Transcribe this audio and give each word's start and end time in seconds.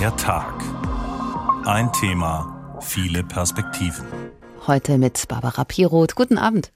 Der 0.00 0.16
Tag. 0.16 0.54
Ein 1.66 1.92
Thema, 1.92 2.78
viele 2.80 3.22
Perspektiven. 3.22 4.06
Heute 4.66 4.96
mit 4.96 5.28
Barbara 5.28 5.64
Piroth. 5.64 6.14
Guten 6.14 6.38
Abend. 6.38 6.72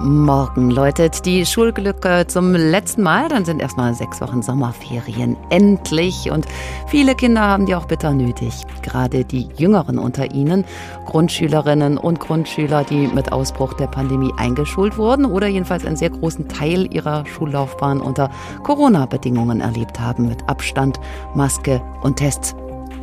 Morgen 0.00 0.70
läutet 0.70 1.26
die 1.26 1.44
Schulglücke 1.44 2.24
zum 2.28 2.52
letzten 2.52 3.02
Mal. 3.02 3.28
Dann 3.28 3.44
sind 3.44 3.60
erstmal 3.60 3.94
sechs 3.94 4.20
Wochen 4.20 4.42
Sommerferien. 4.42 5.36
Endlich. 5.50 6.30
Und 6.30 6.46
viele 6.86 7.16
Kinder 7.16 7.40
haben 7.40 7.66
die 7.66 7.74
auch 7.74 7.86
bitter 7.86 8.12
nötig. 8.12 8.54
Gerade 8.82 9.24
die 9.24 9.48
Jüngeren 9.56 9.98
unter 9.98 10.32
ihnen, 10.32 10.64
Grundschülerinnen 11.06 11.98
und 11.98 12.20
Grundschüler, 12.20 12.84
die 12.84 13.08
mit 13.08 13.32
Ausbruch 13.32 13.72
der 13.74 13.88
Pandemie 13.88 14.32
eingeschult 14.36 14.98
wurden 14.98 15.24
oder 15.24 15.48
jedenfalls 15.48 15.84
einen 15.84 15.96
sehr 15.96 16.10
großen 16.10 16.46
Teil 16.46 16.94
ihrer 16.94 17.26
Schullaufbahn 17.26 18.00
unter 18.00 18.30
Corona-Bedingungen 18.62 19.60
erlebt 19.60 19.98
haben. 19.98 20.28
Mit 20.28 20.48
Abstand, 20.48 21.00
Maske 21.34 21.82
und 22.02 22.16
Tests. 22.16 22.54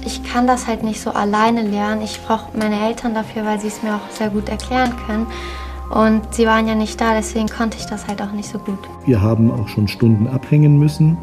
Ich 0.05 0.23
kann 0.23 0.47
das 0.47 0.65
halt 0.65 0.83
nicht 0.83 1.01
so 1.01 1.09
alleine 1.09 1.63
lernen. 1.63 2.03
Ich 2.03 2.21
brauche 2.25 2.57
meine 2.57 2.87
Eltern 2.87 3.13
dafür, 3.13 3.43
weil 3.43 3.59
sie 3.59 3.67
es 3.67 3.83
mir 3.83 3.95
auch 3.95 4.11
sehr 4.11 4.29
gut 4.29 4.47
erklären 4.47 4.93
können. 5.05 5.27
Und 5.89 6.21
sie 6.33 6.45
waren 6.45 6.67
ja 6.67 6.75
nicht 6.75 6.99
da, 6.99 7.13
deswegen 7.13 7.47
konnte 7.47 7.77
ich 7.77 7.85
das 7.85 8.07
halt 8.07 8.21
auch 8.21 8.31
nicht 8.31 8.49
so 8.49 8.57
gut. 8.59 8.79
Wir 9.05 9.21
haben 9.21 9.51
auch 9.51 9.67
schon 9.67 9.87
Stunden 9.87 10.27
abhängen 10.27 10.77
müssen, 10.79 11.17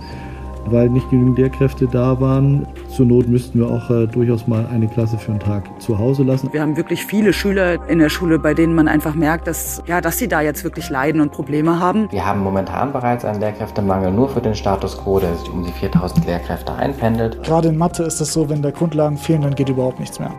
weil 0.66 0.88
nicht 0.88 1.10
genügend 1.10 1.38
Lehrkräfte 1.38 1.86
da 1.86 2.20
waren. 2.20 2.66
Zur 2.88 3.06
Not 3.06 3.28
müssten 3.28 3.58
wir 3.58 3.68
auch 3.68 3.90
äh, 3.90 4.06
durchaus 4.06 4.46
mal 4.46 4.66
eine 4.72 4.86
Klasse 4.86 5.18
für 5.18 5.32
einen 5.32 5.40
Tag 5.40 5.64
zu 5.80 5.98
Hause 5.98 6.22
lassen. 6.22 6.48
Wir 6.52 6.62
haben 6.62 6.76
wirklich 6.76 7.04
viele 7.04 7.32
Schüler 7.32 7.88
in 7.88 7.98
der 7.98 8.08
Schule, 8.08 8.38
bei 8.38 8.54
denen 8.54 8.74
man 8.74 8.86
einfach 8.86 9.14
merkt, 9.14 9.46
dass, 9.46 9.82
ja, 9.86 10.00
dass 10.00 10.18
sie 10.18 10.28
da 10.28 10.40
jetzt 10.40 10.62
wirklich 10.62 10.88
leiden 10.90 11.20
und 11.20 11.32
Probleme 11.32 11.80
haben. 11.80 12.08
Wir 12.10 12.24
haben 12.24 12.40
momentan 12.40 12.92
bereits 12.92 13.24
einen 13.24 13.40
Lehrkräftemangel 13.40 14.12
nur 14.12 14.28
für 14.28 14.40
den 14.40 14.54
Status 14.54 14.96
quo, 14.98 15.18
der 15.18 15.34
sich 15.34 15.50
um 15.50 15.64
die 15.64 15.72
4000 15.72 16.26
Lehrkräfte 16.26 16.72
einpendelt. 16.74 17.42
Gerade 17.42 17.68
in 17.68 17.76
Mathe 17.76 18.04
ist 18.04 18.20
es 18.20 18.32
so, 18.32 18.48
wenn 18.48 18.62
da 18.62 18.70
Grundlagen 18.70 19.16
fehlen, 19.16 19.42
dann 19.42 19.54
geht 19.54 19.68
überhaupt 19.68 19.98
nichts 19.98 20.20
mehr. 20.20 20.32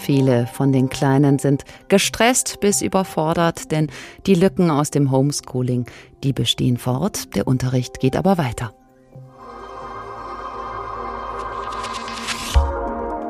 Viele 0.00 0.46
von 0.46 0.72
den 0.72 0.88
Kleinen 0.88 1.38
sind 1.38 1.64
gestresst 1.88 2.58
bis 2.60 2.80
überfordert, 2.80 3.70
denn 3.70 3.88
die 4.26 4.34
Lücken 4.34 4.70
aus 4.70 4.90
dem 4.90 5.10
Homeschooling, 5.10 5.84
die 6.24 6.32
bestehen 6.32 6.78
fort, 6.78 7.36
der 7.36 7.46
Unterricht 7.46 8.00
geht 8.00 8.16
aber 8.16 8.38
weiter. 8.38 8.72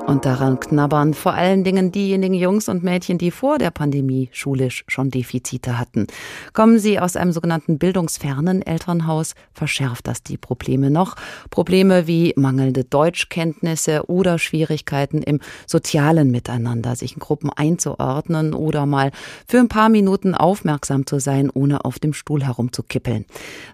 Und 0.06 0.24
daran 0.24 0.58
knabbern 0.58 1.14
vor 1.14 1.34
allen 1.34 1.62
Dingen 1.62 1.92
diejenigen 1.92 2.34
Jungs 2.34 2.68
und 2.68 2.82
Mädchen, 2.82 3.18
die 3.18 3.30
vor 3.30 3.58
der 3.58 3.70
Pandemie 3.70 4.28
schulisch 4.32 4.84
schon 4.88 5.10
Defizite 5.10 5.78
hatten. 5.78 6.06
Kommen 6.52 6.78
sie 6.78 6.98
aus 6.98 7.14
einem 7.16 7.32
sogenannten 7.32 7.78
bildungsfernen 7.78 8.62
Elternhaus, 8.62 9.34
verschärft 9.52 10.08
das 10.08 10.22
die 10.22 10.36
Probleme 10.36 10.90
noch. 10.90 11.14
Probleme 11.50 12.06
wie 12.06 12.32
mangelnde 12.36 12.82
Deutschkenntnisse 12.84 14.08
oder 14.08 14.38
Schwierigkeiten 14.38 15.22
im 15.22 15.38
sozialen 15.66 16.30
Miteinander, 16.30 16.96
sich 16.96 17.12
in 17.12 17.20
Gruppen 17.20 17.50
einzuordnen 17.54 18.54
oder 18.54 18.86
mal 18.86 19.12
für 19.46 19.58
ein 19.58 19.68
paar 19.68 19.90
Minuten 19.90 20.34
aufmerksam 20.34 21.06
zu 21.06 21.20
sein, 21.20 21.50
ohne 21.52 21.84
auf 21.84 21.98
dem 21.98 22.14
Stuhl 22.14 22.44
herumzukippeln. 22.44 23.26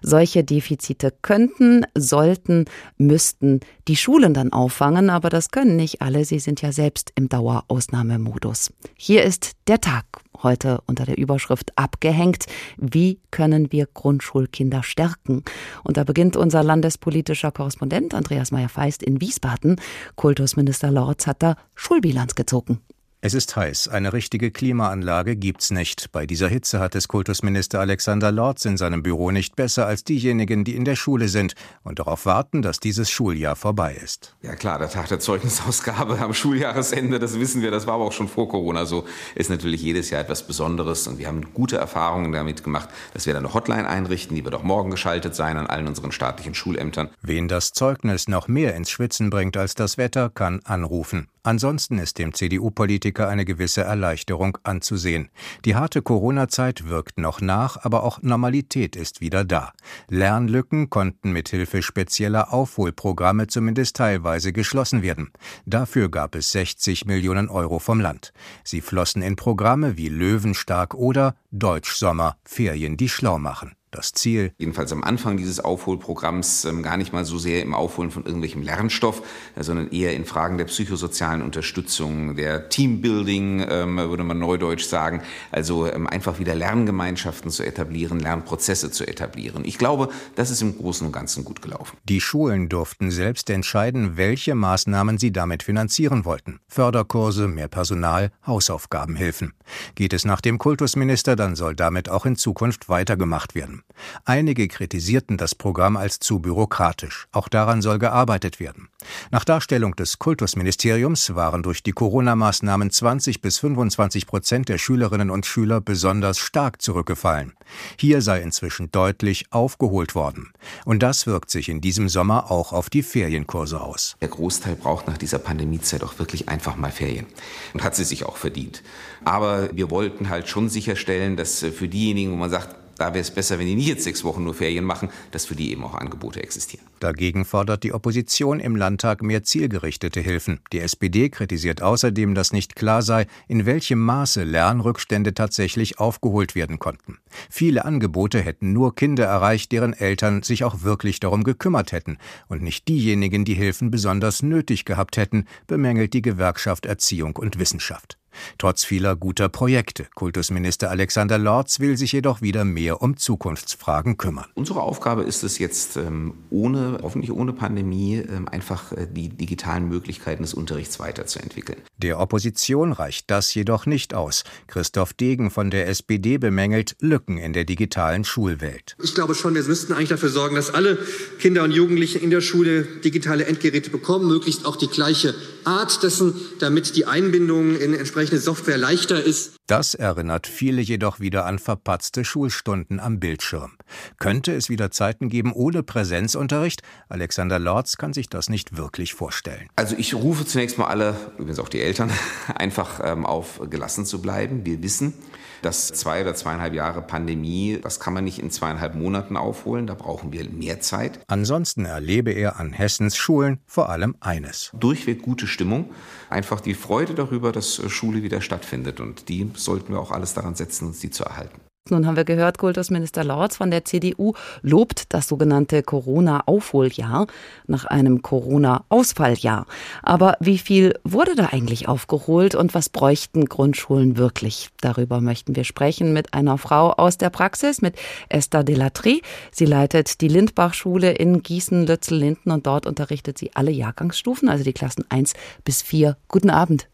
Solche 0.03 0.43
Defizite 0.43 1.11
könnten, 1.21 1.85
sollten, 1.95 2.65
müssten 2.97 3.61
die 3.87 3.95
Schulen 3.95 4.33
dann 4.33 4.53
auffangen, 4.53 5.09
aber 5.09 5.29
das 5.29 5.49
können 5.49 5.77
nicht 5.77 6.01
alle. 6.01 6.16
Sie 6.25 6.39
sind 6.39 6.61
ja 6.61 6.71
selbst 6.71 7.11
im 7.15 7.29
Dauerausnahmemodus. 7.29 8.71
Hier 8.95 9.23
ist 9.23 9.53
der 9.67 9.81
Tag 9.81 10.05
heute 10.43 10.81
unter 10.85 11.05
der 11.05 11.17
Überschrift 11.17 11.71
abgehängt. 11.77 12.45
Wie 12.77 13.19
können 13.31 13.71
wir 13.71 13.87
Grundschulkinder 13.87 14.83
stärken? 14.83 15.43
Und 15.83 15.97
da 15.97 16.03
beginnt 16.03 16.35
unser 16.35 16.63
landespolitischer 16.63 17.51
Korrespondent 17.51 18.13
Andreas 18.13 18.51
Meyer-Feist 18.51 19.03
in 19.03 19.21
Wiesbaden. 19.21 19.79
Kultusminister 20.15 20.91
Lorz 20.91 21.27
hat 21.27 21.43
da 21.43 21.55
Schulbilanz 21.75 22.35
gezogen. 22.35 22.79
Es 23.27 23.33
ist 23.33 23.57
heiß, 23.57 23.89
eine 23.89 24.13
richtige 24.13 24.51
Klimaanlage 24.51 25.35
gibt's 25.35 25.69
nicht. 25.69 26.13
Bei 26.13 26.25
dieser 26.25 26.47
Hitze 26.47 26.79
hat 26.79 26.95
es 26.95 27.09
Kultusminister 27.09 27.81
Alexander 27.81 28.31
Lorz 28.31 28.63
in 28.63 28.77
seinem 28.77 29.03
Büro 29.03 29.31
nicht 29.31 29.57
besser 29.57 29.85
als 29.85 30.05
diejenigen, 30.05 30.63
die 30.63 30.77
in 30.77 30.85
der 30.85 30.95
Schule 30.95 31.27
sind 31.27 31.53
und 31.83 31.99
darauf 31.99 32.25
warten, 32.25 32.61
dass 32.61 32.79
dieses 32.79 33.11
Schuljahr 33.11 33.57
vorbei 33.57 33.99
ist. 34.01 34.37
Ja 34.43 34.55
klar, 34.55 34.79
der 34.79 34.89
Tag 34.89 35.09
der 35.09 35.19
Zeugnisausgabe 35.19 36.19
am 36.19 36.33
Schuljahresende, 36.33 37.19
das 37.19 37.37
wissen 37.37 37.61
wir, 37.61 37.69
das 37.69 37.85
war 37.85 37.95
aber 37.95 38.05
auch 38.05 38.13
schon 38.13 38.29
vor 38.29 38.47
Corona 38.47 38.85
so, 38.85 39.03
ist 39.35 39.49
natürlich 39.49 39.81
jedes 39.81 40.09
Jahr 40.09 40.21
etwas 40.21 40.47
Besonderes 40.47 41.05
und 41.05 41.19
wir 41.19 41.27
haben 41.27 41.53
gute 41.53 41.75
Erfahrungen 41.75 42.31
damit 42.31 42.63
gemacht, 42.63 42.87
dass 43.13 43.25
wir 43.25 43.33
da 43.33 43.39
eine 43.39 43.53
Hotline 43.53 43.89
einrichten, 43.89 44.37
die 44.37 44.45
wird 44.45 44.55
auch 44.55 44.63
morgen 44.63 44.89
geschaltet 44.89 45.35
sein 45.35 45.57
an 45.57 45.67
allen 45.67 45.87
unseren 45.87 46.13
staatlichen 46.13 46.53
Schulämtern. 46.53 47.09
Wen 47.21 47.49
das 47.49 47.73
Zeugnis 47.73 48.29
noch 48.29 48.47
mehr 48.47 48.73
ins 48.75 48.89
Schwitzen 48.89 49.29
bringt 49.29 49.57
als 49.57 49.75
das 49.75 49.97
Wetter, 49.97 50.29
kann 50.29 50.61
anrufen. 50.63 51.27
Ansonsten 51.47 51.97
ist 51.97 52.17
dem 52.17 52.33
CDU-Politiker 52.33 53.16
eine 53.25 53.45
gewisse 53.45 53.81
Erleichterung 53.81 54.57
anzusehen. 54.63 55.29
Die 55.63 55.75
harte 55.75 56.01
Corona-Zeit 56.01 56.89
wirkt 56.89 57.17
noch 57.17 57.39
nach, 57.39 57.77
aber 57.85 58.03
auch 58.03 58.21
Normalität 58.21 58.97
ist 58.97 59.21
wieder 59.21 59.45
da. 59.45 59.71
Lernlücken 60.09 60.89
konnten 60.89 61.31
mithilfe 61.31 61.81
spezieller 61.81 62.51
Aufholprogramme 62.51 63.47
zumindest 63.47 63.95
teilweise 63.95 64.51
geschlossen 64.51 65.01
werden. 65.01 65.31
Dafür 65.65 66.09
gab 66.11 66.35
es 66.35 66.51
60 66.51 67.05
Millionen 67.05 67.47
Euro 67.47 67.79
vom 67.79 68.01
Land. 68.01 68.33
Sie 68.65 68.81
flossen 68.81 69.21
in 69.21 69.37
Programme 69.37 69.95
wie 69.95 70.09
Löwenstark 70.09 70.93
oder 70.93 71.35
Deutschsommer, 71.51 72.35
Ferien, 72.43 72.97
die 72.97 73.07
schlau 73.07 73.39
machen 73.39 73.76
das 73.91 74.11
Ziel. 74.13 74.51
Jedenfalls 74.57 74.91
am 74.91 75.03
Anfang 75.03 75.37
dieses 75.37 75.59
Aufholprogramms 75.59 76.65
ähm, 76.65 76.83
gar 76.83 76.97
nicht 76.97 77.13
mal 77.13 77.25
so 77.25 77.37
sehr 77.37 77.61
im 77.61 77.73
Aufholen 77.73 78.11
von 78.11 78.25
irgendwelchem 78.25 78.61
Lernstoff, 78.61 79.21
äh, 79.55 79.63
sondern 79.63 79.89
eher 79.89 80.13
in 80.13 80.25
Fragen 80.25 80.57
der 80.57 80.65
psychosozialen 80.65 81.41
Unterstützung, 81.41 82.35
der 82.35 82.69
Teambuilding, 82.69 83.65
ähm, 83.69 83.97
würde 83.97 84.23
man 84.23 84.39
neudeutsch 84.39 84.85
sagen. 84.85 85.21
Also 85.51 85.87
ähm, 85.91 86.07
einfach 86.07 86.39
wieder 86.39 86.55
Lerngemeinschaften 86.55 87.49
zu 87.51 87.63
etablieren, 87.63 88.19
Lernprozesse 88.19 88.91
zu 88.91 89.07
etablieren. 89.07 89.63
Ich 89.65 89.77
glaube, 89.77 90.09
das 90.35 90.51
ist 90.51 90.61
im 90.61 90.77
Großen 90.77 91.05
und 91.05 91.13
Ganzen 91.13 91.45
gut 91.45 91.61
gelaufen. 91.61 91.97
Die 92.03 92.21
Schulen 92.21 92.69
durften 92.69 93.11
selbst 93.11 93.49
entscheiden, 93.49 94.17
welche 94.17 94.55
Maßnahmen 94.55 95.17
sie 95.17 95.31
damit 95.31 95.63
finanzieren 95.63 96.25
wollten. 96.25 96.59
Förderkurse, 96.67 97.47
mehr 97.47 97.67
Personal, 97.67 98.31
Hausaufgabenhilfen. 98.45 99.53
Geht 99.95 100.13
es 100.13 100.25
nach 100.25 100.41
dem 100.41 100.57
Kultusminister, 100.57 101.35
dann 101.35 101.55
soll 101.55 101.75
damit 101.75 102.09
auch 102.09 102.25
in 102.25 102.35
Zukunft 102.35 102.89
weitergemacht 102.89 103.55
werden. 103.55 103.76
Einige 104.25 104.67
kritisierten 104.67 105.37
das 105.37 105.55
Programm 105.55 105.97
als 105.97 106.19
zu 106.19 106.39
bürokratisch. 106.39 107.27
Auch 107.31 107.47
daran 107.47 107.81
soll 107.81 107.99
gearbeitet 107.99 108.59
werden. 108.59 108.89
Nach 109.31 109.43
Darstellung 109.43 109.95
des 109.95 110.19
Kultusministeriums 110.19 111.35
waren 111.35 111.63
durch 111.63 111.83
die 111.83 111.91
Corona-Maßnahmen 111.91 112.91
20 112.91 113.41
bis 113.41 113.59
25 113.59 114.27
Prozent 114.27 114.69
der 114.69 114.77
Schülerinnen 114.77 115.29
und 115.29 115.45
Schüler 115.45 115.81
besonders 115.81 116.39
stark 116.39 116.81
zurückgefallen. 116.81 117.53
Hier 117.99 118.21
sei 118.21 118.41
inzwischen 118.41 118.91
deutlich 118.91 119.51
aufgeholt 119.51 120.15
worden. 120.15 120.51
Und 120.85 121.03
das 121.03 121.27
wirkt 121.27 121.49
sich 121.49 121.69
in 121.69 121.81
diesem 121.81 122.09
Sommer 122.09 122.51
auch 122.51 122.73
auf 122.73 122.89
die 122.89 123.03
Ferienkurse 123.03 123.81
aus. 123.81 124.15
Der 124.21 124.29
Großteil 124.29 124.75
braucht 124.75 125.07
nach 125.07 125.17
dieser 125.17 125.39
Pandemiezeit 125.39 126.03
auch 126.03 126.19
wirklich 126.19 126.49
einfach 126.49 126.75
mal 126.75 126.91
Ferien 126.91 127.25
und 127.73 127.83
hat 127.83 127.95
sie 127.95 128.03
sich 128.03 128.25
auch 128.25 128.37
verdient. 128.37 128.83
Aber 129.23 129.75
wir 129.75 129.89
wollten 129.91 130.29
halt 130.29 130.47
schon 130.47 130.69
sicherstellen, 130.69 131.37
dass 131.37 131.59
für 131.59 131.87
diejenigen, 131.87 132.31
wo 132.31 132.35
man 132.35 132.49
sagt, 132.49 132.75
da 132.97 133.13
wäre 133.13 133.19
es 133.19 133.31
besser, 133.31 133.59
wenn 133.59 133.67
die 133.67 133.75
nicht 133.75 133.87
jetzt 133.87 134.03
sechs 134.03 134.23
Wochen 134.23 134.43
nur 134.43 134.53
Ferien 134.53 134.83
machen, 134.83 135.09
dass 135.31 135.45
für 135.45 135.55
die 135.55 135.71
eben 135.71 135.83
auch 135.83 135.93
Angebote 135.93 136.41
existieren. 136.41 136.85
Dagegen 136.99 137.45
fordert 137.45 137.83
die 137.83 137.93
Opposition 137.93 138.59
im 138.59 138.75
Landtag 138.75 139.21
mehr 139.21 139.43
zielgerichtete 139.43 140.19
Hilfen. 140.19 140.59
Die 140.71 140.79
SPD 140.79 141.29
kritisiert 141.29 141.81
außerdem, 141.81 142.35
dass 142.35 142.53
nicht 142.53 142.75
klar 142.75 143.01
sei, 143.01 143.27
in 143.47 143.65
welchem 143.65 143.99
Maße 143.99 144.43
Lernrückstände 144.43 145.33
tatsächlich 145.33 145.99
aufgeholt 145.99 146.55
werden 146.55 146.79
konnten. 146.79 147.19
Viele 147.49 147.85
Angebote 147.85 148.41
hätten 148.41 148.73
nur 148.73 148.95
Kinder 148.95 149.25
erreicht, 149.25 149.71
deren 149.71 149.93
Eltern 149.93 150.43
sich 150.43 150.63
auch 150.63 150.83
wirklich 150.83 151.19
darum 151.19 151.43
gekümmert 151.43 151.91
hätten 151.91 152.17
und 152.47 152.61
nicht 152.61 152.87
diejenigen, 152.87 153.45
die 153.45 153.53
Hilfen 153.53 153.91
besonders 153.91 154.41
nötig 154.41 154.85
gehabt 154.85 155.17
hätten, 155.17 155.45
bemängelt 155.67 156.13
die 156.13 156.21
Gewerkschaft 156.21 156.85
Erziehung 156.85 157.35
und 157.35 157.59
Wissenschaft. 157.59 158.17
Trotz 158.57 158.83
vieler 158.83 159.15
guter 159.15 159.49
Projekte. 159.49 160.07
Kultusminister 160.15 160.89
Alexander 160.89 161.37
Lorz 161.37 161.79
will 161.79 161.97
sich 161.97 162.11
jedoch 162.11 162.41
wieder 162.41 162.65
mehr 162.65 163.01
um 163.01 163.17
Zukunftsfragen 163.17 164.17
kümmern. 164.17 164.45
Unsere 164.55 164.81
Aufgabe 164.81 165.23
ist 165.23 165.43
es 165.43 165.59
jetzt, 165.59 165.97
ähm, 165.97 166.33
ohne, 166.49 166.99
hoffentlich 167.01 167.31
ohne 167.31 167.53
Pandemie, 167.53 168.15
ähm, 168.15 168.47
einfach 168.47 168.91
äh, 168.91 169.07
die 169.09 169.29
digitalen 169.29 169.87
Möglichkeiten 169.87 170.43
des 170.43 170.53
Unterrichts 170.53 170.99
weiterzuentwickeln. 170.99 171.79
Der 171.97 172.19
Opposition 172.19 172.91
reicht 172.91 173.31
das 173.31 173.53
jedoch 173.53 173.85
nicht 173.85 174.13
aus. 174.13 174.43
Christoph 174.67 175.13
Degen 175.13 175.51
von 175.51 175.71
der 175.71 175.87
SPD 175.87 176.37
bemängelt 176.37 176.95
Lücken 176.99 177.37
in 177.37 177.53
der 177.53 177.65
digitalen 177.65 178.23
Schulwelt. 178.23 178.95
Ich 179.01 179.15
glaube 179.15 179.35
schon, 179.35 179.55
wir 179.55 179.63
müssten 179.63 179.93
eigentlich 179.93 180.09
dafür 180.09 180.29
sorgen, 180.29 180.55
dass 180.55 180.73
alle 180.73 180.97
Kinder 181.39 181.63
und 181.63 181.71
Jugendliche 181.71 182.19
in 182.19 182.29
der 182.29 182.41
Schule 182.41 182.83
digitale 182.83 183.45
Endgeräte 183.45 183.89
bekommen, 183.89 184.27
möglichst 184.27 184.65
auch 184.65 184.75
die 184.75 184.87
gleiche 184.87 185.33
Art 185.63 186.03
dessen, 186.03 186.35
damit 186.59 186.95
die 186.95 187.05
Einbindung 187.05 187.75
in 187.75 187.93
entsprechende 187.93 188.26
Software 188.35 188.77
leichter 188.77 189.23
ist. 189.23 189.55
Das 189.67 189.93
erinnert 189.93 190.47
viele 190.47 190.81
jedoch 190.81 191.21
wieder 191.21 191.45
an 191.45 191.59
verpatzte 191.59 192.25
Schulstunden 192.25 192.99
am 192.99 193.19
Bildschirm. 193.19 193.77
Könnte 194.19 194.53
es 194.53 194.69
wieder 194.69 194.91
Zeiten 194.91 195.29
geben 195.29 195.53
ohne 195.53 195.83
Präsenzunterricht? 195.83 196.81
Alexander 197.07 197.59
Lorz 197.59 197.95
kann 197.95 198.11
sich 198.11 198.27
das 198.29 198.49
nicht 198.49 198.75
wirklich 198.77 199.13
vorstellen. 199.13 199.69
Also 199.75 199.95
ich 199.97 200.13
rufe 200.13 200.45
zunächst 200.45 200.77
mal 200.77 200.87
alle, 200.87 201.15
übrigens 201.37 201.59
auch 201.59 201.69
die 201.69 201.81
Eltern, 201.81 202.11
einfach 202.55 202.99
ähm, 203.03 203.25
auf, 203.25 203.61
gelassen 203.69 204.05
zu 204.05 204.21
bleiben. 204.21 204.65
Wir 204.65 204.83
wissen, 204.83 205.13
dass 205.61 205.87
zwei 205.87 206.21
oder 206.21 206.35
zweieinhalb 206.35 206.73
Jahre 206.73 207.01
Pandemie, 207.01 207.79
das 207.81 207.99
kann 207.99 208.13
man 208.13 208.23
nicht 208.23 208.39
in 208.39 208.51
zweieinhalb 208.51 208.95
Monaten 208.95 209.37
aufholen, 209.37 209.87
da 209.87 209.93
brauchen 209.93 210.31
wir 210.31 210.47
mehr 210.49 210.79
Zeit. 210.81 211.19
Ansonsten 211.27 211.85
erlebe 211.85 212.31
er 212.31 212.59
an 212.59 212.73
Hessens 212.73 213.15
Schulen 213.15 213.59
vor 213.65 213.89
allem 213.89 214.15
eines. 214.19 214.71
Durchweg 214.73 215.21
gute 215.21 215.47
Stimmung, 215.47 215.89
einfach 216.29 216.61
die 216.61 216.73
Freude 216.73 217.13
darüber, 217.13 217.51
dass 217.51 217.81
Schule 217.89 218.23
wieder 218.23 218.41
stattfindet 218.41 218.99
und 218.99 219.29
die 219.29 219.51
sollten 219.55 219.93
wir 219.93 219.99
auch 219.99 220.11
alles 220.11 220.33
daran 220.33 220.55
setzen, 220.55 220.87
uns 220.87 220.99
die 220.99 221.09
zu 221.09 221.23
erhalten. 221.23 221.61
Nun 221.91 222.05
haben 222.05 222.15
wir 222.15 222.25
gehört, 222.25 222.57
Kultusminister 222.57 223.23
Lorz 223.23 223.57
von 223.57 223.71
der 223.71 223.85
CDU 223.85 224.33
lobt 224.61 225.13
das 225.13 225.27
sogenannte 225.27 225.83
Corona-Aufholjahr 225.83 227.27
nach 227.67 227.85
einem 227.85 228.21
Corona-Ausfalljahr. 228.21 229.65
Aber 230.03 230.37
wie 230.39 230.57
viel 230.57 230.93
wurde 231.03 231.35
da 231.35 231.49
eigentlich 231.51 231.87
aufgeholt 231.87 232.55
und 232.55 232.73
was 232.73 232.89
bräuchten 232.89 233.45
Grundschulen 233.45 234.17
wirklich? 234.17 234.69
Darüber 234.81 235.21
möchten 235.21 235.55
wir 235.55 235.63
sprechen 235.63 236.13
mit 236.13 236.33
einer 236.33 236.57
Frau 236.57 236.91
aus 236.91 237.17
der 237.17 237.29
Praxis, 237.29 237.81
mit 237.81 237.95
Esther 238.29 238.63
Delatry. 238.63 239.21
Sie 239.51 239.65
leitet 239.65 240.21
die 240.21 240.27
Lindbach-Schule 240.27 241.11
in 241.11 241.43
Gießen-Lützel-Linden 241.43 242.51
und 242.51 242.67
dort 242.67 242.85
unterrichtet 242.85 243.37
sie 243.37 243.51
alle 243.53 243.71
Jahrgangsstufen, 243.71 244.49
also 244.49 244.63
die 244.63 244.73
Klassen 244.73 245.05
1 245.09 245.33
bis 245.63 245.81
4. 245.81 246.17
Guten 246.27 246.49
Abend. 246.49 246.87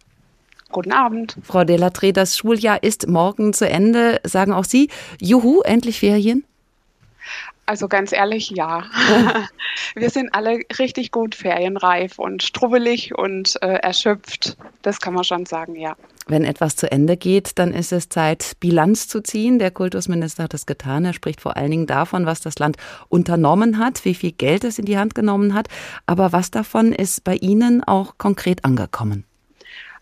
Guten 0.73 0.91
Abend. 0.91 1.37
Frau 1.43 1.59
Delatré, 1.59 2.11
das 2.11 2.35
Schuljahr 2.35 2.81
ist 2.81 3.07
morgen 3.07 3.53
zu 3.53 3.69
Ende. 3.69 4.19
Sagen 4.23 4.51
auch 4.51 4.65
Sie, 4.65 4.89
juhu, 5.21 5.61
endlich 5.61 5.99
Ferien? 5.99 6.43
Also 7.67 7.87
ganz 7.87 8.11
ehrlich, 8.11 8.49
ja. 8.49 8.83
Wir 9.95 10.09
sind 10.09 10.33
alle 10.33 10.59
richtig 10.79 11.11
gut 11.11 11.35
ferienreif 11.35 12.17
und 12.17 12.41
strubbelig 12.41 13.15
und 13.15 13.61
äh, 13.61 13.75
erschöpft. 13.75 14.57
Das 14.81 14.99
kann 14.99 15.13
man 15.13 15.23
schon 15.23 15.45
sagen, 15.45 15.75
ja. 15.75 15.95
Wenn 16.25 16.43
etwas 16.43 16.75
zu 16.75 16.91
Ende 16.91 17.17
geht, 17.17 17.59
dann 17.59 17.71
ist 17.71 17.93
es 17.93 18.09
Zeit, 18.09 18.53
Bilanz 18.59 19.07
zu 19.07 19.21
ziehen. 19.21 19.59
Der 19.59 19.69
Kultusminister 19.69 20.43
hat 20.43 20.55
es 20.55 20.65
getan. 20.65 21.05
Er 21.05 21.13
spricht 21.13 21.39
vor 21.39 21.55
allen 21.55 21.69
Dingen 21.69 21.87
davon, 21.87 22.25
was 22.25 22.41
das 22.41 22.57
Land 22.57 22.77
unternommen 23.09 23.77
hat, 23.77 24.05
wie 24.05 24.15
viel 24.15 24.31
Geld 24.31 24.63
es 24.63 24.79
in 24.79 24.85
die 24.85 24.97
Hand 24.97 25.13
genommen 25.13 25.53
hat. 25.53 25.67
Aber 26.07 26.31
was 26.31 26.49
davon 26.49 26.93
ist 26.93 27.23
bei 27.23 27.35
Ihnen 27.35 27.83
auch 27.83 28.17
konkret 28.17 28.65
angekommen? 28.65 29.25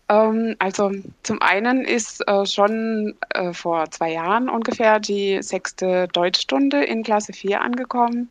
Ähm, 0.08 0.56
also 0.58 0.90
zum 1.22 1.42
einen 1.42 1.84
ist 1.84 2.26
äh, 2.28 2.46
schon 2.46 3.14
äh, 3.30 3.52
vor 3.52 3.90
zwei 3.90 4.12
Jahren 4.12 4.48
ungefähr 4.48 5.00
die 5.00 5.42
sechste 5.42 6.08
Deutschstunde 6.08 6.84
in 6.84 7.02
Klasse 7.02 7.32
4 7.32 7.60
angekommen. 7.60 8.30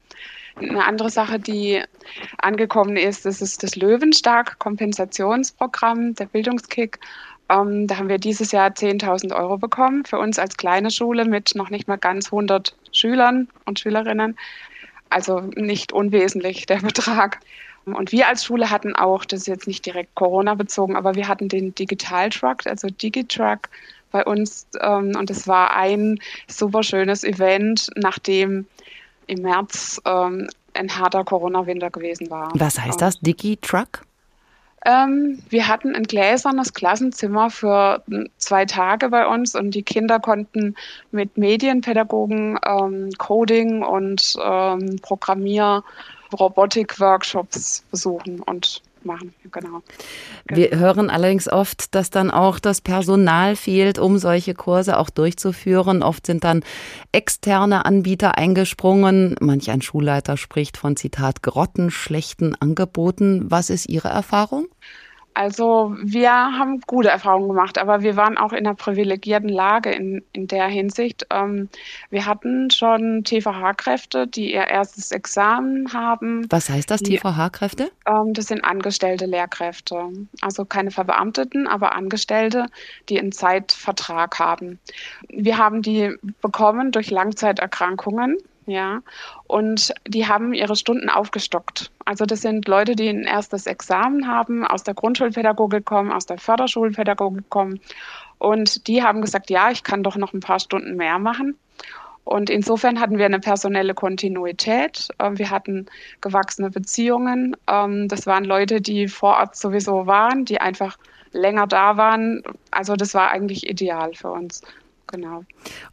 Eine 0.57 0.85
andere 0.85 1.09
Sache, 1.09 1.39
die 1.39 1.81
angekommen 2.37 2.97
ist, 2.97 3.25
das 3.25 3.41
ist 3.41 3.63
das 3.63 3.77
Löwenstark-Kompensationsprogramm, 3.77 6.13
der 6.15 6.25
Bildungskick. 6.25 6.99
Ähm, 7.49 7.87
da 7.87 7.97
haben 7.97 8.09
wir 8.09 8.17
dieses 8.17 8.51
Jahr 8.51 8.69
10.000 8.69 9.33
Euro 9.35 9.57
bekommen. 9.57 10.03
Für 10.05 10.19
uns 10.19 10.37
als 10.39 10.57
kleine 10.57 10.91
Schule 10.91 11.23
mit 11.25 11.55
noch 11.55 11.69
nicht 11.69 11.87
mal 11.87 11.97
ganz 11.97 12.25
100 12.27 12.75
Schülern 12.91 13.47
und 13.65 13.79
Schülerinnen. 13.79 14.37
Also 15.09 15.39
nicht 15.55 15.93
unwesentlich 15.93 16.65
der 16.65 16.79
Betrag. 16.81 17.39
Und 17.85 18.11
wir 18.11 18.27
als 18.27 18.45
Schule 18.45 18.69
hatten 18.69 18.95
auch, 18.95 19.25
das 19.25 19.41
ist 19.41 19.47
jetzt 19.47 19.67
nicht 19.67 19.85
direkt 19.85 20.15
Corona 20.15 20.55
bezogen, 20.55 20.95
aber 20.95 21.15
wir 21.15 21.27
hatten 21.27 21.49
den 21.49 21.73
Digital 21.73 22.29
Truck, 22.29 22.65
also 22.65 22.87
Digitruck 22.89 23.69
bei 24.11 24.23
uns. 24.23 24.67
Ähm, 24.79 25.15
und 25.17 25.29
es 25.29 25.47
war 25.47 25.75
ein 25.75 26.19
super 26.47 26.83
schönes 26.83 27.23
Event, 27.23 27.89
nachdem 27.95 28.67
im 29.27 29.41
März 29.41 29.99
ähm, 30.05 30.49
ein 30.73 30.95
harter 30.95 31.23
Corona-Winter 31.23 31.89
gewesen 31.89 32.29
war. 32.29 32.51
Was 32.55 32.79
heißt 32.79 33.01
das, 33.01 33.19
Digitruck? 33.19 34.03
Ähm, 34.83 35.39
wir 35.49 35.67
hatten 35.67 35.95
ein 35.95 36.03
gläsernes 36.03 36.73
Klassenzimmer 36.73 37.51
für 37.51 38.03
zwei 38.37 38.65
Tage 38.65 39.09
bei 39.09 39.27
uns 39.27 39.55
und 39.55 39.71
die 39.71 39.83
Kinder 39.83 40.19
konnten 40.19 40.75
mit 41.11 41.37
Medienpädagogen 41.37 42.59
ähm, 42.65 43.11
Coding 43.19 43.83
und 43.83 44.35
ähm, 44.43 44.97
Programmier 45.03 45.83
Robotik-Workshops 46.33 47.83
besuchen 47.91 48.41
und 48.41 48.81
machen. 49.05 49.33
Genau. 49.51 49.81
Wir 50.47 50.77
hören 50.77 51.09
allerdings 51.09 51.47
oft, 51.47 51.95
dass 51.95 52.09
dann 52.09 52.31
auch 52.31 52.59
das 52.59 52.81
Personal 52.81 53.55
fehlt, 53.55 53.99
um 53.99 54.17
solche 54.17 54.53
Kurse 54.53 54.97
auch 54.97 55.09
durchzuführen. 55.09 56.03
Oft 56.03 56.25
sind 56.25 56.43
dann 56.43 56.63
externe 57.11 57.85
Anbieter 57.85 58.37
eingesprungen. 58.37 59.35
Manch 59.39 59.69
ein 59.71 59.81
Schulleiter 59.81 60.37
spricht 60.37 60.77
von 60.77 60.95
Zitat 60.95 61.43
grottenschlechten 61.43 62.55
Angeboten. 62.59 63.49
Was 63.49 63.69
ist 63.69 63.89
Ihre 63.89 64.09
Erfahrung? 64.09 64.67
Also 65.41 65.95
wir 66.03 66.29
haben 66.31 66.81
gute 66.81 67.09
Erfahrungen 67.09 67.47
gemacht, 67.47 67.79
aber 67.79 68.03
wir 68.03 68.15
waren 68.15 68.37
auch 68.37 68.53
in 68.53 68.59
einer 68.59 68.75
privilegierten 68.75 69.49
Lage 69.49 69.89
in, 69.89 70.23
in 70.33 70.45
der 70.45 70.67
Hinsicht. 70.67 71.25
Ähm, 71.31 71.67
wir 72.11 72.27
hatten 72.27 72.69
schon 72.69 73.23
TVH-Kräfte, 73.23 74.27
die 74.27 74.53
ihr 74.53 74.67
erstes 74.67 75.11
Examen 75.11 75.91
haben. 75.93 76.45
Was 76.51 76.69
heißt 76.69 76.91
das, 76.91 77.01
TVH-Kräfte? 77.01 77.89
Ähm, 78.05 78.35
das 78.35 78.49
sind 78.49 78.63
angestellte 78.63 79.25
Lehrkräfte. 79.25 80.09
Also 80.41 80.63
keine 80.63 80.91
Verbeamteten, 80.91 81.65
aber 81.67 81.95
Angestellte, 81.95 82.67
die 83.09 83.19
einen 83.19 83.31
Zeitvertrag 83.31 84.37
haben. 84.37 84.77
Wir 85.27 85.57
haben 85.57 85.81
die 85.81 86.13
bekommen 86.43 86.91
durch 86.91 87.09
Langzeiterkrankungen 87.09 88.37
ja, 88.67 89.01
und 89.51 89.93
die 90.07 90.27
haben 90.27 90.53
ihre 90.53 90.77
Stunden 90.77 91.09
aufgestockt. 91.09 91.91
Also 92.05 92.25
das 92.25 92.41
sind 92.41 92.69
Leute, 92.69 92.95
die 92.95 93.09
ein 93.09 93.23
erstes 93.23 93.65
Examen 93.65 94.25
haben, 94.25 94.65
aus 94.65 94.83
der 94.83 94.93
Grundschulpädagogik 94.93 95.83
kommen, 95.83 96.13
aus 96.13 96.25
der 96.25 96.37
Förderschulpädagogik 96.37 97.49
kommen 97.49 97.81
und 98.37 98.87
die 98.87 99.03
haben 99.03 99.21
gesagt, 99.21 99.49
ja, 99.49 99.69
ich 99.69 99.83
kann 99.83 100.03
doch 100.03 100.15
noch 100.15 100.31
ein 100.33 100.39
paar 100.39 100.59
Stunden 100.59 100.95
mehr 100.95 101.19
machen. 101.19 101.57
Und 102.23 102.49
insofern 102.49 102.99
hatten 103.01 103.17
wir 103.17 103.25
eine 103.25 103.39
personelle 103.39 103.93
Kontinuität. 103.93 105.09
Ähm, 105.19 105.37
wir 105.37 105.49
hatten 105.49 105.87
gewachsene 106.21 106.69
Beziehungen. 106.69 107.57
Ähm, 107.67 108.07
das 108.07 108.25
waren 108.27 108.45
Leute, 108.45 108.79
die 108.79 109.07
vor 109.09 109.37
Ort 109.37 109.55
sowieso 109.55 110.07
waren, 110.07 110.45
die 110.45 110.61
einfach 110.61 110.97
länger 111.33 111.67
da 111.67 111.97
waren. 111.97 112.41
Also 112.71 112.95
das 112.95 113.13
war 113.13 113.31
eigentlich 113.31 113.69
ideal 113.69 114.13
für 114.13 114.31
uns 114.31 114.61
genau. 115.11 115.43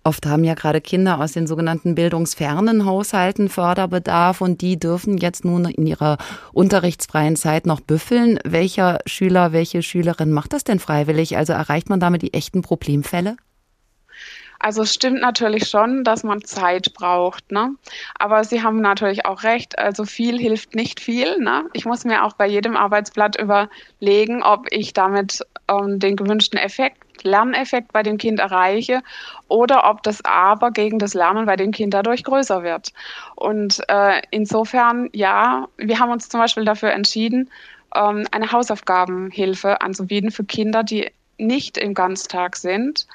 Oft 0.04 0.26
haben 0.26 0.44
ja 0.44 0.54
gerade 0.54 0.80
Kinder 0.80 1.20
aus 1.20 1.32
den 1.32 1.46
sogenannten 1.46 1.94
bildungsfernen 1.94 2.84
Haushalten 2.84 3.48
Förderbedarf 3.48 4.40
und 4.40 4.60
die 4.60 4.78
dürfen 4.78 5.18
jetzt 5.18 5.44
nun 5.44 5.64
in 5.66 5.86
ihrer 5.86 6.18
unterrichtsfreien 6.52 7.36
Zeit 7.36 7.66
noch 7.66 7.80
büffeln. 7.80 8.38
Welcher 8.44 8.98
Schüler, 9.06 9.52
welche 9.52 9.82
Schülerin 9.82 10.32
macht 10.32 10.52
das 10.52 10.64
denn 10.64 10.78
freiwillig? 10.78 11.36
Also 11.36 11.52
erreicht 11.52 11.90
man 11.90 12.00
damit 12.00 12.22
die 12.22 12.34
echten 12.34 12.62
Problemfälle? 12.62 13.36
Also 14.58 14.82
es 14.82 14.92
stimmt 14.92 15.20
natürlich 15.20 15.68
schon, 15.68 16.02
dass 16.02 16.24
man 16.24 16.42
Zeit 16.42 16.92
braucht, 16.94 17.52
ne? 17.52 17.74
Aber 18.18 18.42
Sie 18.42 18.62
haben 18.62 18.80
natürlich 18.80 19.24
auch 19.24 19.44
recht. 19.44 19.78
Also 19.78 20.04
viel 20.04 20.38
hilft 20.38 20.74
nicht 20.74 21.00
viel. 21.00 21.38
Ne? 21.38 21.66
Ich 21.74 21.84
muss 21.84 22.04
mir 22.04 22.24
auch 22.24 22.32
bei 22.32 22.46
jedem 22.46 22.76
Arbeitsblatt 22.76 23.36
überlegen, 23.38 24.42
ob 24.42 24.66
ich 24.70 24.92
damit 24.92 25.46
ähm, 25.68 26.00
den 26.00 26.16
gewünschten 26.16 26.58
Effekt 26.58 27.04
Lerneffekt 27.24 27.92
bei 27.92 28.02
dem 28.02 28.18
Kind 28.18 28.40
erreiche 28.40 29.02
oder 29.48 29.88
ob 29.88 30.02
das 30.02 30.24
Aber 30.24 30.70
gegen 30.70 30.98
das 30.98 31.14
Lernen 31.14 31.46
bei 31.46 31.56
dem 31.56 31.72
Kind 31.72 31.94
dadurch 31.94 32.24
größer 32.24 32.62
wird. 32.62 32.92
Und 33.34 33.82
äh, 33.88 34.22
insofern, 34.30 35.08
ja, 35.12 35.66
wir 35.76 35.98
haben 35.98 36.12
uns 36.12 36.28
zum 36.28 36.40
Beispiel 36.40 36.64
dafür 36.64 36.92
entschieden, 36.92 37.50
ähm, 37.94 38.26
eine 38.30 38.52
Hausaufgabenhilfe 38.52 39.80
anzubieten 39.80 40.30
für 40.30 40.44
Kinder, 40.44 40.82
die 40.82 41.10
nicht 41.38 41.78
im 41.78 41.94
Ganztag 41.94 42.56
sind, 42.56 43.06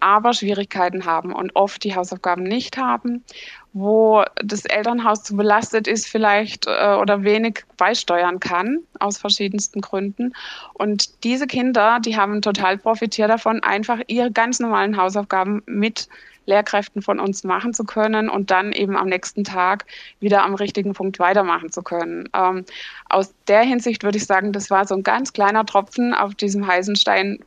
aber 0.00 0.32
Schwierigkeiten 0.32 1.04
haben 1.04 1.32
und 1.32 1.54
oft 1.54 1.84
die 1.84 1.94
Hausaufgaben 1.94 2.42
nicht 2.42 2.76
haben, 2.76 3.24
wo 3.72 4.24
das 4.42 4.64
Elternhaus 4.64 5.22
zu 5.22 5.36
belastet 5.36 5.86
ist 5.86 6.08
vielleicht 6.08 6.66
äh, 6.66 6.96
oder 7.00 7.22
wenig 7.22 7.64
beisteuern 7.76 8.40
kann 8.40 8.78
aus 8.98 9.18
verschiedensten 9.18 9.80
Gründen. 9.80 10.32
Und 10.74 11.24
diese 11.24 11.46
Kinder, 11.46 12.00
die 12.00 12.16
haben 12.16 12.42
total 12.42 12.78
profitiert 12.78 13.30
davon, 13.30 13.62
einfach 13.62 14.00
ihre 14.08 14.32
ganz 14.32 14.58
normalen 14.58 14.96
Hausaufgaben 14.96 15.62
mit 15.66 16.08
Lehrkräften 16.46 17.00
von 17.00 17.20
uns 17.20 17.44
machen 17.44 17.72
zu 17.72 17.84
können 17.84 18.28
und 18.28 18.50
dann 18.50 18.72
eben 18.72 18.96
am 18.96 19.08
nächsten 19.08 19.44
Tag 19.44 19.86
wieder 20.18 20.42
am 20.44 20.54
richtigen 20.54 20.92
Punkt 20.94 21.18
weitermachen 21.18 21.70
zu 21.70 21.82
können. 21.82 22.28
Ähm, 22.34 22.64
aus 23.08 23.32
der 23.46 23.62
Hinsicht 23.62 24.02
würde 24.02 24.18
ich 24.18 24.26
sagen, 24.26 24.52
das 24.52 24.70
war 24.70 24.86
so 24.86 24.94
ein 24.94 25.02
ganz 25.02 25.32
kleiner 25.32 25.64
Tropfen 25.64 26.12
auf 26.12 26.34
diesem 26.34 26.66
heißen 26.66 26.96
Stein 26.96 27.38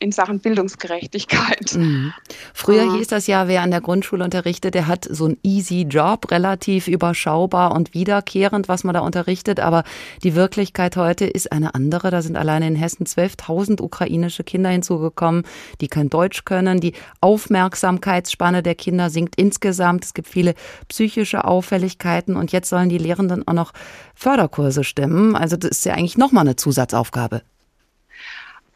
in 0.00 0.12
Sachen 0.12 0.40
Bildungsgerechtigkeit. 0.40 1.74
Mhm. 1.74 2.12
Früher 2.54 2.86
mhm. 2.86 2.96
hieß 2.96 3.08
das 3.08 3.26
ja, 3.26 3.48
wer 3.48 3.62
an 3.62 3.70
der 3.70 3.82
Grundschule 3.82 4.24
unterrichtet, 4.24 4.74
der 4.74 4.86
hat 4.86 5.06
so 5.08 5.26
einen 5.26 5.36
easy 5.42 5.82
Job, 5.82 6.30
relativ 6.30 6.88
überschaubar 6.88 7.72
und 7.72 7.94
wiederkehrend, 7.94 8.66
was 8.68 8.82
man 8.82 8.94
da 8.94 9.00
unterrichtet. 9.00 9.60
Aber 9.60 9.84
die 10.24 10.34
Wirklichkeit 10.34 10.96
heute 10.96 11.26
ist 11.26 11.52
eine 11.52 11.74
andere. 11.74 12.10
Da 12.10 12.22
sind 12.22 12.36
alleine 12.36 12.66
in 12.66 12.76
Hessen 12.76 13.04
12.000 13.06 13.82
ukrainische 13.82 14.42
Kinder 14.42 14.70
hinzugekommen, 14.70 15.44
die 15.82 15.88
kein 15.88 16.08
Deutsch 16.08 16.44
können. 16.44 16.80
Die 16.80 16.94
Aufmerksamkeitsspanne 17.20 18.62
der 18.62 18.74
Kinder 18.74 19.10
sinkt 19.10 19.36
insgesamt. 19.36 20.06
Es 20.06 20.14
gibt 20.14 20.28
viele 20.28 20.54
psychische 20.88 21.44
Auffälligkeiten 21.44 22.36
und 22.36 22.52
jetzt 22.52 22.70
sollen 22.70 22.88
die 22.88 22.98
Lehrenden 22.98 23.46
auch 23.46 23.52
noch 23.52 23.72
Förderkurse 24.14 24.82
stemmen. 24.82 25.36
Also 25.36 25.56
das 25.56 25.70
ist 25.70 25.84
ja 25.84 25.92
eigentlich 25.92 26.16
nochmal 26.16 26.42
eine 26.42 26.56
Zusatzaufgabe. 26.56 27.42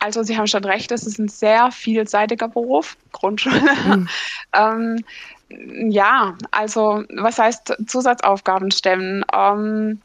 Also 0.04 0.22
Sie 0.22 0.36
haben 0.36 0.46
schon 0.46 0.64
recht, 0.66 0.92
es 0.92 1.06
ist 1.06 1.18
ein 1.18 1.28
sehr 1.28 1.70
vielseitiger 1.70 2.46
Beruf, 2.46 2.98
Grundschule. 3.12 3.58
Mhm. 3.86 4.08
ähm, 4.52 5.90
ja, 5.90 6.36
also 6.50 7.04
was 7.16 7.38
heißt 7.38 7.74
Zusatzaufgaben 7.86 8.70
stemmen? 8.70 9.24
Ähm, 9.32 10.02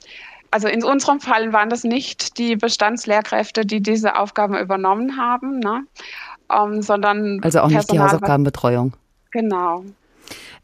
also 0.52 0.70
in 0.70 0.86
unserem 0.86 1.20
Fall 1.20 1.52
waren 1.52 1.70
das 1.70 1.84
nicht 1.84 2.38
die 2.38 2.56
Bestandslehrkräfte, 2.56 3.66
die 3.66 3.82
diese 3.82 4.18
Aufgaben 4.18 4.58
übernommen 4.58 5.18
haben, 5.18 5.60
ne? 5.60 5.84
ähm, 6.50 6.82
sondern 6.82 7.42
also 7.44 7.60
auch 7.60 7.68
nicht 7.68 7.80
Personal, 7.80 8.08
die 8.08 8.14
Hausaufgabenbetreuung. 8.14 8.94
Genau, 9.32 9.84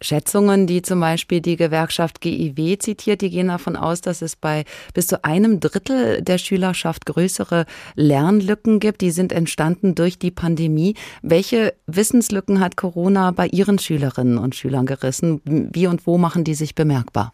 Schätzungen, 0.02 0.68
die 0.68 0.82
zum 0.82 1.00
Beispiel 1.00 1.42
die 1.42 1.56
Gewerkschaft 1.56 2.22
GIW 2.22 2.78
zitiert, 2.78 3.22
die 3.22 3.30
gehen 3.30 3.48
davon 3.48 3.76
aus, 3.76 4.02
dass 4.02 4.22
es 4.22 4.36
bei 4.36 4.66
bis 4.94 5.08
zu 5.08 5.24
einem 5.24 5.60
Drittel 5.60 6.22
der 6.22 6.38
Schülerschaft 6.38 7.06
größere 7.06 7.66
Lernlücken 7.96 8.80
gibt. 8.80 9.02
Die 9.02 9.12
sind 9.12 9.32
entstanden 9.32 9.96
durch 9.96 10.20
die 10.20 10.32
Pandemie. 10.32 10.96
Welche 11.22 11.74
Wissenslücken 11.88 12.60
hat 12.60 12.78
Corona 12.78 13.32
bei 13.32 13.48
Ihren 13.48 13.80
Schülerinnen 13.80 14.38
und 14.38 14.56
Schülern 14.56 14.86
gerissen? 14.86 15.42
Wie 15.46 15.88
und 15.88 16.06
wo 16.08 16.18
machen 16.18 16.44
die 16.44 16.56
sich 16.56 16.76
bemerkbar? 16.76 17.34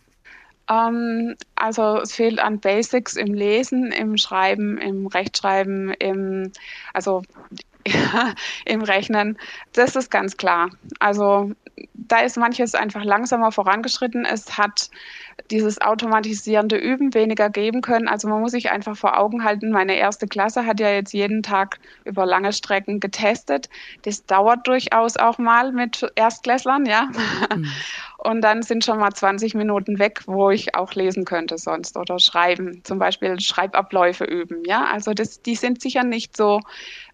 Ähm, 0.70 1.36
also 1.56 2.00
es 2.02 2.14
fehlt 2.14 2.40
an 2.40 2.60
Basics 2.60 3.16
im 3.16 3.34
Lesen, 3.34 3.92
im 3.92 4.18
Schreiben, 4.18 4.78
im 4.78 5.08
Rechtschreiben, 5.08 5.94
im, 6.00 6.52
also 6.94 7.24
im 8.66 8.82
Rechnen. 8.82 9.38
Das 9.74 9.96
ist 9.96 10.12
ganz 10.12 10.38
klar. 10.38 10.70
Also 11.00 11.52
da 11.94 12.20
ist 12.20 12.38
manches 12.38 12.76
einfach 12.76 13.04
langsamer 13.04 13.52
vorangeschritten. 13.52 14.26
Es 14.26 14.58
hat 14.58 14.90
dieses 15.50 15.82
automatisierende 15.82 16.78
Üben 16.78 17.14
weniger 17.14 17.50
geben 17.50 17.82
können. 17.82 18.08
Also 18.08 18.28
man 18.28 18.42
muss 18.42 18.52
sich 18.52 18.72
einfach 18.72 18.96
vor 18.96 19.18
Augen 19.18 19.44
halten, 19.44 19.72
meine 19.72 19.96
erste 19.96 20.28
Klasse 20.28 20.66
hat 20.66 20.80
ja 20.80 20.90
jetzt 20.92 21.14
jeden 21.14 21.44
Tag 21.44 21.80
über 22.06 22.26
lange 22.26 22.54
Strecken 22.54 23.00
getestet. 23.00 23.70
Das 24.04 24.26
dauert 24.26 24.68
durchaus 24.68 25.18
auch 25.18 25.38
mal 25.38 25.72
mit 25.72 26.06
Erstklässlern, 26.16 26.86
ja. 26.86 27.10
Mhm. 27.56 27.68
Und 28.24 28.42
dann 28.42 28.62
sind 28.62 28.86
schon 28.86 29.00
mal 29.00 29.12
20 29.12 29.56
Minuten 29.56 29.98
weg, 29.98 30.22
wo 30.28 30.52
ich 30.52 30.76
auch 30.76 30.94
lesen 30.94 31.26
könnte 31.26 31.58
sonst 31.58 31.98
oder 31.98 32.20
schreiben, 32.20 32.84
zum 32.84 33.00
Beispiel 33.00 33.40
Schreibabläufe 33.40 34.26
üben. 34.26 34.64
Ja, 34.64 34.86
also 34.86 35.16
das, 35.16 35.42
die 35.42 35.56
sind 35.56 35.82
sicher 35.82 36.04
nicht 36.04 36.38
so 36.38 36.60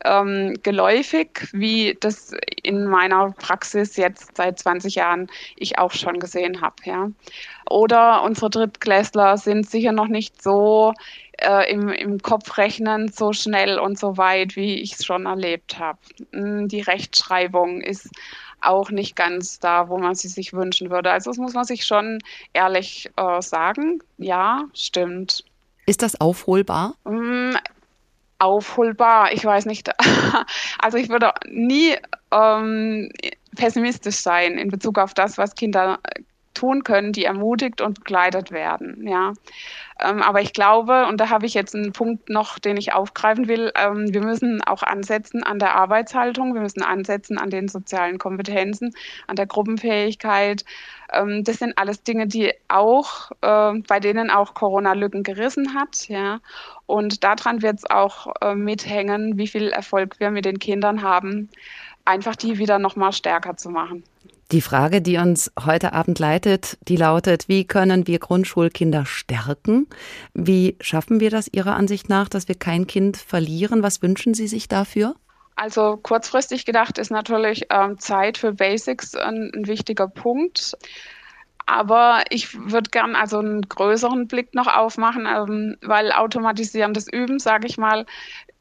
ähm, 0.04 0.56
geläufig, 0.64 1.48
wie 1.54 1.98
das 2.02 2.34
in 2.62 2.86
meiner 2.88 3.32
Praxis 3.32 3.96
jetzt 3.96 4.36
seit 4.36 4.60
20 4.60 4.96
Jahren 4.96 5.28
ich 5.56 5.80
auch 5.80 5.94
schon 5.94 6.20
gesehen 6.20 6.60
habe. 6.60 6.76
Ja. 6.84 7.10
Oder 7.70 8.24
unsere 8.24 8.50
Drittklässler 8.50 9.38
sind 9.38 9.70
sicher 9.70 9.92
noch 9.92 10.08
nicht 10.08 10.42
so 10.42 10.94
äh, 11.38 11.72
im, 11.72 11.90
im 11.90 12.22
Kopf 12.22 12.58
rechnen 12.58 13.10
so 13.10 13.34
schnell 13.34 13.80
und 13.80 14.00
so 14.00 14.18
weit, 14.18 14.56
wie 14.56 14.76
ich 14.76 14.94
es 14.94 15.06
schon 15.06 15.26
erlebt 15.26 15.80
habe. 15.80 16.00
Hm, 16.32 16.68
die 16.68 16.82
Rechtschreibung 16.82 17.82
ist 17.82 18.10
auch 18.62 18.90
nicht 18.90 19.16
ganz 19.16 19.60
da, 19.60 19.90
wo 19.90 19.98
man 19.98 20.16
sie 20.16 20.28
sich 20.28 20.54
wünschen 20.54 20.90
würde. 20.90 21.12
Also 21.12 21.30
das 21.30 21.38
muss 21.38 21.54
man 21.54 21.66
sich 21.66 21.86
schon 21.86 22.20
ehrlich 22.54 23.10
äh, 23.16 23.42
sagen. 23.42 24.00
Ja, 24.18 24.66
stimmt. 24.74 25.44
Ist 25.86 26.02
das 26.02 26.20
aufholbar? 26.20 26.96
Mm, 27.06 27.56
aufholbar, 28.40 29.32
ich 29.32 29.46
weiß 29.46 29.66
nicht. 29.66 29.90
also 30.80 30.98
ich 30.98 31.10
würde 31.10 31.32
nie 31.48 31.96
ähm, 32.32 33.12
pessimistisch 33.56 34.18
sein 34.18 34.58
in 34.58 34.70
Bezug 34.70 34.98
auf 34.98 35.14
das, 35.14 35.38
was 35.38 35.56
Kinder 35.56 36.00
tun 36.58 36.84
können, 36.84 37.14
die 37.14 37.26
ermutigt 37.26 37.82
und 37.82 38.00
begleitet 38.00 38.52
werden. 38.52 39.08
Ja. 39.08 39.34
Ähm, 40.00 40.22
aber 40.22 40.42
ich 40.42 40.54
glaube, 40.54 41.06
und 41.08 41.20
da 41.20 41.30
habe 41.30 41.46
ich 41.46 41.54
jetzt 41.54 41.76
einen 41.76 41.92
Punkt 41.92 42.30
noch, 42.30 42.60
den 42.60 42.78
ich 42.78 42.94
aufgreifen 42.94 43.48
will, 43.48 43.72
ähm, 43.76 44.14
wir 44.14 44.22
müssen 44.22 44.62
auch 44.64 44.84
ansetzen 44.84 45.44
an 45.44 45.60
der 45.60 45.76
Arbeitshaltung, 45.76 46.54
wir 46.54 46.62
müssen 46.62 46.84
ansetzen 46.84 47.38
an 47.38 47.50
den 47.50 47.68
sozialen 47.68 48.18
Kompetenzen, 48.18 48.94
an 49.28 49.36
der 49.36 49.48
Gruppenfähigkeit. 49.48 50.66
Ähm, 51.14 51.44
das 51.44 51.58
sind 51.58 51.78
alles 51.78 52.04
Dinge, 52.04 52.28
die 52.28 52.54
auch, 52.68 53.32
äh, 53.42 53.74
bei 53.88 54.00
denen 54.00 54.30
auch 54.30 54.54
Corona 54.54 54.94
Lücken 54.94 55.24
gerissen 55.24 55.74
hat. 55.74 56.08
Ja. 56.10 56.40
Und 56.86 57.24
daran 57.24 57.62
wird 57.62 57.78
es 57.78 57.90
auch 57.90 58.34
äh, 58.42 58.56
mithängen, 58.56 59.38
wie 59.38 59.48
viel 59.48 59.70
Erfolg 59.70 60.20
wir 60.20 60.32
mit 60.32 60.46
den 60.46 60.60
Kindern 60.60 61.02
haben, 61.02 61.50
einfach 62.06 62.36
die 62.36 62.58
wieder 62.58 62.80
noch 62.80 62.96
mal 62.96 63.12
stärker 63.12 63.58
zu 63.58 63.70
machen. 63.70 64.04
Die 64.54 64.62
Frage, 64.62 65.02
die 65.02 65.18
uns 65.18 65.52
heute 65.66 65.92
Abend 65.92 66.20
leitet, 66.20 66.78
die 66.88 66.96
lautet, 66.96 67.50
wie 67.50 67.66
können 67.66 68.08
wir 68.08 68.18
Grundschulkinder 68.18 69.06
stärken? 69.06 69.88
Wie 70.34 70.78
schaffen 70.80 71.20
wir 71.20 71.30
das 71.30 71.50
Ihrer 71.52 71.76
Ansicht 71.76 72.08
nach, 72.08 72.30
dass 72.30 72.48
wir 72.48 72.56
kein 72.56 72.88
Kind 72.88 73.18
verlieren? 73.18 73.84
Was 73.84 74.02
wünschen 74.02 74.34
Sie 74.34 74.48
sich 74.48 74.70
dafür? 74.70 75.16
Also 75.58 75.98
kurzfristig 75.98 76.64
gedacht 76.64 76.98
ist 76.98 77.12
natürlich 77.12 77.66
ähm, 77.72 78.00
Zeit 78.00 78.38
für 78.38 78.54
Basics 78.54 79.16
ein, 79.16 79.52
ein 79.54 79.68
wichtiger 79.68 80.08
Punkt. 80.08 80.78
Aber 81.66 82.24
ich 82.30 82.58
würde 82.58 82.90
gern 82.90 83.18
also 83.18 83.40
einen 83.40 83.64
größeren 83.64 84.30
Blick 84.30 84.56
noch 84.56 84.68
aufmachen, 84.68 85.28
ähm, 85.28 85.76
weil 85.82 86.14
automatisierendes 86.14 87.12
Üben, 87.12 87.40
sage 87.40 87.68
ich 87.68 87.78
mal, 87.78 88.06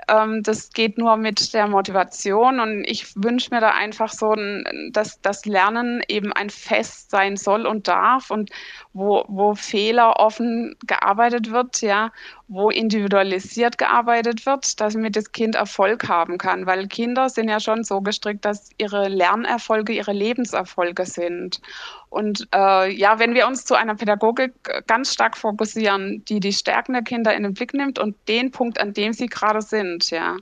ähm, 0.08 0.42
das 0.42 0.70
geht 0.70 0.98
nur 0.98 1.16
mit 1.16 1.52
der 1.52 1.66
Motivation 1.66 2.60
und 2.60 2.84
ich 2.84 3.14
wünsche 3.16 3.52
mir 3.52 3.60
da 3.60 3.70
einfach 3.70 4.12
so, 4.12 4.32
ein, 4.32 4.90
dass 4.92 5.20
das 5.20 5.46
Lernen 5.46 6.02
eben 6.08 6.32
ein 6.32 6.50
Fest 6.50 7.10
sein 7.10 7.36
soll 7.36 7.66
und 7.66 7.88
darf 7.88 8.30
und 8.30 8.50
wo, 8.92 9.24
wo 9.28 9.54
Fehler 9.54 10.20
offen 10.20 10.76
gearbeitet 10.86 11.50
wird, 11.50 11.82
ja, 11.82 12.12
wo 12.48 12.70
individualisiert 12.70 13.78
gearbeitet 13.78 14.46
wird, 14.46 14.80
damit 14.80 15.16
das 15.16 15.32
Kind 15.32 15.56
Erfolg 15.56 16.08
haben 16.08 16.38
kann, 16.38 16.66
weil 16.66 16.86
Kinder 16.86 17.28
sind 17.28 17.48
ja 17.48 17.58
schon 17.58 17.82
so 17.82 18.00
gestrickt, 18.00 18.44
dass 18.44 18.70
ihre 18.78 19.08
Lernerfolge 19.08 19.92
ihre 19.92 20.12
Lebenserfolge 20.12 21.04
sind. 21.06 21.60
Und 22.08 22.48
äh, 22.54 22.90
ja, 22.92 23.18
wenn 23.18 23.34
wir 23.34 23.46
uns 23.46 23.64
zu 23.64 23.74
einer 23.74 23.94
Pädagogik 23.94 24.52
ganz 24.86 25.12
stark 25.12 25.36
fokussieren, 25.36 26.24
die 26.26 26.40
die 26.40 26.52
Stärken 26.52 26.92
der 26.92 27.02
Kinder 27.02 27.34
in 27.34 27.42
den 27.42 27.54
Blick 27.54 27.74
nimmt 27.74 27.98
und 27.98 28.16
den 28.28 28.50
Punkt, 28.50 28.80
an 28.80 28.92
dem 28.92 29.12
sie 29.12 29.26
gerade 29.26 29.60
sind, 29.60 30.10
ja, 30.10 30.36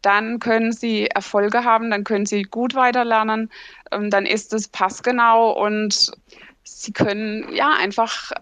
dann 0.00 0.38
können 0.40 0.72
sie 0.72 1.06
Erfolge 1.06 1.64
haben, 1.64 1.90
dann 1.90 2.04
können 2.04 2.26
sie 2.26 2.42
gut 2.42 2.74
weiterlernen, 2.74 3.50
ähm, 3.92 4.10
dann 4.10 4.26
ist 4.26 4.52
es 4.52 4.68
passgenau 4.68 5.52
und 5.52 6.10
sie 6.64 6.92
können 6.92 7.54
ja 7.54 7.72
einfach 7.78 8.32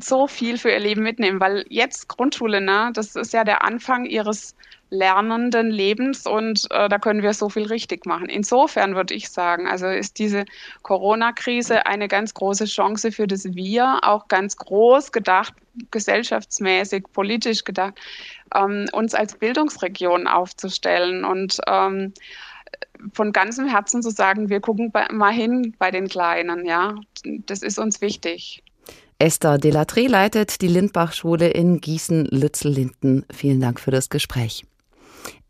so 0.00 0.26
viel 0.26 0.58
für 0.58 0.70
ihr 0.70 0.80
Leben 0.80 1.02
mitnehmen, 1.02 1.40
weil 1.40 1.64
jetzt 1.68 2.08
Grundschule, 2.08 2.60
ne, 2.60 2.90
das 2.94 3.16
ist 3.16 3.32
ja 3.32 3.44
der 3.44 3.64
Anfang 3.64 4.04
ihres 4.04 4.54
lernenden 4.90 5.70
Lebens 5.70 6.26
und 6.26 6.66
äh, 6.70 6.88
da 6.88 6.98
können 6.98 7.22
wir 7.22 7.32
so 7.32 7.48
viel 7.48 7.66
richtig 7.66 8.06
machen. 8.06 8.28
Insofern 8.28 8.96
würde 8.96 9.14
ich 9.14 9.30
sagen, 9.30 9.68
also 9.68 9.86
ist 9.86 10.18
diese 10.18 10.44
Corona-Krise 10.82 11.86
eine 11.86 12.08
ganz 12.08 12.34
große 12.34 12.64
Chance 12.64 13.12
für 13.12 13.26
das 13.26 13.44
Wir, 13.54 14.00
auch 14.02 14.28
ganz 14.28 14.56
groß 14.56 15.12
gedacht, 15.12 15.54
gesellschaftsmäßig, 15.92 17.04
politisch 17.12 17.64
gedacht, 17.64 17.94
ähm, 18.54 18.86
uns 18.92 19.14
als 19.14 19.36
Bildungsregion 19.36 20.26
aufzustellen 20.26 21.24
und 21.24 21.58
ähm, 21.68 22.12
von 23.12 23.32
ganzem 23.32 23.66
Herzen 23.66 24.02
zu 24.02 24.10
sagen, 24.10 24.48
wir 24.48 24.60
gucken 24.60 24.90
bei, 24.90 25.06
mal 25.10 25.32
hin 25.32 25.74
bei 25.78 25.90
den 25.90 26.08
Kleinen, 26.08 26.66
ja, 26.66 26.94
das 27.24 27.62
ist 27.62 27.78
uns 27.78 28.00
wichtig. 28.00 28.62
Esther 29.18 29.56
Delatré 29.56 30.08
leitet 30.08 30.62
die 30.62 30.68
Lindbach-Schule 30.68 31.48
in 31.50 31.80
Gießen-Lützel-Linden. 31.80 33.26
Vielen 33.30 33.60
Dank 33.60 33.78
für 33.78 33.90
das 33.90 34.08
Gespräch. 34.08 34.64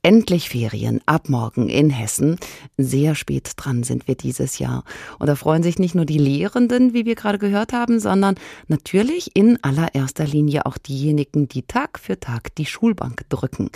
Endlich 0.03 0.49
Ferien 0.49 1.03
ab 1.05 1.29
morgen 1.29 1.69
in 1.69 1.91
Hessen. 1.91 2.39
Sehr 2.79 3.15
spät 3.15 3.53
dran 3.57 3.83
sind 3.83 4.09
wir 4.09 4.15
dieses 4.15 4.59
Jahr. 4.59 4.85
Und 5.19 5.27
da 5.27 5.35
freuen 5.35 5.63
sich 5.63 5.79
nicht 5.79 5.95
nur 5.95 6.07
die 6.07 6.17
Lehrenden, 6.17 6.95
wie 6.95 7.05
wir 7.05 7.15
gerade 7.15 7.37
gehört 7.37 7.75
haben, 7.75 8.01
sondern 8.01 8.37
natürlich 8.67 9.37
in 9.37 9.63
allererster 9.63 10.25
Linie 10.25 10.65
auch 10.65 10.79
diejenigen, 10.79 11.49
die 11.49 11.65
Tag 11.65 11.99
für 11.99 12.19
Tag 12.19 12.55
die 12.55 12.65
Schulbank 12.65 13.29
drücken. 13.29 13.69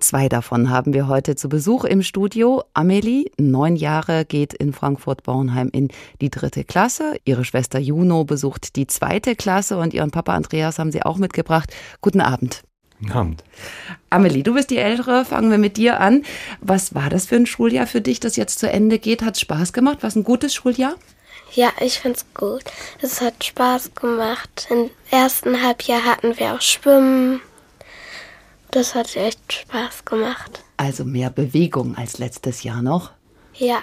Zwei 0.00 0.28
davon 0.28 0.68
haben 0.68 0.94
wir 0.94 1.06
heute 1.06 1.36
zu 1.36 1.48
Besuch 1.48 1.84
im 1.84 2.02
Studio. 2.02 2.64
Amelie, 2.74 3.30
neun 3.38 3.76
Jahre, 3.76 4.24
geht 4.24 4.54
in 4.54 4.72
Frankfurt-Bornheim 4.72 5.68
in 5.72 5.90
die 6.20 6.30
dritte 6.30 6.64
Klasse. 6.64 7.18
Ihre 7.24 7.44
Schwester 7.44 7.78
Juno 7.78 8.24
besucht 8.24 8.74
die 8.74 8.88
zweite 8.88 9.36
Klasse 9.36 9.78
und 9.78 9.94
ihren 9.94 10.10
Papa 10.10 10.34
Andreas 10.34 10.80
haben 10.80 10.90
sie 10.90 11.04
auch 11.04 11.18
mitgebracht. 11.18 11.72
Guten 12.00 12.20
Abend. 12.20 12.64
Guten 13.00 13.12
Abend. 13.12 13.44
Amelie, 14.10 14.42
du 14.42 14.54
bist 14.54 14.70
die 14.70 14.78
Ältere, 14.78 15.24
fangen 15.24 15.50
wir 15.50 15.58
mit 15.58 15.76
dir 15.76 16.00
an. 16.00 16.24
Was 16.60 16.94
war 16.94 17.10
das 17.10 17.26
für 17.26 17.36
ein 17.36 17.46
Schuljahr 17.46 17.86
für 17.86 18.00
dich, 18.00 18.18
das 18.20 18.36
jetzt 18.36 18.58
zu 18.58 18.68
Ende 18.68 18.98
geht? 18.98 19.22
Hat 19.22 19.34
es 19.34 19.40
Spaß 19.40 19.72
gemacht? 19.72 20.02
War 20.02 20.08
es 20.08 20.16
ein 20.16 20.24
gutes 20.24 20.54
Schuljahr? 20.54 20.94
Ja, 21.52 21.72
ich 21.80 22.00
finde 22.00 22.18
es 22.18 22.26
gut. 22.34 22.64
Es 23.00 23.20
hat 23.20 23.44
Spaß 23.44 23.94
gemacht. 23.94 24.66
Im 24.70 24.90
ersten 25.10 25.62
Halbjahr 25.62 26.04
hatten 26.04 26.38
wir 26.38 26.54
auch 26.54 26.60
Schwimmen. 26.60 27.40
Das 28.70 28.94
hat 28.94 29.16
echt 29.16 29.52
Spaß 29.52 30.04
gemacht. 30.04 30.62
Also 30.76 31.04
mehr 31.04 31.30
Bewegung 31.30 31.96
als 31.96 32.18
letztes 32.18 32.64
Jahr 32.64 32.82
noch? 32.82 33.12
Ja. 33.54 33.78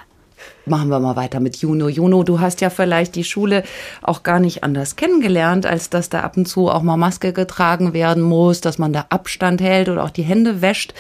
Machen 0.65 0.89
wir 0.89 1.00
mal 1.00 1.15
weiter 1.15 1.39
mit 1.39 1.58
Juno. 1.58 1.89
Juno, 1.89 2.24
du 2.24 2.39
hast 2.39 2.62
ja 2.62 2.70
vielleicht 2.70 3.15
die 3.15 3.24
Schule 3.24 3.63
auch 4.01 4.24
gar 4.24 4.39
nicht 4.39 4.63
anders 4.63 4.96
kennengelernt, 4.96 5.65
als 5.65 5.89
dass 5.89 6.10
da 6.10 6.22
ab 6.22 6.38
und 6.38 6.48
zu 6.48 6.70
auch 6.70 6.82
mal 6.82 6.98
Maske 6.98 7.34
getragen 7.34 7.94
werden 7.94 8.24
muss, 8.24 8.62
dass 8.62 8.77
man 8.77 8.94
da 8.94 9.06
Abstand 9.10 9.62
hält 9.62 9.89
oder 9.89 10.04
auch 10.04 10.10
die 10.10 10.24
Hände 10.24 10.62
wäscht. 10.62 10.94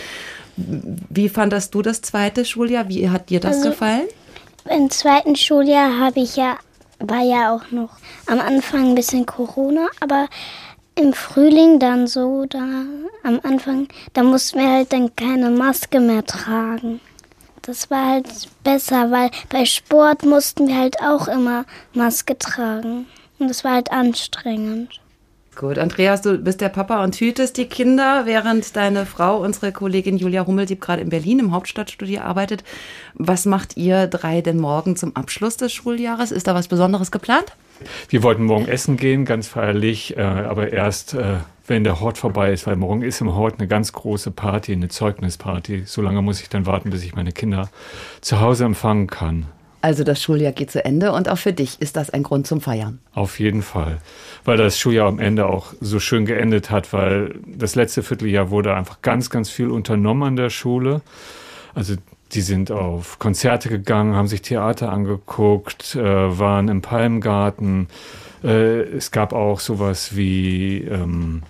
Wie 0.57 1.29
fandest 1.29 1.73
du 1.75 1.81
das 1.81 2.01
zweite 2.01 2.45
Schuljahr? 2.45 2.87
Wie 2.87 3.09
hat 3.09 3.29
dir 3.29 3.39
das 3.39 3.57
also, 3.57 3.69
gefallen? 3.69 4.07
Im 4.69 4.89
zweiten 4.89 5.35
Schuljahr 5.35 5.99
habe 5.99 6.19
ich 6.19 6.35
ja, 6.37 6.57
war 6.99 7.23
ja 7.23 7.53
auch 7.53 7.71
noch 7.71 7.89
am 8.27 8.39
Anfang 8.39 8.89
ein 8.89 8.95
bisschen 8.95 9.25
Corona, 9.25 9.87
aber 9.99 10.27
im 10.95 11.13
Frühling 11.13 11.79
dann 11.79 12.07
so, 12.07 12.45
da 12.45 12.63
am 13.23 13.39
Anfang, 13.43 13.87
da 14.13 14.23
mussten 14.23 14.59
wir 14.59 14.71
halt 14.71 14.93
dann 14.93 15.13
keine 15.15 15.49
Maske 15.49 15.99
mehr 15.99 16.25
tragen. 16.25 17.01
Das 17.65 17.89
war 17.89 18.05
halt 18.05 18.27
besser, 18.63 19.09
weil 19.09 19.31
bei 19.49 19.65
Sport 19.65 20.23
mussten 20.23 20.67
wir 20.67 20.77
halt 20.77 21.01
auch 21.01 21.27
immer 21.27 21.65
Maske 21.93 22.37
tragen. 22.37 23.07
Und 23.39 23.47
das 23.47 23.63
war 23.63 23.73
halt 23.73 23.91
anstrengend. 23.91 25.01
Gut, 25.55 25.79
Andreas, 25.79 26.21
du 26.21 26.37
bist 26.37 26.59
der 26.61 26.69
Papa 26.69 27.03
und 27.03 27.15
hütest 27.15 27.57
die 27.57 27.65
Kinder, 27.65 28.25
während 28.25 28.75
deine 28.75 29.05
Frau, 29.05 29.41
unsere 29.41 29.71
Kollegin 29.71 30.17
Julia 30.17 30.45
Hummelsieb, 30.45 30.81
gerade 30.81 31.01
in 31.01 31.09
Berlin 31.09 31.39
im 31.39 31.53
Hauptstadtstudio 31.53 32.21
arbeitet. 32.21 32.63
Was 33.13 33.45
macht 33.45 33.77
ihr 33.77 34.07
drei 34.07 34.41
denn 34.41 34.57
morgen 34.57 34.97
zum 34.97 35.15
Abschluss 35.15 35.55
des 35.55 35.71
Schuljahres? 35.71 36.31
Ist 36.31 36.47
da 36.47 36.55
was 36.55 36.67
Besonderes 36.67 37.09
geplant? 37.09 37.55
Wir 38.09 38.21
wollten 38.21 38.43
morgen 38.43 38.67
essen 38.67 38.97
gehen, 38.97 39.23
ganz 39.25 39.47
feierlich, 39.47 40.17
äh, 40.17 40.21
aber 40.21 40.71
erst, 40.73 41.13
äh, 41.13 41.37
wenn 41.67 41.83
der 41.83 41.99
Hort 41.99 42.17
vorbei 42.17 42.51
ist, 42.51 42.67
weil 42.67 42.75
morgen 42.75 43.01
ist 43.01 43.21
im 43.21 43.33
Hort 43.35 43.55
eine 43.57 43.67
ganz 43.67 43.93
große 43.93 44.31
Party, 44.31 44.73
eine 44.73 44.87
Zeugnisparty. 44.87 45.83
So 45.85 46.01
lange 46.01 46.21
muss 46.21 46.41
ich 46.41 46.49
dann 46.49 46.65
warten, 46.65 46.89
bis 46.89 47.03
ich 47.03 47.15
meine 47.15 47.31
Kinder 47.31 47.69
zu 48.21 48.39
Hause 48.39 48.65
empfangen 48.65 49.07
kann. 49.07 49.47
Also 49.81 50.03
das 50.03 50.19
Schuljahr 50.19 50.51
geht 50.51 50.71
zu 50.71 50.83
Ende 50.83 51.11
und 51.11 51.29
auch 51.29 51.37
für 51.37 51.53
dich 51.53 51.79
ist 51.79 51.95
das 51.95 52.09
ein 52.09 52.23
Grund 52.23 52.47
zum 52.47 52.59
Feiern. 52.59 52.97
Auf 53.13 53.39
jeden 53.39 53.61
Fall, 53.61 53.99
weil 54.43 54.57
das 54.57 54.79
Schuljahr 54.79 55.07
am 55.07 55.19
Ende 55.19 55.45
auch 55.45 55.73
so 55.79 55.99
schön 55.99 56.25
geendet 56.25 56.71
hat, 56.71 56.91
weil 56.91 57.35
das 57.45 57.75
letzte 57.75 58.01
Vierteljahr 58.01 58.49
wurde 58.49 58.73
einfach 58.73 59.03
ganz, 59.03 59.29
ganz 59.29 59.51
viel 59.51 59.69
unternommen 59.69 60.23
an 60.23 60.35
der 60.37 60.49
Schule. 60.49 61.01
Also 61.75 61.97
die 62.33 62.41
sind 62.41 62.71
auf 62.71 63.19
Konzerte 63.19 63.69
gegangen, 63.69 64.15
haben 64.15 64.27
sich 64.27 64.41
Theater 64.41 64.91
angeguckt, 64.91 65.95
äh, 65.95 66.03
waren 66.39 66.67
im 66.67 66.81
Palmgarten. 66.81 67.87
Äh, 68.43 68.81
es 68.81 69.11
gab 69.11 69.33
auch 69.33 69.59
sowas 69.59 70.15
wie 70.15 70.79
ähm, 70.79 71.43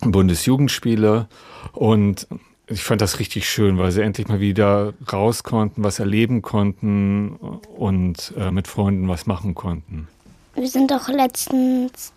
Bundesjugendspiele 0.00 1.28
und 1.72 2.26
ich 2.66 2.82
fand 2.82 3.00
das 3.02 3.18
richtig 3.18 3.48
schön, 3.48 3.76
weil 3.76 3.92
sie 3.92 4.02
endlich 4.02 4.28
mal 4.28 4.40
wieder 4.40 4.94
raus 5.12 5.42
konnten, 5.42 5.84
was 5.84 5.98
erleben 5.98 6.40
konnten 6.40 7.36
und 7.76 8.32
äh, 8.38 8.50
mit 8.50 8.68
Freunden 8.68 9.06
was 9.08 9.26
machen 9.26 9.54
konnten. 9.54 10.08
Wir 10.54 10.68
sind 10.68 10.92
auch 10.92 11.08
letztens 11.08 12.12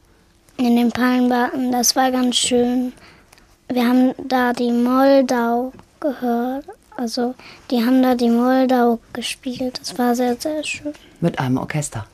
in 0.57 0.75
den 0.75 0.91
Palmgarten, 0.91 1.71
das 1.71 1.95
war 1.95 2.11
ganz 2.11 2.37
schön. 2.37 2.93
Wir 3.67 3.85
haben 3.85 4.13
da 4.27 4.53
die 4.53 4.71
Moldau 4.71 5.73
gehört 5.99 6.65
also 6.97 7.35
die 7.71 7.85
haben 7.85 8.01
da 8.01 8.15
die 8.15 8.29
Moldau 8.29 8.99
gespielt. 9.13 9.79
Das 9.79 9.97
war 9.97 10.15
sehr, 10.15 10.35
sehr 10.39 10.63
schön. 10.63 10.93
Mit 11.21 11.39
einem 11.39 11.57
Orchester. 11.57 12.05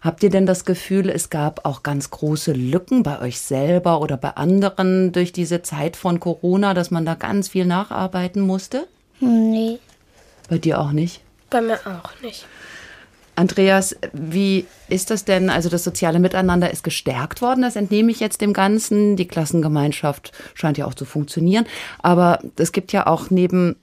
Habt 0.00 0.22
ihr 0.22 0.30
denn 0.30 0.46
das 0.46 0.64
Gefühl, 0.64 1.10
es 1.10 1.30
gab 1.30 1.64
auch 1.64 1.82
ganz 1.82 2.10
große 2.10 2.52
Lücken 2.52 3.02
bei 3.02 3.20
euch 3.20 3.40
selber 3.40 4.00
oder 4.00 4.16
bei 4.16 4.30
anderen 4.36 5.10
durch 5.10 5.32
diese 5.32 5.62
Zeit 5.62 5.96
von 5.96 6.20
Corona, 6.20 6.74
dass 6.74 6.92
man 6.92 7.04
da 7.04 7.14
ganz 7.14 7.48
viel 7.48 7.66
nacharbeiten 7.66 8.40
musste? 8.42 8.86
Nee. 9.18 9.78
Bei 10.48 10.58
dir 10.58 10.80
auch 10.80 10.92
nicht? 10.92 11.22
Bei 11.50 11.60
mir 11.60 11.80
auch 11.86 12.22
nicht. 12.22 12.46
Andreas, 13.34 13.96
wie 14.12 14.66
ist 14.88 15.10
das 15.10 15.24
denn? 15.24 15.50
Also 15.50 15.68
das 15.68 15.84
soziale 15.84 16.18
Miteinander 16.18 16.70
ist 16.70 16.84
gestärkt 16.84 17.42
worden, 17.42 17.62
das 17.62 17.76
entnehme 17.76 18.10
ich 18.10 18.20
jetzt 18.20 18.40
dem 18.40 18.52
Ganzen. 18.52 19.16
Die 19.16 19.28
Klassengemeinschaft 19.28 20.32
scheint 20.54 20.78
ja 20.78 20.86
auch 20.86 20.94
zu 20.94 21.04
funktionieren. 21.04 21.66
Aber 22.00 22.38
es 22.56 22.72
gibt 22.72 22.92
ja 22.92 23.06
auch 23.06 23.30
neben 23.30 23.76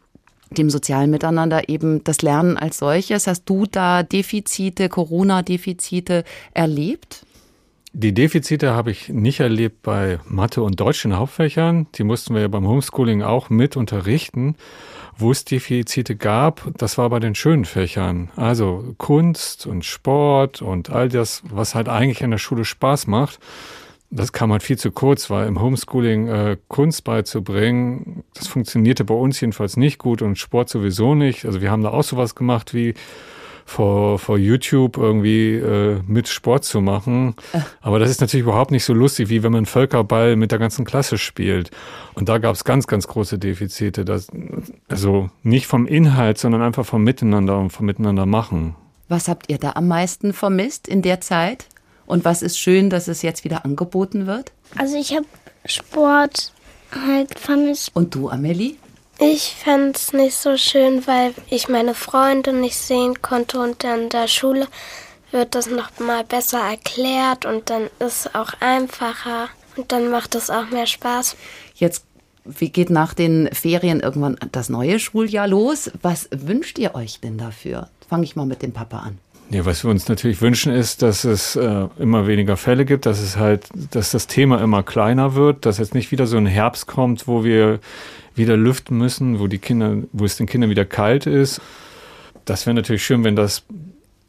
dem 0.58 0.70
sozialen 0.70 1.12
Miteinander 1.12 1.70
eben 1.70 2.04
das 2.04 2.22
Lernen 2.22 2.58
als 2.58 2.78
solches. 2.78 3.28
Hast 3.28 3.46
du 3.46 3.66
da 3.66 4.04
Defizite, 4.04 4.89
Corona-Defizite 4.89 6.24
erlebt? 6.54 7.26
Die 7.96 8.13
Defizite 8.13 8.74
habe 8.74 8.89
ich 8.89 9.10
nicht 9.10 9.39
erlebt 9.39 9.84
bei 9.84 10.20
Mathe 10.26 10.63
und 10.63 10.80
deutschen 10.80 11.16
Hauptfächern. 11.16 11.86
Die 11.94 12.04
mussten 12.04 12.34
wir 12.34 12.42
ja 12.42 12.48
beim 12.48 12.68
Homeschooling 12.68 13.22
auch 13.22 13.52
mit 13.52 13.78
unterrichten. 13.78 14.56
Wo 15.16 15.30
es 15.30 15.46
Defizite 15.46 16.16
gab, 16.16 16.72
das 16.78 16.98
war 16.98 17.12
bei 17.12 17.20
den 17.20 17.36
schönen 17.36 17.66
Fächern. 17.66 18.32
Also 18.36 18.96
Kunst 18.98 19.68
und 19.68 19.86
Sport 19.86 20.63
und 20.63 20.89
all 20.89 21.08
das, 21.08 21.44
was 21.46 21.76
halt 21.76 21.88
eigentlich 21.88 22.22
in 22.22 22.32
der 22.32 22.39
Schule 22.39 22.66
Spaß 22.66 23.06
macht 23.06 23.39
das 24.15 24.32
kam 24.32 24.52
halt 24.52 24.63
viel 24.63 24.78
zu 24.78 24.91
kurz, 24.91 25.30
weil 25.30 25.47
im 25.47 25.60
Homeschooling 25.60 26.28
äh, 26.28 26.58
Kunst 26.67 27.04
beizubringen, 27.04 28.23
das 28.36 28.47
funktionierte 28.47 29.04
bei 29.04 29.15
uns 29.15 29.41
jedenfalls 29.41 29.76
nicht 29.76 29.97
gut 29.97 30.21
und 30.21 30.38
Sport 30.38 30.69
sowieso 30.69 31.15
nicht. 31.15 31.45
Also 31.45 31.62
wir 31.62 31.71
haben 31.71 31.82
da 31.82 31.89
auch 31.89 32.04
sowas 32.04 32.36
gemacht 32.36 32.73
wie 32.73 32.93
vor, 33.65 34.19
vor 34.19 34.38
YouTube 34.38 34.97
irgendwie 34.97 35.56
äh, 35.56 35.99
mit 36.06 36.28
Sport 36.28 36.63
zu 36.63 36.82
machen. 36.82 37.36
Aber 37.82 37.97
das 37.97 38.10
ist 38.10 38.21
natürlich 38.21 38.43
überhaupt 38.43 38.71
nicht 38.71 38.86
so 38.86 38.93
lustig, 38.93 39.30
wie 39.30 39.41
wenn 39.41 39.52
man 39.52 39.65
Völkerball 39.65 40.36
mit 40.36 40.52
der 40.52 40.60
ganzen 40.60 40.86
Klasse 40.86 41.17
spielt. 41.17 41.71
Und 42.13 42.30
da 42.30 42.38
gab 42.38 42.54
es 42.56 42.65
ganz, 42.65 42.88
ganz 42.88 43.08
große 43.08 43.39
Defizite. 43.39 44.06
Das, 44.06 44.28
also 44.89 45.30
nicht 45.41 45.65
vom 45.65 45.88
Inhalt, 45.88 46.38
sondern 46.38 46.62
einfach 46.62 46.86
vom 46.86 47.04
Miteinander 47.04 47.58
und 47.58 47.71
vom 47.71 47.86
Miteinander 47.86 48.26
machen. 48.26 48.76
Was 49.08 49.28
habt 49.28 49.49
ihr 49.49 49.58
da 49.58 49.71
am 49.71 49.88
meisten 49.88 50.34
vermisst 50.34 50.88
in 50.88 51.02
der 51.02 51.19
Zeit? 51.21 51.67
Und 52.06 52.26
was 52.26 52.42
ist 52.42 52.60
schön, 52.60 52.89
dass 52.89 53.08
es 53.08 53.22
jetzt 53.22 53.44
wieder 53.44 53.66
angeboten 53.66 54.28
wird? 54.28 54.52
Also 54.78 54.98
ich 54.98 55.16
habe 55.16 55.26
Sport 55.66 56.52
halt 56.94 57.39
vermisst. 57.39 57.92
Und 57.94 58.16
du, 58.16 58.30
Amelie? 58.30 58.76
Ich 59.20 59.56
fand 59.63 59.96
es 59.96 60.12
nicht 60.12 60.36
so 60.36 60.58
schön, 60.58 61.06
weil 61.08 61.34
ich 61.50 61.70
meine 61.70 61.94
Freunde 61.94 62.52
nicht 62.52 62.78
sehen 62.78 63.22
konnte 63.22 63.60
und 63.60 63.84
in 63.84 64.10
der 64.10 64.28
Schule 64.28 64.68
wird 65.32 65.56
das 65.56 65.68
noch 65.68 66.00
mal 66.00 66.24
besser 66.24 66.60
erklärt 66.60 67.46
und 67.46 67.70
dann 67.70 67.84
ist 68.00 68.26
es 68.26 68.36
auch 68.36 68.54
einfacher 68.60 69.50
und 69.76 69.92
dann 69.92 70.10
macht 70.10 70.36
es 70.36 70.50
auch 70.50 70.70
mehr 70.70 70.88
Spaß. 70.88 71.36
Jetzt 71.76 72.06
wie 72.46 72.70
geht 72.70 72.89
nach 72.89 73.13
den 73.13 73.50
Ferien 73.54 74.02
irgendwann 74.02 74.38
das 74.52 74.70
neue 74.70 75.00
Schuljahr 75.00 75.48
los? 75.48 75.92
Was 76.02 76.28
wünscht 76.32 76.78
ihr 76.78 76.94
euch 76.94 77.22
denn 77.22 77.38
dafür? 77.38 77.89
Fange 78.10 78.26
ich 78.26 78.36
mal 78.36 78.46
mit 78.46 78.62
dem 78.62 78.74
Papa 78.74 79.00
an. 79.00 79.18
Ja, 79.49 79.65
was 79.65 79.84
wir 79.84 79.91
uns 79.91 80.08
natürlich 80.08 80.41
wünschen, 80.41 80.73
ist, 80.73 81.01
dass 81.01 81.25
es 81.25 81.56
äh, 81.56 81.88
immer 81.99 82.25
weniger 82.27 82.58
Fälle 82.58 82.86
gibt, 82.86 83.06
dass 83.06 83.19
es 83.19 83.38
halt, 83.38 83.67
dass 83.91 84.12
das 84.12 84.27
Thema 84.27 84.62
immer 84.62 84.84
kleiner 84.84 85.36
wird, 85.36 85.65
dass 85.65 85.77
jetzt 85.77 85.93
nicht 85.93 86.12
wieder 86.12 86.25
so 86.25 86.38
ein 86.38 86.47
Herbst 86.47 86.88
kommt, 86.88 87.27
wo 87.27 87.43
wir 87.43 87.79
wieder 88.36 88.58
lüften 88.58 88.97
müssen, 88.97 89.39
wo 89.39 89.47
die 89.47 89.60
Kinder, 89.60 89.97
wo 90.12 90.25
es 90.25 90.38
den 90.38 90.47
Kindern 90.47 90.69
wieder 90.69 90.86
kalt 90.86 91.27
ist. 91.27 91.62
Das 92.45 92.65
wäre 92.65 92.73
natürlich 92.73 93.06
schön, 93.06 93.23
wenn 93.23 93.36
das 93.36 93.63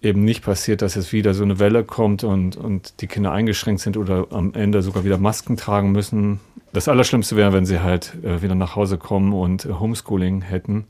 eben 0.02 0.24
nicht 0.24 0.44
passiert, 0.44 0.82
dass 0.82 0.94
jetzt 0.94 1.12
wieder 1.12 1.34
so 1.34 1.42
eine 1.42 1.58
Welle 1.58 1.84
kommt 1.84 2.24
und, 2.24 2.56
und 2.56 3.00
die 3.00 3.06
Kinder 3.06 3.32
eingeschränkt 3.32 3.80
sind 3.80 3.96
oder 3.96 4.26
am 4.30 4.52
Ende 4.54 4.82
sogar 4.82 5.04
wieder 5.04 5.18
Masken 5.18 5.56
tragen 5.56 5.92
müssen. 5.92 6.40
Das 6.72 6.88
Allerschlimmste 6.88 7.36
wäre, 7.36 7.52
wenn 7.52 7.64
sie 7.64 7.80
halt 7.80 8.12
äh, 8.22 8.42
wieder 8.42 8.54
nach 8.54 8.76
Hause 8.76 8.98
kommen 8.98 9.32
und 9.32 9.64
äh, 9.64 9.72
Homeschooling 9.72 10.42
hätten. 10.42 10.84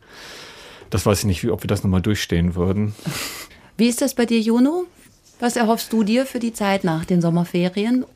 Das 0.91 1.07
weiß 1.07 1.21
ich 1.21 1.25
nicht, 1.27 1.45
wie, 1.45 1.51
ob 1.51 1.63
wir 1.63 1.69
das 1.69 1.85
nochmal 1.85 2.03
durchstehen 2.03 2.55
würden. 2.55 2.95
Wie 3.77 3.89
ist 3.89 4.01
das 4.01 4.15
bei 4.15 4.27
dir, 4.27 4.41
Juno? 4.41 4.87
Was 5.41 5.57
erhoffst 5.57 5.93
du 5.93 6.05
dir 6.05 6.27
für 6.27 6.39
die 6.39 6.53
Zeit 6.53 6.85
nach 6.85 7.05
den 7.05 7.21
Sommerferien? 7.21 8.07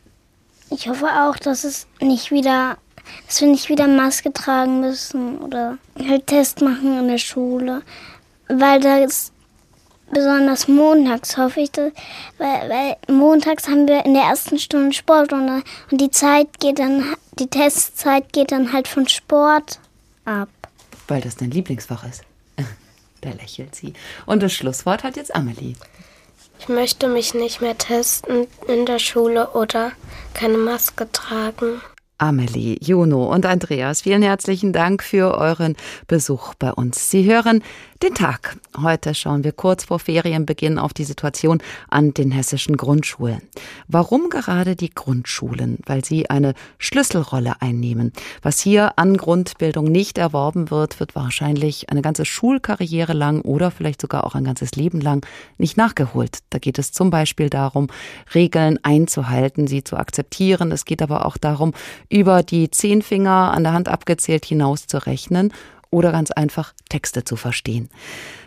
Ich 0.70 0.88
hoffe 0.88 1.06
auch, 1.06 1.36
dass 1.36 1.64
es 1.64 1.86
nicht 2.00 2.30
wieder, 2.30 2.78
dass 3.26 3.40
wir 3.40 3.48
nicht 3.48 3.68
wieder 3.68 3.88
Maske 3.88 4.32
tragen 4.32 4.80
müssen 4.80 5.38
oder 5.38 5.78
halt 5.98 6.26
Test 6.26 6.60
machen 6.60 6.98
in 6.98 7.08
der 7.08 7.18
Schule. 7.18 7.82
Weil 8.48 8.80
da 8.80 8.98
ist 8.98 9.32
besonders 10.12 10.68
montags 10.68 11.36
hoffe 11.36 11.60
ich, 11.60 11.72
dass, 11.72 11.92
weil, 12.38 12.70
weil 12.70 12.96
montags 13.14 13.68
haben 13.68 13.88
wir 13.88 14.04
in 14.04 14.14
der 14.14 14.24
ersten 14.24 14.58
Stunde 14.58 14.92
Sport 14.92 15.32
und, 15.32 15.48
und 15.90 16.00
die 16.00 16.10
Zeit 16.10 16.60
geht 16.60 16.78
dann, 16.78 17.14
die 17.38 17.48
Testzeit 17.48 18.32
geht 18.32 18.52
dann 18.52 18.72
halt 18.72 18.88
von 18.88 19.08
Sport 19.08 19.80
ab. 20.24 20.48
Weil 21.08 21.20
das 21.20 21.36
dein 21.36 21.50
Lieblingsfach 21.50 22.04
ist. 22.08 22.22
Da 23.20 23.30
lächelt 23.30 23.74
sie. 23.74 23.92
Und 24.26 24.42
das 24.42 24.52
Schlusswort 24.52 25.04
hat 25.04 25.16
jetzt 25.16 25.34
Amelie. 25.34 25.74
Ich 26.60 26.68
möchte 26.68 27.08
mich 27.08 27.34
nicht 27.34 27.60
mehr 27.60 27.78
testen 27.78 28.46
in 28.66 28.84
der 28.86 28.98
Schule 28.98 29.50
oder 29.50 29.92
keine 30.34 30.58
Maske 30.58 31.10
tragen. 31.12 31.80
Amelie, 32.18 32.76
Juno 32.80 33.32
und 33.32 33.46
Andreas, 33.46 34.02
vielen 34.02 34.22
herzlichen 34.22 34.72
Dank 34.72 35.04
für 35.04 35.38
euren 35.38 35.76
Besuch 36.08 36.54
bei 36.54 36.72
uns. 36.72 37.10
Sie 37.10 37.24
hören 37.24 37.62
den 38.02 38.14
Tag. 38.14 38.56
Heute 38.80 39.12
schauen 39.12 39.42
wir 39.42 39.50
kurz 39.50 39.84
vor 39.84 39.98
Ferienbeginn 39.98 40.78
auf 40.78 40.92
die 40.92 41.04
Situation 41.04 41.60
an 41.88 42.14
den 42.14 42.30
hessischen 42.30 42.76
Grundschulen. 42.76 43.42
Warum 43.88 44.30
gerade 44.30 44.76
die 44.76 44.90
Grundschulen? 44.90 45.78
Weil 45.84 46.04
sie 46.04 46.30
eine 46.30 46.54
Schlüsselrolle 46.78 47.60
einnehmen. 47.60 48.12
Was 48.40 48.60
hier 48.60 48.98
an 48.98 49.16
Grundbildung 49.16 49.86
nicht 49.86 50.16
erworben 50.16 50.70
wird, 50.70 51.00
wird 51.00 51.16
wahrscheinlich 51.16 51.90
eine 51.90 52.02
ganze 52.02 52.24
Schulkarriere 52.24 53.14
lang 53.14 53.40
oder 53.40 53.72
vielleicht 53.72 54.00
sogar 54.00 54.24
auch 54.24 54.36
ein 54.36 54.44
ganzes 54.44 54.72
Leben 54.76 55.00
lang 55.00 55.26
nicht 55.56 55.76
nachgeholt. 55.76 56.38
Da 56.50 56.58
geht 56.58 56.78
es 56.78 56.92
zum 56.92 57.10
Beispiel 57.10 57.50
darum, 57.50 57.88
Regeln 58.32 58.78
einzuhalten, 58.84 59.66
sie 59.66 59.82
zu 59.82 59.96
akzeptieren. 59.96 60.70
Es 60.70 60.84
geht 60.84 61.02
aber 61.02 61.26
auch 61.26 61.36
darum, 61.36 61.74
über 62.08 62.44
die 62.44 62.70
zehn 62.70 63.02
Finger 63.02 63.52
an 63.52 63.64
der 63.64 63.72
Hand 63.72 63.88
abgezählt 63.88 64.44
hinaus 64.44 64.86
zu 64.86 65.04
rechnen 65.04 65.52
oder 65.90 66.12
ganz 66.12 66.30
einfach 66.30 66.72
Texte 66.88 67.24
zu 67.24 67.36
verstehen. 67.36 67.88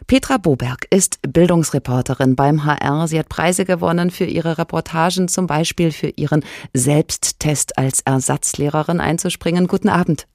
Petra 0.07 0.37
Boberg 0.37 0.87
ist 0.89 1.19
Bildungsreporterin 1.21 2.35
beim 2.35 2.65
HR. 2.65 3.07
Sie 3.07 3.19
hat 3.19 3.29
Preise 3.29 3.65
gewonnen 3.65 4.11
für 4.11 4.25
ihre 4.25 4.57
Reportagen, 4.57 5.27
zum 5.27 5.47
Beispiel 5.47 5.91
für 5.91 6.09
ihren 6.09 6.43
Selbsttest 6.73 7.77
als 7.77 8.01
Ersatzlehrerin 8.01 8.99
einzuspringen. 8.99 9.67
Guten 9.67 9.89
Abend. 9.89 10.27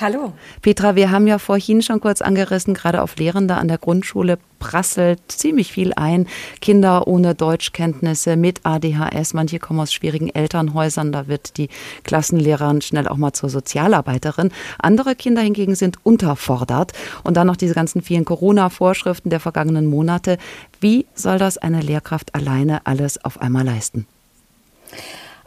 Hallo. 0.00 0.32
Petra, 0.62 0.94
wir 0.94 1.10
haben 1.10 1.26
ja 1.26 1.38
vorhin 1.38 1.82
schon 1.82 2.00
kurz 2.00 2.22
angerissen, 2.22 2.72
gerade 2.72 3.02
auf 3.02 3.16
Lehrende 3.16 3.56
an 3.56 3.66
der 3.66 3.78
Grundschule 3.78 4.38
prasselt 4.60 5.20
ziemlich 5.26 5.72
viel 5.72 5.92
ein. 5.94 6.28
Kinder 6.60 7.08
ohne 7.08 7.34
Deutschkenntnisse 7.34 8.36
mit 8.36 8.60
ADHS, 8.64 9.34
manche 9.34 9.58
kommen 9.58 9.80
aus 9.80 9.92
schwierigen 9.92 10.28
Elternhäusern, 10.28 11.10
da 11.10 11.26
wird 11.26 11.56
die 11.56 11.68
Klassenlehrerin 12.04 12.80
schnell 12.80 13.08
auch 13.08 13.16
mal 13.16 13.32
zur 13.32 13.50
Sozialarbeiterin. 13.50 14.52
Andere 14.78 15.16
Kinder 15.16 15.42
hingegen 15.42 15.74
sind 15.74 15.98
unterfordert. 16.04 16.92
Und 17.24 17.36
dann 17.36 17.48
noch 17.48 17.56
diese 17.56 17.74
ganzen 17.74 18.00
vielen 18.00 18.24
Corona-Vorschriften 18.24 19.30
der 19.30 19.40
vergangenen 19.40 19.86
Monate. 19.86 20.38
Wie 20.80 21.06
soll 21.14 21.38
das 21.38 21.58
eine 21.58 21.80
Lehrkraft 21.80 22.36
alleine 22.36 22.86
alles 22.86 23.24
auf 23.24 23.40
einmal 23.40 23.64
leisten? 23.64 24.06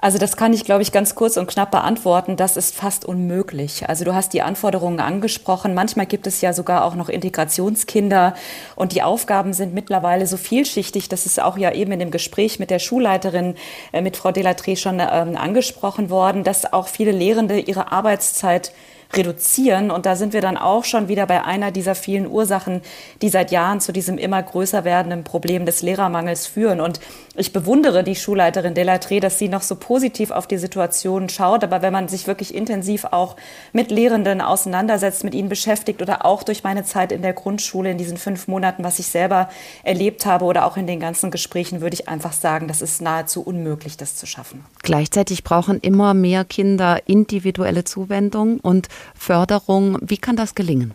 Also 0.02 0.18
das 0.18 0.36
kann 0.36 0.52
ich, 0.52 0.66
glaube 0.66 0.82
ich, 0.82 0.92
ganz 0.92 1.14
kurz 1.14 1.38
und 1.38 1.48
knapp 1.48 1.70
beantworten. 1.70 2.36
Das 2.36 2.58
ist 2.58 2.76
fast 2.76 3.06
unmöglich. 3.06 3.88
Also 3.88 4.04
du 4.04 4.16
hast 4.16 4.34
die 4.34 4.42
Anforderungen 4.42 5.00
angesprochen. 5.00 5.76
Manchmal 5.76 6.08
gibt 6.08 6.26
es 6.26 6.42
ja 6.42 6.54
sogar 6.54 6.86
auch 6.86 6.96
noch 6.96 7.08
Integrationskinder 7.08 8.34
und 8.76 8.94
die 8.94 9.04
Aufgaben 9.04 9.54
sind 9.54 9.76
mittlerweile 9.76 10.26
so 10.26 10.38
vielschichtig. 10.38 11.08
Das 11.08 11.28
ist 11.28 11.40
auch 11.40 11.56
ja 11.56 11.72
eben 11.72 11.92
in 11.92 12.00
dem 12.00 12.10
Gespräch 12.10 12.58
mit 12.58 12.72
der 12.72 12.80
Schulleiterin, 12.80 13.54
äh, 13.92 14.02
mit 14.02 14.18
Frau 14.18 14.30
Delatré 14.30 14.76
schon 14.76 15.00
ähm, 15.00 15.38
angesprochen 15.38 16.10
worden, 16.10 16.44
dass 16.44 16.74
auch 16.74 16.88
viele 16.88 17.12
Lehrende 17.12 17.60
ihre 17.60 17.92
Arbeitszeit 17.92 18.74
reduzieren. 19.14 19.92
Und 19.92 20.06
da 20.06 20.16
sind 20.16 20.34
wir 20.34 20.42
dann 20.42 20.58
auch 20.58 20.84
schon 20.84 21.08
wieder 21.08 21.26
bei 21.26 21.44
einer 21.44 21.72
dieser 21.72 21.96
vielen 21.96 22.28
Ursachen, 22.28 22.82
die 23.22 23.30
seit 23.30 23.52
Jahren 23.52 23.82
zu 23.82 23.92
diesem 23.92 24.18
immer 24.18 24.42
größer 24.42 24.84
werdenden 24.84 25.24
Problem 25.24 25.66
des 25.66 25.82
Lehrermangels 25.82 26.48
führen. 26.48 26.82
Und 26.82 27.00
ich 27.36 27.54
bewundere 27.54 28.04
die 28.04 28.16
Schulleiterin 28.16 28.74
Delatré, 28.74 29.20
dass 29.20 29.40
sie 29.40 29.48
noch 29.48 29.62
so 29.62 29.76
positiv 29.76 30.32
auf 30.32 30.48
die 30.48 30.58
Situation 30.58 31.30
schaut. 31.30 31.64
Aber 31.64 31.82
wenn 31.82 31.94
man 31.94 32.08
sich 32.08 32.28
wirklich 32.28 32.54
intensiv 32.54 33.06
auch 33.06 33.36
mit 33.72 33.92
Lehrenden 33.92 34.42
auseinandersetzt, 34.42 35.24
mit 35.24 35.34
ihnen 35.34 35.50
beschäftigt 35.50 36.02
oder 36.02 36.26
auch 36.26 36.44
durch 36.44 36.64
meine 36.64 36.84
Zeit 36.84 37.12
in 37.12 37.22
der 37.22 37.34
Grundschule 37.34 37.92
in 37.92 37.98
diesen 37.98 38.18
fünf 38.18 38.48
Monaten, 38.48 38.84
was 38.84 39.00
ich 39.00 39.08
selber 39.08 39.50
erlebt 39.84 40.26
habe 40.26 40.46
oder 40.46 40.66
auch 40.66 40.78
in 40.78 40.88
den 40.88 41.00
ganzen 41.00 41.32
Gesprächen, 41.32 41.82
würde 41.82 41.94
ich 41.94 42.10
einfach 42.10 42.34
sagen, 42.34 42.68
das 42.68 42.82
ist 42.82 43.02
nahezu 43.02 43.42
unmöglich, 43.42 43.98
das 43.98 44.16
zu 44.16 44.26
schaffen. 44.26 44.66
Gleichzeitig 44.84 45.44
brauchen 45.44 45.80
immer 45.80 46.14
mehr 46.14 46.44
Kinder 46.46 47.00
individuelle 47.06 47.84
Zuwendung 47.84 48.60
und 48.60 48.88
Förderung. 49.16 49.98
Wie 50.02 50.18
kann 50.18 50.36
das 50.36 50.56
gelingen? 50.56 50.94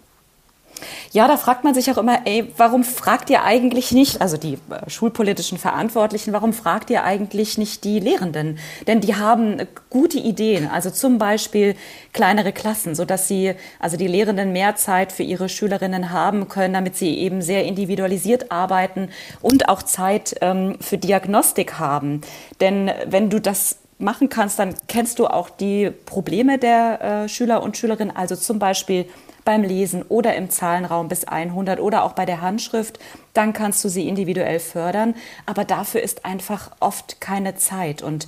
Ja, 1.13 1.29
da 1.29 1.37
fragt 1.37 1.65
man 1.65 1.75
sich 1.75 1.91
auch 1.91 1.99
immer, 1.99 2.27
ey, 2.27 2.53
warum 2.57 2.85
fragt 2.85 3.31
ihr 3.31 3.43
eigentlich 3.43 3.93
nicht, 3.93 4.21
also 4.21 4.37
die 4.37 4.55
äh, 4.55 4.91
schulpolitischen 4.91 5.59
Verantwortlichen, 5.59 6.33
warum 6.33 6.53
fragt 6.53 6.91
ihr 6.91 7.05
eigentlich 7.05 7.57
nicht 7.57 7.85
die 7.85 8.01
Lehrenden? 8.01 8.59
Denn 8.87 9.01
die 9.01 9.15
haben 9.15 9.63
gute 9.89 10.19
Ideen, 10.19 10.69
also 10.69 10.91
zum 10.91 11.19
Beispiel 11.19 11.77
kleinere 12.13 12.53
Klassen, 12.53 12.95
so 12.95 13.05
dass 13.05 13.29
sie, 13.29 13.55
also 13.81 13.97
die 13.97 14.07
Lehrenden 14.07 14.53
mehr 14.53 14.77
Zeit 14.77 15.13
für 15.13 15.23
ihre 15.23 15.49
Schülerinnen 15.49 16.11
haben 16.11 16.49
können, 16.49 16.75
damit 16.75 16.97
sie 16.97 17.17
eben 17.19 17.41
sehr 17.41 17.65
individualisiert 17.65 18.53
arbeiten 18.53 19.09
und 19.41 19.69
auch 19.69 19.83
Zeit 19.83 20.37
ähm, 20.43 20.77
für 20.81 20.99
Diagnostik 20.99 21.79
haben. 21.79 22.21
Denn 22.61 22.91
wenn 23.07 23.31
du 23.31 23.41
das 23.41 23.79
machen 23.99 24.29
kannst, 24.29 24.59
dann 24.59 24.75
kennst 24.89 25.19
du 25.19 25.27
auch 25.27 25.51
die 25.51 25.91
Probleme 25.91 26.59
der 26.59 27.01
äh, 27.25 27.29
Schüler 27.29 27.63
und 27.63 27.77
Schülerinnen, 27.77 28.15
also 28.15 28.37
zum 28.37 28.59
Beispiel 28.59 29.07
beim 29.45 29.63
Lesen 29.63 30.03
oder 30.03 30.35
im 30.35 30.51
Zahlenraum 30.51 31.09
bis 31.09 31.25
100 31.25 31.81
oder 31.81 32.05
auch 32.05 32.13
bei 32.13 32.27
der 32.27 32.41
Handschrift, 32.43 32.99
dann 33.33 33.53
kannst 33.53 33.83
du 33.85 33.89
sie 33.89 34.09
individuell 34.09 34.59
fördern. 34.59 35.15
Aber 35.47 35.65
dafür 35.65 36.03
ist 36.03 36.25
einfach 36.25 36.73
oft 36.81 37.21
keine 37.21 37.55
Zeit. 37.57 38.03
Und 38.03 38.27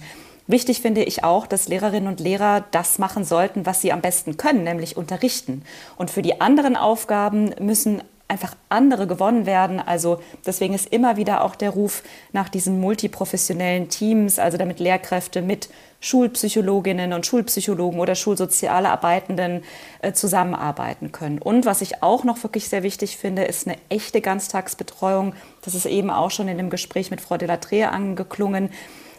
Wichtig 0.51 0.81
finde 0.81 1.05
ich 1.05 1.25
auch, 1.25 1.47
dass 1.47 1.69
Lehrerinnen 1.69 2.09
und 2.09 2.21
Lehrer 2.21 2.65
das 2.71 2.99
machen 2.99 3.23
sollten, 3.23 3.67
was 3.67 3.83
sie 3.83 3.93
am 3.93 4.01
besten 4.01 4.39
können, 4.39 4.65
nämlich 4.65 4.97
unterrichten. 4.97 5.63
Und 5.99 6.11
für 6.11 6.23
die 6.23 6.41
anderen 6.41 6.75
Aufgaben 6.75 7.55
müssen 7.61 8.03
einfach 8.29 8.55
andere 8.69 9.07
gewonnen 9.07 9.47
werden. 9.47 9.81
Also 9.81 10.21
deswegen 10.47 10.75
ist 10.75 10.93
immer 10.93 11.17
wieder 11.17 11.43
auch 11.43 11.57
der 11.57 11.71
Ruf 11.71 12.03
nach 12.33 12.51
diesen 12.51 12.79
multiprofessionellen 12.79 13.89
Teams, 13.89 14.39
also 14.39 14.59
damit 14.59 14.81
Lehrkräfte 14.81 15.41
mit 15.41 15.71
Schulpsychologinnen 16.01 17.13
und 17.15 17.27
Schulpsychologen 17.27 17.99
oder 17.99 18.15
schulsoziale 18.15 18.91
Arbeitenden 18.91 19.65
äh, 20.01 20.13
zusammenarbeiten 20.13 21.11
können. 21.11 21.39
Und 21.41 21.67
was 21.67 21.81
ich 21.81 22.03
auch 22.03 22.23
noch 22.23 22.43
wirklich 22.45 22.69
sehr 22.69 22.83
wichtig 22.83 23.17
finde, 23.17 23.45
ist 23.45 23.67
eine 23.67 23.79
echte 23.89 24.21
Ganztagsbetreuung. 24.21 25.35
Das 25.63 25.75
ist 25.75 25.87
eben 25.87 26.11
auch 26.11 26.31
schon 26.31 26.49
in 26.49 26.59
dem 26.59 26.71
Gespräch 26.71 27.11
mit 27.11 27.21
Frau 27.21 27.37
Delattre 27.39 27.89
angeklungen 27.89 28.71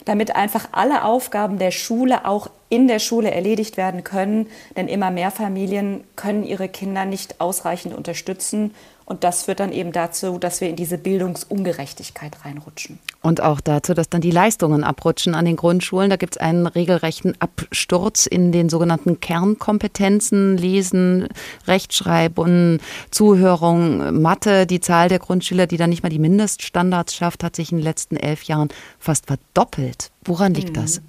damit 0.06 0.36
einfach 0.36 0.70
alle 0.72 1.04
Aufgaben 1.04 1.60
der 1.60 1.70
Schule 1.70 2.26
auch 2.26 2.50
in 2.70 2.88
der 2.88 2.98
Schule 2.98 3.30
erledigt 3.30 3.78
werden 3.78 4.04
können. 4.04 4.48
Denn 4.76 4.88
immer 4.88 5.12
mehr 5.12 5.30
Familien 5.30 6.04
können 6.16 6.44
ihre 6.44 6.68
Kinder 6.68 7.06
nicht 7.06 7.40
ausreichend 7.40 7.96
unterstützen 7.96 8.74
und 9.10 9.24
das 9.24 9.44
führt 9.44 9.60
dann 9.60 9.72
eben 9.72 9.92
dazu, 9.92 10.38
dass 10.38 10.62
wir 10.62 10.70
in 10.70 10.76
diese 10.76 11.00
Bildungsungerechtigkeit 11.00 12.46
reinrutschen. 12.46 13.00
Und 13.24 13.42
auch 13.42 13.60
dazu, 13.60 13.96
dass 13.96 14.08
dann 14.08 14.22
die 14.22 14.30
Leistungen 14.30 14.84
abrutschen 14.84 15.34
an 15.34 15.46
den 15.46 15.56
Grundschulen. 15.56 16.12
Da 16.12 16.16
gibt 16.16 16.36
es 16.36 16.38
einen 16.40 16.68
regelrechten 16.68 17.34
Absturz 17.42 18.28
in 18.28 18.52
den 18.52 18.70
sogenannten 18.70 19.20
Kernkompetenzen, 19.20 20.58
Lesen, 20.58 21.28
Rechtschreiben, 21.66 22.80
Zuhörung, 23.10 24.22
Mathe. 24.22 24.68
Die 24.68 24.80
Zahl 24.80 25.10
der 25.10 25.20
Grundschüler, 25.20 25.66
die 25.66 25.78
dann 25.78 25.90
nicht 25.90 26.04
mal 26.04 26.10
die 26.10 26.20
Mindeststandards 26.20 27.16
schafft, 27.16 27.44
hat 27.44 27.56
sich 27.56 27.72
in 27.72 27.80
den 27.80 27.84
letzten 27.84 28.16
elf 28.16 28.44
Jahren 28.44 28.70
fast 29.00 29.26
verdoppelt. 29.26 30.12
Woran 30.24 30.54
liegt 30.54 30.70
mhm. 30.78 30.82
das? 30.82 31.02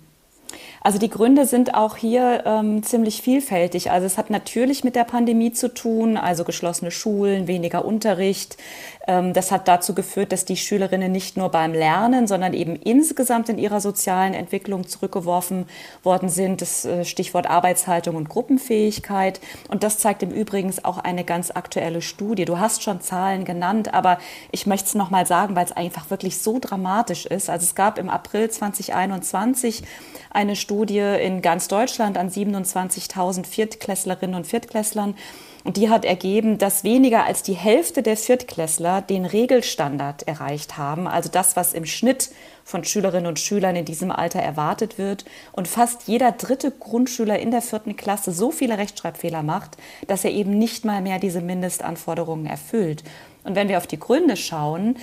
Also 0.83 0.99
die 0.99 1.11
Gründe 1.11 1.45
sind 1.45 1.75
auch 1.75 1.97
hier 1.97 2.43
ähm, 2.47 2.83
ziemlich 2.83 3.21
vielfältig. 3.21 3.91
Also 3.91 4.07
es 4.07 4.17
hat 4.17 4.31
natürlich 4.31 4.83
mit 4.83 4.97
der 4.97 5.05
Pandemie 5.05 5.53
zu 5.53 5.73
tun, 5.73 6.17
also 6.17 6.45
geschlossene 6.45 6.91
Schulen, 6.91 7.47
weniger 7.47 7.85
Unterricht. 7.85 8.57
Ähm, 9.07 9.33
das 9.33 9.51
hat 9.51 9.67
dazu 9.69 9.95
geführt, 9.95 10.33
dass 10.33 10.45
die 10.45 10.57
Schülerinnen 10.57 11.11
nicht 11.11 11.37
nur 11.37 11.49
beim 11.49 11.73
Lernen, 11.73 12.27
sondern 12.27 12.53
eben 12.53 12.77
insgesamt 12.77 13.49
in 13.49 13.59
ihrer 13.59 13.81
sozialen 13.81 14.35
Entwicklung 14.35 14.87
zurückgeworfen 14.87 15.67
worden 16.03 16.29
sind. 16.29 16.61
Das 16.61 16.85
äh, 16.85 17.05
Stichwort 17.05 17.49
Arbeitshaltung 17.49 18.17
und 18.17 18.29
Gruppenfähigkeit. 18.29 19.41
Und 19.69 19.83
das 19.83 19.99
zeigt 19.99 20.23
im 20.23 20.31
Übrigen 20.31 20.73
auch 20.83 20.99
eine 20.99 21.25
ganz 21.25 21.51
aktuelle 21.51 22.03
Studie. 22.03 22.45
Du 22.45 22.59
hast 22.59 22.83
schon 22.83 23.01
Zahlen 23.01 23.45
genannt, 23.45 23.95
aber 23.95 24.19
ich 24.53 24.67
möchte 24.67 24.87
es 24.87 24.95
nochmal 24.95 25.27
sagen, 25.27 25.57
weil 25.57 25.65
es 25.65 25.73
einfach 25.73 26.11
wirklich 26.11 26.39
so 26.39 26.59
dramatisch 26.61 27.27
ist. 27.27 27.49
Also 27.49 27.65
es 27.65 27.75
gab 27.75 27.99
im 27.99 28.11
April 28.11 28.51
2021 28.51 29.83
eine 30.31 30.57
Studie 30.57 30.99
in 30.99 31.43
ganz 31.43 31.69
Deutschland 31.69 32.19
an 32.19 32.29
27.000 32.31 33.47
Viertklässlerinnen 33.47 34.37
und 34.37 34.47
Viertklässlern. 34.47 35.15
Und 35.63 35.77
die 35.77 35.91
hat 35.91 36.05
ergeben, 36.05 36.57
dass 36.57 36.85
weniger 36.85 37.25
als 37.25 37.43
die 37.43 37.55
Hälfte 37.55 38.03
der 38.03 38.17
Viertklässler 38.17 39.03
den 39.03 39.27
Regelstandard 39.27 40.27
erreicht 40.27 40.79
haben, 40.79 41.07
also 41.07 41.29
das, 41.31 41.55
was 41.55 41.75
im 41.75 41.85
Schnitt 41.85 42.31
von 42.65 42.85
Schülerinnen 42.85 43.27
und 43.27 43.39
Schülern 43.39 43.77
in 43.77 43.85
diesem 43.85 44.11
Alter 44.11 44.41
erwartet 44.41 44.97
wird. 44.97 45.25
Und 45.53 45.69
fast 45.69 46.09
jeder 46.09 46.33
dritte 46.33 46.71
Grundschüler 46.71 47.39
in 47.39 47.51
der 47.51 47.63
vierten 47.63 47.97
Klasse 47.97 48.33
so 48.33 48.51
viele 48.51 48.79
Rechtschreibfehler 48.79 49.43
macht, 49.43 49.77
dass 50.07 50.25
er 50.25 50.31
eben 50.31 50.59
nicht 50.59 50.85
mal 50.85 51.03
mehr 51.03 51.19
diese 51.19 51.43
Mindestanforderungen 51.43 52.47
erfüllt. 52.47 53.05
Und 53.45 53.55
wenn 53.55 53.69
wir 53.69 53.79
auf 53.79 53.87
die 53.87 53.99
Gründe 53.99 54.37
schauen, 54.37 54.97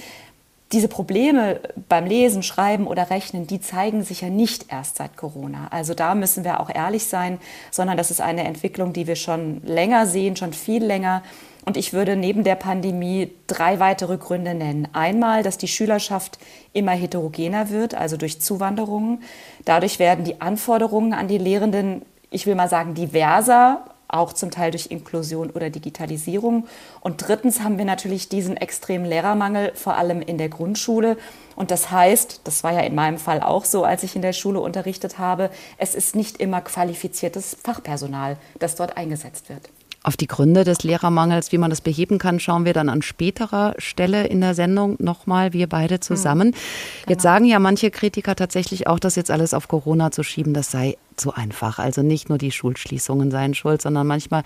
diese 0.72 0.88
Probleme 0.88 1.62
beim 1.88 2.06
Lesen, 2.06 2.44
Schreiben 2.44 2.88
oder 2.88 3.10
Rechnen, 3.10 3.48
die 3.48 3.62
zeigen 3.62 4.04
sich 4.04 4.22
ja 4.22 4.30
nicht 4.30 4.72
erst 4.72 4.98
seit 4.98 5.16
Corona. 5.16 5.68
Also 5.72 5.94
da 5.94 6.14
müssen 6.14 6.44
wir 6.44 6.60
auch 6.60 6.70
ehrlich 6.74 7.06
sein, 7.06 7.40
sondern 7.72 7.96
das 7.98 8.12
ist 8.12 8.20
eine 8.20 8.44
Entwicklung, 8.44 8.92
die 8.92 9.08
wir 9.08 9.16
schon 9.16 9.62
länger 9.64 10.06
sehen, 10.06 10.36
schon 10.36 10.54
viel 10.54 10.84
länger. 10.84 11.24
Und 11.66 11.78
ich 11.78 11.94
würde 11.94 12.16
neben 12.16 12.44
der 12.44 12.56
Pandemie 12.56 13.32
drei 13.48 13.80
weitere 13.80 14.18
Gründe 14.18 14.54
nennen. 14.54 14.88
Einmal, 14.94 15.44
dass 15.44 15.58
die 15.58 15.68
Schülerschaft 15.68 16.38
immer 16.74 16.94
heterogener 16.94 17.70
wird, 17.70 17.96
also 17.96 18.18
durch 18.18 18.42
Zuwanderungen. 18.42 19.24
Dadurch 19.66 20.00
werden 20.00 20.26
die 20.26 20.42
Anforderungen 20.42 21.14
an 21.14 21.28
die 21.28 21.38
Lehrenden 21.38 22.04
ich 22.30 22.46
will 22.46 22.56
mal 22.56 22.70
sagen, 22.70 22.94
diverser, 22.94 23.86
auch 24.08 24.34
zum 24.34 24.52
Teil 24.52 24.72
durch 24.72 24.88
Inklusion 24.88 25.50
oder 25.50 25.70
Digitalisierung. 25.70 26.68
Und 27.02 27.28
drittens 27.28 27.62
haben 27.62 27.78
wir 27.78 27.86
natürlich 27.86 28.30
diesen 28.30 28.58
extremen 28.58 29.06
Lehrermangel, 29.06 29.72
vor 29.76 29.96
allem 29.96 30.22
in 30.22 30.38
der 30.38 30.50
Grundschule. 30.50 31.18
Und 31.56 31.72
das 31.72 31.92
heißt, 31.92 32.42
das 32.44 32.64
war 32.64 32.74
ja 32.74 32.82
in 32.82 32.96
meinem 32.96 33.18
Fall 33.18 33.42
auch 33.42 33.66
so, 33.66 33.84
als 33.84 34.04
ich 34.04 34.16
in 34.16 34.22
der 34.22 34.34
Schule 34.34 34.60
unterrichtet 34.60 35.18
habe, 35.18 35.50
es 35.78 35.96
ist 35.96 36.16
nicht 36.16 36.38
immer 36.38 36.62
qualifiziertes 36.62 37.58
Fachpersonal, 37.64 38.38
das 38.60 38.76
dort 38.76 38.96
eingesetzt 38.96 39.50
wird. 39.50 39.70
Auf 40.04 40.16
die 40.16 40.28
Gründe 40.28 40.64
des 40.64 40.84
Lehrermangels, 40.84 41.52
wie 41.52 41.58
man 41.58 41.70
das 41.70 41.82
beheben 41.82 42.18
kann, 42.18 42.40
schauen 42.40 42.64
wir 42.64 42.72
dann 42.72 42.88
an 42.88 43.02
späterer 43.02 43.74
Stelle 43.78 44.26
in 44.28 44.40
der 44.40 44.54
Sendung 44.54 44.96
nochmal, 45.00 45.52
wir 45.52 45.68
beide 45.68 46.00
zusammen. 46.00 46.48
Hm, 46.48 46.52
genau. 46.54 47.10
Jetzt 47.10 47.24
sagen 47.24 47.44
ja 47.44 47.60
manche 47.60 47.92
Kritiker 47.92 48.36
tatsächlich 48.36 48.88
auch, 48.88 49.00
das 49.00 49.16
jetzt 49.16 49.32
alles 49.32 49.54
auf 49.54 49.68
Corona 49.68 50.12
zu 50.12 50.24
schieben, 50.24 50.54
das 50.54 50.72
sei 50.72 50.96
zu 51.18 51.34
einfach. 51.34 51.80
Also 51.80 52.02
nicht 52.02 52.30
nur 52.30 52.38
die 52.38 52.52
Schulschließungen 52.52 53.32
seien 53.32 53.54
schuld, 53.54 53.82
sondern 53.82 54.08
manchmal 54.08 54.44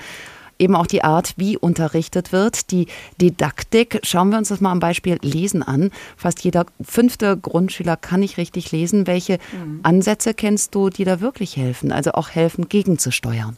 eben 0.62 0.75
auch 0.75 0.88
die 0.88 1.03
Art, 1.03 1.34
wie 1.38 1.57
unterrichtet 1.57 2.31
wird, 2.31 2.71
die 2.71 2.88
Didaktik. 3.19 3.99
Schauen 4.03 4.29
wir 4.29 4.38
uns 4.38 4.49
das 4.49 4.62
mal 4.62 4.71
am 4.71 4.79
Beispiel 4.79 5.17
Lesen 5.21 5.63
an. 5.63 5.91
Fast 6.15 6.43
jeder 6.43 6.65
fünfte 6.81 7.36
Grundschüler 7.36 7.97
kann 7.97 8.19
nicht 8.19 8.38
richtig 8.38 8.71
lesen. 8.71 9.07
Welche 9.07 9.39
mhm. 9.51 9.79
Ansätze 9.84 10.34
kennst 10.34 10.75
du, 10.75 10.89
die 10.89 11.03
da 11.03 11.19
wirklich 11.19 11.57
helfen, 11.57 11.91
also 11.91 12.12
auch 12.12 12.29
helfen, 12.29 12.69
gegenzusteuern? 12.69 13.57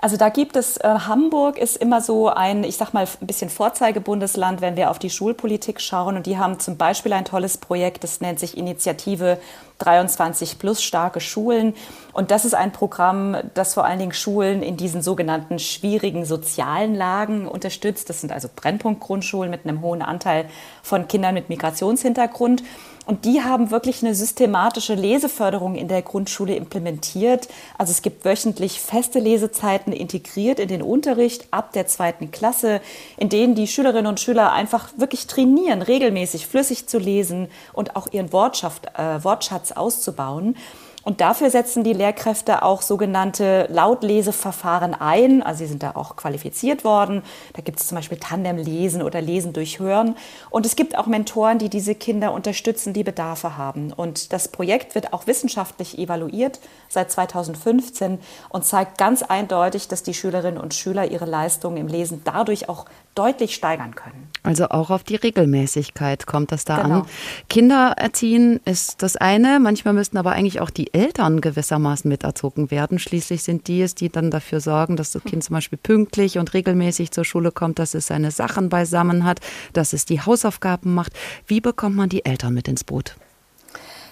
Also 0.00 0.16
da 0.16 0.28
gibt 0.28 0.54
es, 0.54 0.76
äh, 0.76 0.88
Hamburg 0.88 1.58
ist 1.58 1.76
immer 1.76 2.00
so 2.00 2.28
ein, 2.28 2.62
ich 2.62 2.76
sag 2.76 2.94
mal, 2.94 3.04
ein 3.20 3.26
bisschen 3.26 3.50
Vorzeigebundesland, 3.50 4.60
wenn 4.60 4.76
wir 4.76 4.90
auf 4.90 5.00
die 5.00 5.10
Schulpolitik 5.10 5.80
schauen. 5.80 6.16
Und 6.16 6.26
die 6.26 6.38
haben 6.38 6.60
zum 6.60 6.76
Beispiel 6.76 7.12
ein 7.12 7.24
tolles 7.24 7.58
Projekt, 7.58 8.04
das 8.04 8.20
nennt 8.20 8.38
sich 8.38 8.56
Initiative 8.56 9.38
23 9.78 10.58
plus 10.58 10.82
starke 10.82 11.20
Schulen. 11.20 11.74
Und 12.12 12.30
das 12.30 12.44
ist 12.44 12.54
ein 12.54 12.70
Programm, 12.70 13.36
das 13.54 13.74
vor 13.74 13.84
allen 13.84 13.98
Dingen 13.98 14.12
Schulen 14.12 14.62
in 14.62 14.76
diesen 14.76 15.02
sogenannten 15.02 15.58
schwierigen 15.58 16.24
sozialen 16.24 16.94
Lagen 16.94 17.48
unterstützt. 17.48 18.08
Das 18.08 18.20
sind 18.20 18.32
also 18.32 18.48
Brennpunktgrundschulen 18.54 19.50
mit 19.50 19.64
einem 19.64 19.80
hohen 19.80 20.02
Anteil 20.02 20.48
von 20.82 21.08
Kindern 21.08 21.34
mit 21.34 21.48
Migrationshintergrund. 21.48 22.62
Und 23.08 23.24
die 23.24 23.40
haben 23.42 23.70
wirklich 23.70 24.02
eine 24.04 24.14
systematische 24.14 24.92
Leseförderung 24.92 25.76
in 25.76 25.88
der 25.88 26.02
Grundschule 26.02 26.54
implementiert. 26.54 27.48
Also 27.78 27.90
es 27.90 28.02
gibt 28.02 28.26
wöchentlich 28.26 28.82
feste 28.82 29.18
Lesezeiten 29.18 29.94
integriert 29.94 30.60
in 30.60 30.68
den 30.68 30.82
Unterricht 30.82 31.46
ab 31.50 31.72
der 31.72 31.86
zweiten 31.86 32.30
Klasse, 32.32 32.82
in 33.16 33.30
denen 33.30 33.54
die 33.54 33.66
Schülerinnen 33.66 34.08
und 34.08 34.20
Schüler 34.20 34.52
einfach 34.52 34.90
wirklich 34.98 35.26
trainieren, 35.26 35.80
regelmäßig 35.80 36.46
flüssig 36.46 36.86
zu 36.86 36.98
lesen 36.98 37.48
und 37.72 37.96
auch 37.96 38.12
ihren 38.12 38.30
Wortschatz, 38.30 38.82
äh, 38.98 39.24
Wortschatz 39.24 39.72
auszubauen. 39.72 40.54
Und 41.04 41.20
dafür 41.20 41.48
setzen 41.48 41.84
die 41.84 41.92
Lehrkräfte 41.92 42.62
auch 42.62 42.82
sogenannte 42.82 43.66
Lautleseverfahren 43.70 44.94
ein. 44.94 45.42
Also 45.42 45.60
sie 45.60 45.66
sind 45.66 45.82
da 45.82 45.92
auch 45.94 46.16
qualifiziert 46.16 46.84
worden. 46.84 47.22
Da 47.54 47.62
gibt 47.62 47.80
es 47.80 47.86
zum 47.86 47.96
Beispiel 47.96 48.18
Tandemlesen 48.18 49.02
oder 49.02 49.20
Lesen 49.20 49.52
durch 49.52 49.78
Hören. 49.78 50.16
Und 50.50 50.66
es 50.66 50.76
gibt 50.76 50.98
auch 50.98 51.06
Mentoren, 51.06 51.58
die 51.58 51.70
diese 51.70 51.94
Kinder 51.94 52.32
unterstützen, 52.32 52.92
die 52.92 53.04
Bedarfe 53.04 53.56
haben. 53.56 53.92
Und 53.92 54.32
das 54.32 54.48
Projekt 54.48 54.94
wird 54.94 55.12
auch 55.12 55.26
wissenschaftlich 55.26 55.98
evaluiert 55.98 56.58
seit 56.88 57.12
2015 57.12 58.18
und 58.48 58.64
zeigt 58.64 58.98
ganz 58.98 59.22
eindeutig, 59.22 59.88
dass 59.88 60.02
die 60.02 60.14
Schülerinnen 60.14 60.60
und 60.60 60.74
Schüler 60.74 61.10
ihre 61.10 61.26
Leistungen 61.26 61.76
im 61.76 61.86
Lesen 61.86 62.22
dadurch 62.24 62.68
auch 62.68 62.86
deutlich 63.18 63.54
steigern 63.54 63.94
können. 63.94 64.28
Also 64.44 64.68
auch 64.68 64.90
auf 64.90 65.02
die 65.02 65.16
Regelmäßigkeit 65.16 66.26
kommt 66.26 66.52
das 66.52 66.64
da 66.64 66.82
genau. 66.82 67.00
an. 67.00 67.06
Kinder 67.50 67.94
erziehen 67.96 68.60
ist 68.64 69.02
das 69.02 69.16
eine, 69.16 69.58
manchmal 69.58 69.94
müssten 69.94 70.16
aber 70.16 70.32
eigentlich 70.32 70.60
auch 70.60 70.70
die 70.70 70.94
Eltern 70.94 71.40
gewissermaßen 71.40 72.08
miterzogen 72.08 72.70
werden. 72.70 72.98
Schließlich 72.98 73.42
sind 73.42 73.66
die 73.66 73.82
es, 73.82 73.94
die 73.94 74.08
dann 74.08 74.30
dafür 74.30 74.60
sorgen, 74.60 74.96
dass 74.96 75.10
das 75.10 75.24
Kind 75.24 75.42
zum 75.42 75.54
Beispiel 75.54 75.78
pünktlich 75.82 76.38
und 76.38 76.54
regelmäßig 76.54 77.10
zur 77.10 77.24
Schule 77.24 77.50
kommt, 77.50 77.78
dass 77.78 77.94
es 77.94 78.06
seine 78.06 78.30
Sachen 78.30 78.68
beisammen 78.68 79.24
hat, 79.24 79.40
dass 79.72 79.92
es 79.92 80.04
die 80.04 80.20
Hausaufgaben 80.20 80.94
macht. 80.94 81.12
Wie 81.46 81.60
bekommt 81.60 81.96
man 81.96 82.08
die 82.08 82.24
Eltern 82.24 82.54
mit 82.54 82.68
ins 82.68 82.84
Boot? 82.84 83.16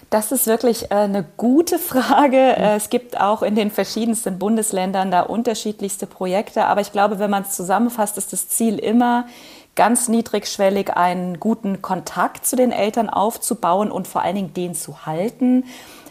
Das 0.09 0.31
ist 0.31 0.47
wirklich 0.47 0.91
äh, 0.91 0.95
eine 0.95 1.25
gute 1.37 1.79
Frage. 1.79 2.37
Äh, 2.37 2.75
es 2.75 2.89
gibt 2.89 3.19
auch 3.19 3.41
in 3.41 3.55
den 3.55 3.71
verschiedensten 3.71 4.39
Bundesländern 4.39 5.11
da 5.11 5.21
unterschiedlichste 5.21 6.07
Projekte. 6.07 6.65
Aber 6.65 6.81
ich 6.81 6.91
glaube, 6.91 7.19
wenn 7.19 7.29
man 7.29 7.43
es 7.43 7.51
zusammenfasst, 7.51 8.17
ist 8.17 8.33
das 8.33 8.47
Ziel 8.47 8.79
immer, 8.79 9.25
ganz 9.75 10.07
niedrigschwellig 10.07 10.95
einen 10.97 11.39
guten 11.39 11.83
Kontakt 11.83 12.47
zu 12.47 12.55
den 12.55 12.71
Eltern 12.71 13.09
aufzubauen 13.09 13.91
und 13.91 14.07
vor 14.07 14.23
allen 14.23 14.35
Dingen 14.35 14.53
den 14.53 14.73
zu 14.73 15.05
halten 15.05 15.65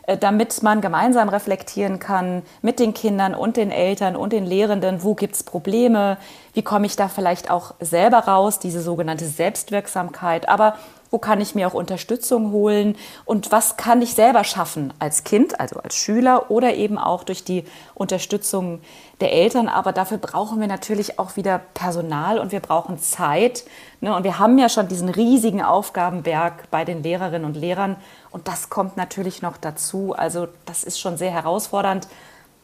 äh, 0.06 0.16
damit 0.16 0.62
man 0.62 0.80
gemeinsam 0.80 1.28
reflektieren 1.28 1.98
kann 1.98 2.42
mit 2.62 2.78
den 2.78 2.94
Kindern 2.94 3.34
und 3.34 3.56
den 3.56 3.72
Eltern 3.72 4.14
und 4.14 4.32
den 4.32 4.46
Lehrenden, 4.46 5.02
wo 5.02 5.16
gibt 5.16 5.34
es 5.34 5.42
Probleme, 5.42 6.16
wie 6.54 6.62
komme 6.62 6.86
ich 6.86 6.94
da 6.94 7.08
vielleicht 7.08 7.50
auch 7.50 7.74
selber 7.80 8.18
raus, 8.20 8.60
diese 8.60 8.80
sogenannte 8.80 9.26
Selbstwirksamkeit, 9.26 10.48
aber 10.48 10.76
wo 11.16 11.18
kann 11.18 11.40
ich 11.40 11.54
mir 11.54 11.66
auch 11.66 11.72
Unterstützung 11.72 12.52
holen 12.52 12.94
und 13.24 13.50
was 13.50 13.78
kann 13.78 14.02
ich 14.02 14.12
selber 14.12 14.44
schaffen 14.44 14.92
als 14.98 15.24
Kind, 15.24 15.58
also 15.58 15.80
als 15.80 15.96
Schüler 15.96 16.50
oder 16.50 16.74
eben 16.74 16.98
auch 16.98 17.24
durch 17.24 17.42
die 17.42 17.64
Unterstützung 17.94 18.82
der 19.22 19.32
Eltern. 19.32 19.70
Aber 19.70 19.92
dafür 19.92 20.18
brauchen 20.18 20.60
wir 20.60 20.66
natürlich 20.66 21.18
auch 21.18 21.36
wieder 21.36 21.58
Personal 21.72 22.38
und 22.38 22.52
wir 22.52 22.60
brauchen 22.60 22.98
Zeit. 22.98 23.64
Ne? 24.02 24.14
Und 24.14 24.24
wir 24.24 24.38
haben 24.38 24.58
ja 24.58 24.68
schon 24.68 24.88
diesen 24.88 25.08
riesigen 25.08 25.62
Aufgabenberg 25.62 26.70
bei 26.70 26.84
den 26.84 27.02
Lehrerinnen 27.02 27.46
und 27.46 27.56
Lehrern 27.56 27.96
und 28.30 28.46
das 28.46 28.68
kommt 28.68 28.98
natürlich 28.98 29.40
noch 29.40 29.56
dazu. 29.56 30.12
Also 30.14 30.48
das 30.66 30.84
ist 30.84 31.00
schon 31.00 31.16
sehr 31.16 31.30
herausfordernd. 31.30 32.08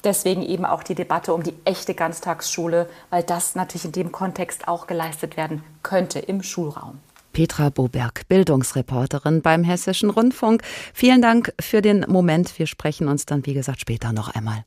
Deswegen 0.04 0.42
eben 0.42 0.66
auch 0.66 0.82
die 0.82 0.94
Debatte 0.94 1.32
um 1.32 1.42
die 1.42 1.54
echte 1.64 1.94
Ganztagsschule, 1.94 2.86
weil 3.08 3.22
das 3.22 3.54
natürlich 3.54 3.86
in 3.86 3.92
dem 3.92 4.12
Kontext 4.12 4.68
auch 4.68 4.86
geleistet 4.86 5.38
werden 5.38 5.64
könnte 5.82 6.18
im 6.18 6.42
Schulraum. 6.42 7.00
Petra 7.32 7.70
Boberg, 7.70 8.28
Bildungsreporterin 8.28 9.42
beim 9.42 9.64
Hessischen 9.64 10.10
Rundfunk. 10.10 10.62
Vielen 10.94 11.22
Dank 11.22 11.52
für 11.60 11.82
den 11.82 12.04
Moment. 12.08 12.58
Wir 12.58 12.66
sprechen 12.66 13.08
uns 13.08 13.26
dann, 13.26 13.46
wie 13.46 13.54
gesagt, 13.54 13.80
später 13.80 14.12
noch 14.12 14.28
einmal. 14.28 14.64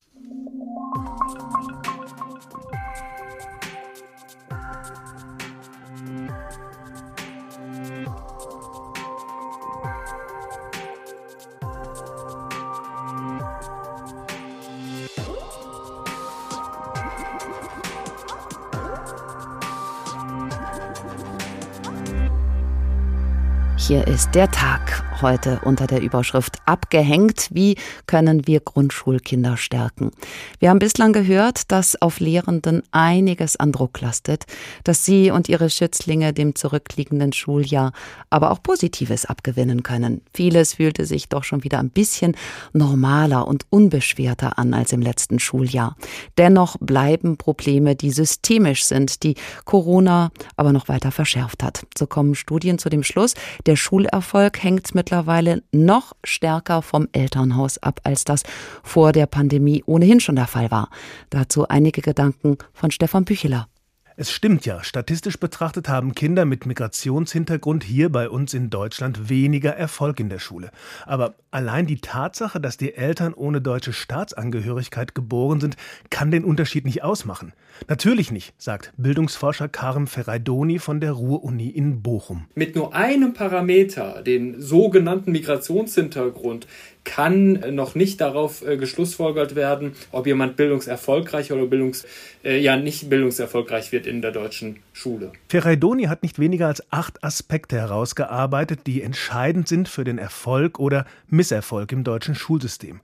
Hier 23.88 24.08
ist 24.08 24.34
der 24.34 24.50
Tag 24.50 25.04
heute 25.22 25.60
unter 25.64 25.88
der 25.88 26.02
Überschrift 26.02 26.58
Abgehängt. 26.66 27.50
Wie 27.52 27.76
können 28.08 28.48
wir 28.48 28.60
Grundschulkinder 28.60 29.58
stärken? 29.58 30.12
Wir 30.60 30.70
haben 30.70 30.80
bislang 30.80 31.14
gehört, 31.14 31.72
dass 31.72 32.02
auf 32.02 32.20
Lehrenden 32.20 32.84
einiges 32.92 33.56
an 33.56 33.72
Druck 33.72 34.02
lastet, 34.02 34.46
dass 34.84 35.06
sie 35.06 35.32
und 35.32 35.48
ihre 35.50 35.70
Schützlinge 35.70 36.34
dem 36.34 36.56
zurückliegenden 36.56 37.34
Schuljahr 37.34 37.92
aber 38.30 38.52
auch 38.52 38.62
Positives 38.62 39.26
abgewinnen 39.26 39.84
können. 39.84 40.22
Vieles 40.34 40.74
fühlte 40.74 41.06
sich 41.06 41.30
doch 41.30 41.44
schon 41.44 41.64
wieder 41.64 41.80
ein 41.80 41.90
bisschen 41.90 42.36
normaler 42.74 43.48
und 43.48 43.66
unbeschwerter 43.70 44.58
an 44.58 44.74
als 44.74 44.92
im 44.92 45.02
letzten 45.02 45.40
Schuljahr. 45.40 45.96
Dennoch 46.38 46.78
bleiben 46.80 47.38
Probleme, 47.38 47.96
die 47.96 48.12
systemisch 48.12 48.86
sind, 48.86 49.24
die 49.24 49.36
Corona 49.66 50.32
aber 50.56 50.74
noch 50.74 50.88
weiter 50.88 51.12
verschärft 51.12 51.64
hat. 51.64 51.86
So 51.98 52.08
kommen 52.08 52.36
Studien 52.36 52.80
zu 52.80 52.90
dem 52.90 53.04
Schluss, 53.04 53.34
der 53.66 53.76
Schulerfolg 53.76 54.62
hängt 54.64 54.96
mittlerweile 55.06 55.62
noch 55.72 56.14
stärker 56.24 56.82
vom 56.82 57.08
Elternhaus 57.12 57.78
ab, 57.78 58.00
als 58.04 58.24
das 58.24 58.42
vor 58.82 59.12
der 59.12 59.28
Pandemie 59.28 59.84
ohnehin 59.86 60.20
schon 60.20 60.36
der 60.36 60.48
Fall 60.48 60.72
war. 60.72 60.90
Dazu 61.30 61.68
einige 61.68 62.02
Gedanken 62.02 62.58
von 62.74 62.90
Stefan 62.90 63.24
Bücheler. 63.24 63.68
Es 64.18 64.32
stimmt 64.32 64.66
ja, 64.66 64.82
statistisch 64.82 65.38
betrachtet 65.42 65.90
haben 65.90 66.16
Kinder 66.16 66.46
mit 66.46 66.66
Migrationshintergrund 66.66 67.84
hier 67.84 68.10
bei 68.10 68.30
uns 68.30 68.54
in 68.54 68.70
Deutschland 68.70 69.28
weniger 69.28 69.72
Erfolg 69.76 70.22
in 70.22 70.30
der 70.30 70.40
Schule. 70.40 70.72
Aber 71.06 71.36
allein 71.52 71.86
die 71.86 72.00
Tatsache, 72.00 72.62
dass 72.62 72.78
die 72.78 72.94
Eltern 72.94 73.34
ohne 73.34 73.60
deutsche 73.60 73.92
Staatsangehörigkeit 73.92 75.16
geboren 75.16 75.60
sind, 75.60 75.76
kann 76.12 76.32
den 76.32 76.46
Unterschied 76.46 76.86
nicht 76.86 77.04
ausmachen. 77.04 77.52
Natürlich 77.90 78.32
nicht, 78.32 78.54
sagt 78.58 78.94
Bildungsforscher 78.96 79.68
Karim 79.68 80.08
Ferraidoni 80.08 80.80
von 80.80 81.02
der 81.02 81.12
Ruhr-Uni 81.12 81.68
in 81.68 82.02
Bochum. 82.02 82.46
Mit 82.56 82.78
nur 82.78 82.96
einem 82.96 83.34
Parameter, 83.34 84.22
den 84.22 84.62
sogenannten 84.62 85.34
Migrationshintergrund, 85.34 86.68
kann 87.06 87.64
noch 87.74 87.96
nicht 87.96 88.20
darauf 88.20 88.68
äh, 88.68 88.76
geschlussfolgert 88.76 89.56
werden, 89.56 89.94
ob 90.12 90.28
jemand 90.28 90.58
bildungserfolgreich 90.58 91.54
oder 91.54 91.66
bildungs, 91.68 92.06
äh, 92.44 92.60
ja 92.60 92.76
nicht 92.76 93.10
bildungserfolgreich 93.10 93.94
wird 93.94 94.08
in 94.08 94.22
der 94.22 94.32
deutschen 94.32 94.78
Schule. 94.92 95.32
Ferraidoni 95.48 96.06
hat 96.06 96.24
nicht 96.24 96.40
weniger 96.40 96.68
als 96.68 96.84
acht 96.92 97.24
Aspekte 97.24 97.78
herausgearbeitet, 97.78 98.82
die 98.88 99.02
entscheidend 99.02 99.70
sind 99.70 99.88
für 99.88 100.04
den 100.04 100.18
Erfolg 100.18 100.80
oder 100.80 101.06
Misserfolg 101.30 101.94
im 101.94 102.04
deutschen 102.04 102.36
Schulsystem. 102.36 103.00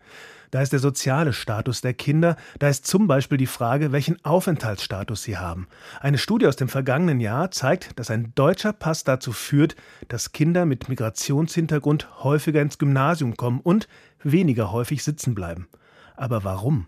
Da 0.52 0.62
ist 0.62 0.74
der 0.74 0.80
soziale 0.80 1.32
Status 1.32 1.80
der 1.80 1.94
Kinder, 1.94 2.36
da 2.60 2.68
ist 2.68 2.86
zum 2.86 3.08
Beispiel 3.08 3.38
die 3.38 3.48
Frage, 3.48 3.94
welchen 3.94 4.24
Aufenthaltsstatus 4.26 5.24
sie 5.24 5.38
haben. 5.38 5.68
Eine 6.02 6.18
Studie 6.18 6.46
aus 6.46 6.58
dem 6.58 6.68
vergangenen 6.68 7.22
Jahr 7.22 7.52
zeigt, 7.52 7.98
dass 7.98 8.12
ein 8.12 8.34
deutscher 8.36 8.74
Pass 8.74 9.06
dazu 9.06 9.32
führt, 9.32 9.78
dass 10.10 10.34
Kinder 10.34 10.66
mit 10.66 10.90
Migrationshintergrund 10.90 12.24
häufiger 12.24 12.62
ins 12.62 12.78
Gymnasium 12.78 13.38
kommen 13.38 13.62
und 13.62 13.88
weniger 14.24 14.74
häufig 14.74 15.04
sitzen 15.04 15.36
bleiben. 15.36 15.70
Aber 16.18 16.44
warum? 16.44 16.88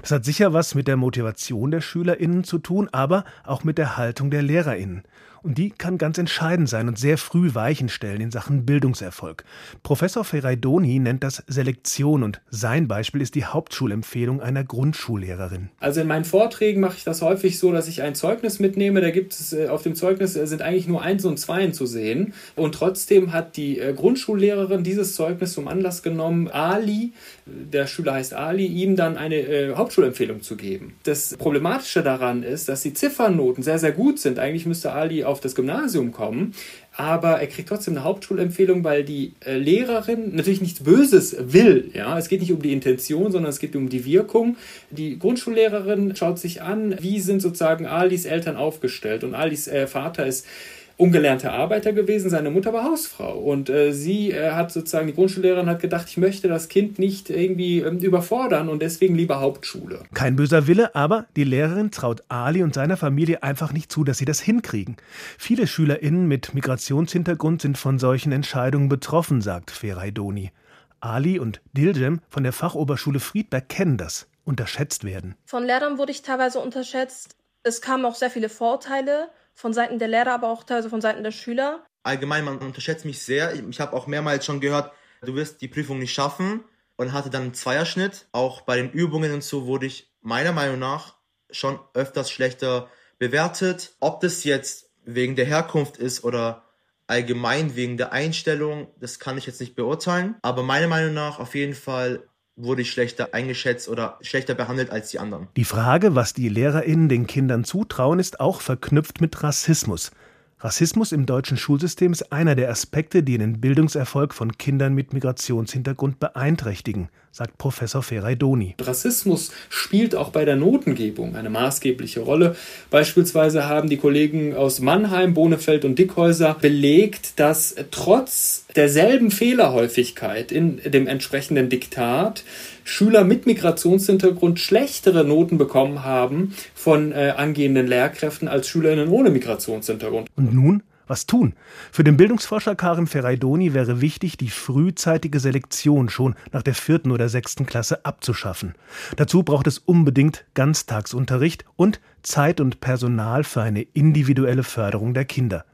Das 0.00 0.10
hat 0.10 0.24
sicher 0.24 0.52
was 0.52 0.74
mit 0.74 0.88
der 0.88 0.96
Motivation 0.96 1.70
der 1.70 1.82
Schülerinnen 1.82 2.44
zu 2.44 2.58
tun, 2.58 2.88
aber 2.92 3.24
auch 3.44 3.64
mit 3.64 3.76
der 3.76 3.96
Haltung 3.96 4.30
der 4.30 4.42
Lehrerinnen. 4.42 5.02
Und 5.44 5.58
die 5.58 5.68
kann 5.68 5.98
ganz 5.98 6.16
entscheidend 6.16 6.70
sein 6.70 6.88
und 6.88 6.98
sehr 6.98 7.18
früh 7.18 7.54
Weichen 7.54 7.90
stellen 7.90 8.22
in 8.22 8.30
Sachen 8.30 8.64
Bildungserfolg. 8.64 9.44
Professor 9.82 10.24
Ferraidoni 10.24 10.98
nennt 10.98 11.22
das 11.22 11.42
Selektion 11.46 12.22
und 12.22 12.40
sein 12.48 12.88
Beispiel 12.88 13.20
ist 13.20 13.34
die 13.34 13.44
Hauptschulempfehlung 13.44 14.40
einer 14.40 14.64
Grundschullehrerin. 14.64 15.68
Also 15.80 16.00
in 16.00 16.06
meinen 16.06 16.24
Vorträgen 16.24 16.80
mache 16.80 16.96
ich 16.96 17.04
das 17.04 17.20
häufig 17.20 17.58
so, 17.58 17.72
dass 17.72 17.88
ich 17.88 18.00
ein 18.00 18.14
Zeugnis 18.14 18.58
mitnehme. 18.58 19.02
Da 19.02 19.10
gibt 19.10 19.34
es 19.34 19.52
äh, 19.52 19.68
auf 19.68 19.82
dem 19.82 19.94
Zeugnis 19.94 20.34
äh, 20.34 20.46
sind 20.46 20.62
eigentlich 20.62 20.88
nur 20.88 21.02
Eins 21.02 21.26
und 21.26 21.38
Zweien 21.38 21.74
zu 21.74 21.84
sehen. 21.84 22.32
Und 22.56 22.74
trotzdem 22.74 23.34
hat 23.34 23.58
die 23.58 23.78
äh, 23.78 23.92
Grundschullehrerin 23.92 24.82
dieses 24.82 25.14
Zeugnis 25.14 25.52
zum 25.52 25.68
Anlass 25.68 26.02
genommen, 26.02 26.48
Ali, 26.48 27.12
der 27.44 27.86
Schüler 27.86 28.14
heißt 28.14 28.32
Ali, 28.32 28.64
ihm 28.64 28.96
dann 28.96 29.18
eine 29.18 29.74
Hauptschulempfehlung 29.76 30.40
zu 30.40 30.56
geben. 30.56 30.94
Das 31.02 31.36
Problematische 31.36 32.02
daran 32.02 32.42
ist, 32.42 32.70
dass 32.70 32.80
die 32.80 32.94
Ziffernnoten 32.94 33.62
sehr, 33.62 33.78
sehr 33.78 33.92
gut 33.92 34.18
sind. 34.18 34.38
Eigentlich 34.38 34.64
müsste 34.64 34.92
Ali 34.92 35.24
auf 35.24 35.33
das 35.40 35.54
Gymnasium 35.54 36.12
kommen, 36.12 36.54
aber 36.96 37.40
er 37.40 37.46
kriegt 37.46 37.68
trotzdem 37.68 37.94
eine 37.94 38.04
Hauptschulempfehlung, 38.04 38.84
weil 38.84 39.04
die 39.04 39.32
äh, 39.44 39.56
Lehrerin 39.56 40.34
natürlich 40.34 40.60
nichts 40.60 40.82
Böses 40.82 41.36
will. 41.40 41.90
Ja, 41.92 42.18
es 42.18 42.28
geht 42.28 42.40
nicht 42.40 42.52
um 42.52 42.62
die 42.62 42.72
Intention, 42.72 43.32
sondern 43.32 43.50
es 43.50 43.58
geht 43.58 43.74
um 43.76 43.88
die 43.88 44.04
Wirkung. 44.04 44.56
Die 44.90 45.18
Grundschullehrerin 45.18 46.14
schaut 46.16 46.38
sich 46.38 46.62
an, 46.62 46.96
wie 47.00 47.20
sind 47.20 47.40
sozusagen 47.40 47.86
Alis 47.86 48.24
Eltern 48.24 48.56
aufgestellt 48.56 49.24
und 49.24 49.34
Alis 49.34 49.66
äh, 49.66 49.86
Vater 49.86 50.26
ist 50.26 50.46
ungelernter 50.96 51.52
Arbeiter 51.52 51.92
gewesen, 51.92 52.30
seine 52.30 52.50
Mutter 52.50 52.72
war 52.72 52.84
Hausfrau. 52.84 53.38
Und 53.38 53.68
äh, 53.68 53.92
sie 53.92 54.30
äh, 54.30 54.52
hat 54.52 54.72
sozusagen, 54.72 55.06
die 55.06 55.14
Grundschullehrerin 55.14 55.68
hat 55.68 55.80
gedacht, 55.80 56.08
ich 56.08 56.16
möchte 56.16 56.48
das 56.48 56.68
Kind 56.68 56.98
nicht 56.98 57.30
irgendwie 57.30 57.80
ähm, 57.80 57.98
überfordern 57.98 58.68
und 58.68 58.80
deswegen 58.80 59.14
lieber 59.14 59.40
Hauptschule. 59.40 60.00
Kein 60.14 60.36
böser 60.36 60.66
Wille, 60.66 60.94
aber 60.94 61.26
die 61.36 61.44
Lehrerin 61.44 61.90
traut 61.90 62.22
Ali 62.28 62.62
und 62.62 62.74
seiner 62.74 62.96
Familie 62.96 63.42
einfach 63.42 63.72
nicht 63.72 63.90
zu, 63.90 64.04
dass 64.04 64.18
sie 64.18 64.24
das 64.24 64.40
hinkriegen. 64.40 64.96
Viele 65.38 65.66
SchülerInnen 65.66 66.26
mit 66.26 66.54
Migrationshintergrund 66.54 67.62
sind 67.62 67.78
von 67.78 67.98
solchen 67.98 68.32
Entscheidungen 68.32 68.88
betroffen, 68.88 69.40
sagt 69.40 69.70
Feraidoni. 69.70 70.52
Ali 71.00 71.38
und 71.38 71.60
Diljem 71.72 72.20
von 72.28 72.44
der 72.44 72.52
Fachoberschule 72.52 73.20
Friedberg 73.20 73.68
kennen 73.68 73.98
das. 73.98 74.26
Unterschätzt 74.44 75.04
werden. 75.04 75.36
Von 75.46 75.64
Lehrern 75.64 75.96
wurde 75.96 76.12
ich 76.12 76.22
teilweise 76.22 76.60
unterschätzt. 76.60 77.36
Es 77.62 77.80
kamen 77.80 78.04
auch 78.04 78.14
sehr 78.14 78.30
viele 78.30 78.50
Vorteile 78.50 79.28
von 79.54 79.72
Seiten 79.72 79.98
der 79.98 80.08
Lehrer, 80.08 80.34
aber 80.34 80.48
auch 80.48 80.64
teilweise 80.64 80.90
von 80.90 81.00
Seiten 81.00 81.22
der 81.22 81.30
Schüler. 81.30 81.84
Allgemein, 82.02 82.44
man 82.44 82.58
unterschätzt 82.58 83.04
mich 83.04 83.22
sehr. 83.22 83.54
Ich 83.54 83.80
habe 83.80 83.94
auch 83.94 84.06
mehrmals 84.06 84.44
schon 84.44 84.60
gehört, 84.60 84.92
du 85.22 85.34
wirst 85.34 85.60
die 85.62 85.68
Prüfung 85.68 85.98
nicht 85.98 86.12
schaffen 86.12 86.64
und 86.96 87.12
hatte 87.12 87.30
dann 87.30 87.42
einen 87.42 87.54
Zweierschnitt. 87.54 88.26
Auch 88.32 88.60
bei 88.62 88.76
den 88.76 88.90
Übungen 88.90 89.32
und 89.32 89.42
so 89.42 89.66
wurde 89.66 89.86
ich 89.86 90.12
meiner 90.20 90.52
Meinung 90.52 90.78
nach 90.78 91.16
schon 91.50 91.78
öfters 91.94 92.30
schlechter 92.30 92.88
bewertet. 93.18 93.94
Ob 94.00 94.20
das 94.20 94.44
jetzt 94.44 94.90
wegen 95.04 95.36
der 95.36 95.46
Herkunft 95.46 95.96
ist 95.96 96.24
oder 96.24 96.64
allgemein 97.06 97.76
wegen 97.76 97.96
der 97.96 98.12
Einstellung, 98.12 98.88
das 98.98 99.18
kann 99.18 99.38
ich 99.38 99.46
jetzt 99.46 99.60
nicht 99.60 99.76
beurteilen. 99.76 100.36
Aber 100.42 100.62
meiner 100.62 100.88
Meinung 100.88 101.14
nach 101.14 101.38
auf 101.38 101.54
jeden 101.54 101.74
Fall 101.74 102.26
wurde 102.56 102.82
ich 102.82 102.90
schlechter 102.90 103.34
eingeschätzt 103.34 103.88
oder 103.88 104.18
schlechter 104.20 104.54
behandelt 104.54 104.90
als 104.90 105.10
die 105.10 105.18
anderen. 105.18 105.48
Die 105.56 105.64
Frage, 105.64 106.14
was 106.14 106.34
die 106.34 106.48
LehrerInnen 106.48 107.08
den 107.08 107.26
Kindern 107.26 107.64
zutrauen, 107.64 108.18
ist 108.18 108.40
auch 108.40 108.60
verknüpft 108.60 109.20
mit 109.20 109.42
Rassismus. 109.42 110.12
Rassismus 110.60 111.12
im 111.12 111.26
deutschen 111.26 111.56
Schulsystem 111.56 112.12
ist 112.12 112.32
einer 112.32 112.54
der 112.54 112.70
Aspekte, 112.70 113.22
die 113.22 113.38
den 113.38 113.60
Bildungserfolg 113.60 114.32
von 114.32 114.56
Kindern 114.56 114.94
mit 114.94 115.12
Migrationshintergrund 115.12 116.20
beeinträchtigen, 116.20 117.08
sagt 117.34 117.58
Professor 117.58 118.00
Ferraidoni. 118.00 118.76
Rassismus 118.80 119.50
spielt 119.68 120.14
auch 120.14 120.28
bei 120.28 120.44
der 120.44 120.54
Notengebung 120.54 121.34
eine 121.34 121.50
maßgebliche 121.50 122.20
Rolle. 122.20 122.54
Beispielsweise 122.90 123.68
haben 123.68 123.88
die 123.90 123.96
Kollegen 123.96 124.54
aus 124.54 124.78
Mannheim, 124.78 125.34
Bonefeld 125.34 125.84
und 125.84 125.98
Dickhäuser 125.98 126.54
belegt, 126.54 127.40
dass 127.40 127.74
trotz 127.90 128.66
derselben 128.76 129.32
Fehlerhäufigkeit 129.32 130.52
in 130.52 130.80
dem 130.84 131.08
entsprechenden 131.08 131.68
Diktat 131.68 132.44
Schüler 132.84 133.24
mit 133.24 133.46
Migrationshintergrund 133.46 134.60
schlechtere 134.60 135.24
Noten 135.24 135.58
bekommen 135.58 136.04
haben 136.04 136.54
von 136.72 137.10
äh, 137.10 137.34
angehenden 137.36 137.88
Lehrkräften 137.88 138.46
als 138.46 138.68
Schülerinnen 138.68 139.08
ohne 139.08 139.30
Migrationshintergrund. 139.30 140.28
Und 140.36 140.54
nun? 140.54 140.84
Was 141.06 141.26
tun? 141.26 141.54
Für 141.92 142.04
den 142.04 142.16
Bildungsforscher 142.16 142.74
Karim 142.74 143.06
Ferraidoni 143.06 143.74
wäre 143.74 144.00
wichtig, 144.00 144.36
die 144.36 144.48
frühzeitige 144.48 145.38
Selektion 145.40 146.08
schon 146.08 146.34
nach 146.52 146.62
der 146.62 146.74
vierten 146.74 147.10
oder 147.10 147.28
sechsten 147.28 147.66
Klasse 147.66 148.04
abzuschaffen. 148.04 148.74
Dazu 149.16 149.42
braucht 149.42 149.66
es 149.66 149.78
unbedingt 149.78 150.44
Ganztagsunterricht 150.54 151.64
und 151.76 152.00
Zeit 152.22 152.60
und 152.60 152.80
Personal 152.80 153.44
für 153.44 153.62
eine 153.62 153.82
individuelle 153.82 154.62
Förderung 154.62 155.14
der 155.14 155.24
Kinder. 155.24 155.64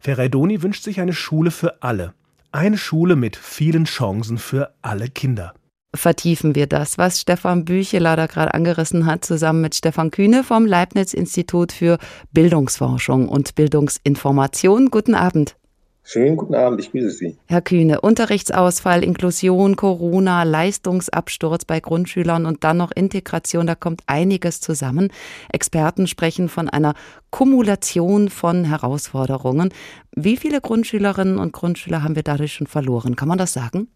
Ferraidoni 0.00 0.62
wünscht 0.62 0.82
sich 0.82 1.00
eine 1.00 1.12
Schule 1.12 1.50
für 1.50 1.82
alle. 1.82 2.12
Eine 2.50 2.76
Schule 2.76 3.16
mit 3.16 3.36
vielen 3.36 3.84
Chancen 3.84 4.36
für 4.36 4.74
alle 4.82 5.08
Kinder 5.08 5.54
vertiefen 5.94 6.54
wir 6.54 6.66
das, 6.66 6.98
was 6.98 7.20
Stefan 7.20 7.64
Bücheler 7.64 8.16
da 8.16 8.26
gerade 8.26 8.54
angerissen 8.54 9.06
hat, 9.06 9.24
zusammen 9.24 9.60
mit 9.60 9.74
Stefan 9.74 10.10
Kühne 10.10 10.44
vom 10.44 10.66
Leibniz-Institut 10.66 11.72
für 11.72 11.98
Bildungsforschung 12.32 13.28
und 13.28 13.54
Bildungsinformation. 13.54 14.90
Guten 14.90 15.14
Abend. 15.14 15.56
Schönen 16.04 16.36
guten 16.36 16.56
Abend, 16.56 16.80
ich 16.80 16.90
grüße 16.90 17.10
Sie. 17.10 17.36
Herr 17.46 17.62
Kühne, 17.62 18.00
Unterrichtsausfall, 18.00 19.04
Inklusion, 19.04 19.76
Corona, 19.76 20.42
Leistungsabsturz 20.42 21.64
bei 21.64 21.78
Grundschülern 21.78 22.44
und 22.44 22.64
dann 22.64 22.78
noch 22.78 22.90
Integration, 22.90 23.68
da 23.68 23.76
kommt 23.76 24.02
einiges 24.06 24.60
zusammen. 24.60 25.12
Experten 25.52 26.08
sprechen 26.08 26.48
von 26.48 26.68
einer 26.68 26.94
Kumulation 27.30 28.30
von 28.30 28.64
Herausforderungen. 28.64 29.72
Wie 30.16 30.36
viele 30.36 30.60
Grundschülerinnen 30.60 31.38
und 31.38 31.52
Grundschüler 31.52 32.02
haben 32.02 32.16
wir 32.16 32.24
dadurch 32.24 32.54
schon 32.54 32.66
verloren? 32.66 33.14
Kann 33.14 33.28
man 33.28 33.38
das 33.38 33.52
sagen? 33.52 33.86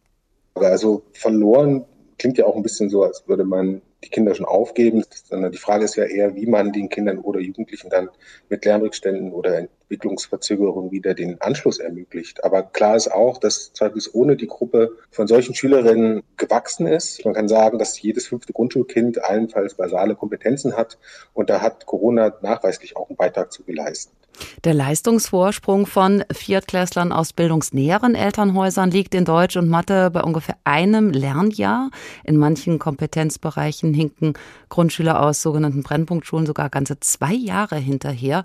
Also 0.64 1.02
verloren 1.12 1.84
klingt 2.18 2.38
ja 2.38 2.46
auch 2.46 2.56
ein 2.56 2.62
bisschen 2.62 2.88
so, 2.88 3.02
als 3.02 3.24
würde 3.26 3.44
man 3.44 3.82
die 4.04 4.10
Kinder 4.10 4.34
schon 4.34 4.46
aufgeben, 4.46 5.04
sondern 5.24 5.52
die 5.52 5.58
Frage 5.58 5.84
ist 5.84 5.96
ja 5.96 6.04
eher, 6.04 6.34
wie 6.36 6.46
man 6.46 6.72
den 6.72 6.88
Kindern 6.88 7.18
oder 7.18 7.40
Jugendlichen 7.40 7.90
dann 7.90 8.08
mit 8.48 8.64
Lernrückständen 8.64 9.32
oder 9.32 9.58
Entwicklungsverzögerungen 9.58 10.90
wieder 10.90 11.14
den 11.14 11.40
Anschluss 11.40 11.78
ermöglicht. 11.78 12.44
Aber 12.44 12.62
klar 12.62 12.96
ist 12.96 13.08
auch, 13.08 13.38
dass 13.38 13.72
zweifelsohne 13.72 14.36
die 14.36 14.46
Gruppe 14.46 14.96
von 15.10 15.26
solchen 15.26 15.54
Schülerinnen 15.54 16.22
gewachsen 16.36 16.86
ist. 16.86 17.24
Man 17.24 17.34
kann 17.34 17.48
sagen, 17.48 17.78
dass 17.78 18.00
jedes 18.00 18.26
fünfte 18.26 18.52
Grundschulkind 18.52 19.22
allenfalls 19.24 19.74
basale 19.74 20.14
Kompetenzen 20.14 20.76
hat 20.76 20.98
und 21.34 21.50
da 21.50 21.60
hat 21.60 21.86
Corona 21.86 22.34
nachweislich 22.42 22.96
auch 22.96 23.08
einen 23.08 23.16
Beitrag 23.16 23.52
zu 23.52 23.64
geleistet. 23.64 24.15
Der 24.64 24.74
Leistungsvorsprung 24.74 25.86
von 25.86 26.24
Viertklässlern 26.32 27.12
aus 27.12 27.32
bildungsnäheren 27.32 28.14
Elternhäusern 28.14 28.90
liegt 28.90 29.14
in 29.14 29.24
Deutsch 29.24 29.56
und 29.56 29.68
Mathe 29.68 30.10
bei 30.10 30.22
ungefähr 30.22 30.56
einem 30.64 31.10
Lernjahr. 31.10 31.90
In 32.24 32.36
manchen 32.36 32.78
Kompetenzbereichen 32.78 33.94
hinken 33.94 34.34
Grundschüler 34.68 35.22
aus 35.22 35.42
sogenannten 35.42 35.82
Brennpunktschulen 35.82 36.46
sogar 36.46 36.70
ganze 36.70 37.00
zwei 37.00 37.32
Jahre 37.32 37.76
hinterher. 37.76 38.44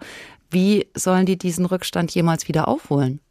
Wie 0.50 0.88
sollen 0.96 1.26
die 1.26 1.38
diesen 1.38 1.66
Rückstand 1.66 2.14
jemals 2.14 2.48
wieder 2.48 2.68
aufholen? 2.68 3.22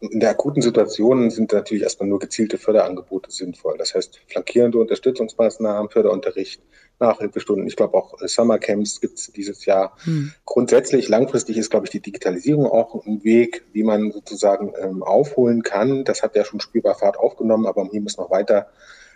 In 0.00 0.20
der 0.20 0.30
akuten 0.30 0.62
Situation 0.62 1.28
sind 1.30 1.52
natürlich 1.52 1.82
erstmal 1.82 2.08
nur 2.08 2.20
gezielte 2.20 2.56
Förderangebote 2.56 3.32
sinnvoll. 3.32 3.76
Das 3.78 3.94
heißt, 3.96 4.20
flankierende 4.28 4.78
Unterstützungsmaßnahmen, 4.78 5.90
Förderunterricht, 5.90 6.62
Nachhilfestunden. 7.00 7.66
Ich 7.66 7.76
glaube 7.76 7.96
auch 7.96 8.20
äh, 8.20 8.28
Summercamps 8.28 9.00
gibt 9.00 9.18
es 9.18 9.32
dieses 9.32 9.64
Jahr. 9.64 9.96
Hm. 10.04 10.32
Grundsätzlich 10.44 11.08
langfristig 11.08 11.56
ist, 11.56 11.70
glaube 11.70 11.86
ich, 11.86 11.90
die 11.90 12.00
Digitalisierung 12.00 12.66
auch 12.66 13.04
ein 13.06 13.24
Weg, 13.24 13.64
wie 13.72 13.82
man 13.82 14.12
sozusagen 14.12 14.72
ähm, 14.80 15.02
aufholen 15.02 15.62
kann. 15.62 16.04
Das 16.04 16.22
hat 16.22 16.36
ja 16.36 16.44
schon 16.44 16.60
spürbar 16.60 16.94
Fahrt 16.94 17.18
aufgenommen, 17.18 17.66
aber 17.66 17.88
hier 17.90 18.00
muss 18.00 18.16
noch 18.16 18.30
weiter 18.30 18.68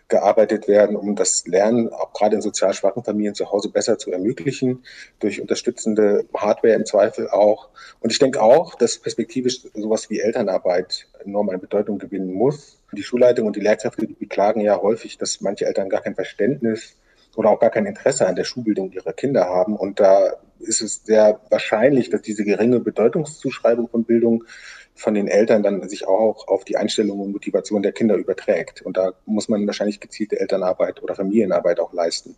gearbeitet 0.08 0.68
werden, 0.68 0.94
um 0.94 1.16
das 1.16 1.46
Lernen 1.46 1.90
auch 1.90 2.12
gerade 2.12 2.36
in 2.36 2.42
sozial 2.42 2.74
schwachen 2.74 3.02
Familien 3.02 3.34
zu 3.34 3.50
Hause 3.50 3.70
besser 3.70 3.96
zu 3.96 4.12
ermöglichen, 4.12 4.84
durch 5.20 5.40
unterstützende 5.40 6.26
Hardware 6.34 6.74
im 6.74 6.84
Zweifel 6.84 7.30
auch. 7.30 7.70
Und 8.00 8.12
ich 8.12 8.18
denke 8.18 8.42
auch, 8.42 8.74
dass 8.74 8.98
perspektivisch 8.98 9.62
sowas 9.74 10.10
wie 10.10 10.20
Elternarbeit 10.20 11.08
enorm 11.24 11.48
an 11.48 11.60
Bedeutung 11.60 11.98
gewinnen 11.98 12.32
muss. 12.32 12.78
Die 12.92 13.02
Schulleitung 13.02 13.46
und 13.46 13.56
die 13.56 13.60
Lehrkräfte 13.60 14.06
beklagen 14.06 14.60
ja 14.60 14.80
häufig, 14.82 15.16
dass 15.16 15.40
manche 15.40 15.64
Eltern 15.64 15.88
gar 15.88 16.02
kein 16.02 16.14
Verständnis 16.14 16.94
oder 17.36 17.50
auch 17.50 17.60
gar 17.60 17.70
kein 17.70 17.86
Interesse 17.86 18.26
an 18.26 18.36
der 18.36 18.44
Schulbildung 18.44 18.92
ihrer 18.92 19.12
Kinder 19.12 19.46
haben. 19.46 19.76
Und 19.76 20.00
da 20.00 20.36
ist 20.60 20.82
es 20.82 21.04
sehr 21.04 21.40
wahrscheinlich, 21.50 22.10
dass 22.10 22.22
diese 22.22 22.44
geringe 22.44 22.80
Bedeutungszuschreibung 22.80 23.88
von 23.88 24.04
Bildung 24.04 24.44
von 24.94 25.14
den 25.14 25.28
Eltern 25.28 25.62
dann 25.62 25.88
sich 25.88 26.06
auch 26.06 26.48
auf 26.48 26.64
die 26.64 26.76
Einstellung 26.76 27.20
und 27.20 27.32
Motivation 27.32 27.82
der 27.82 27.92
Kinder 27.92 28.16
überträgt. 28.16 28.82
Und 28.82 28.96
da 28.96 29.12
muss 29.24 29.48
man 29.48 29.66
wahrscheinlich 29.66 30.00
gezielte 30.00 30.38
Elternarbeit 30.38 31.02
oder 31.02 31.14
Familienarbeit 31.14 31.80
auch 31.80 31.92
leisten. 31.92 32.36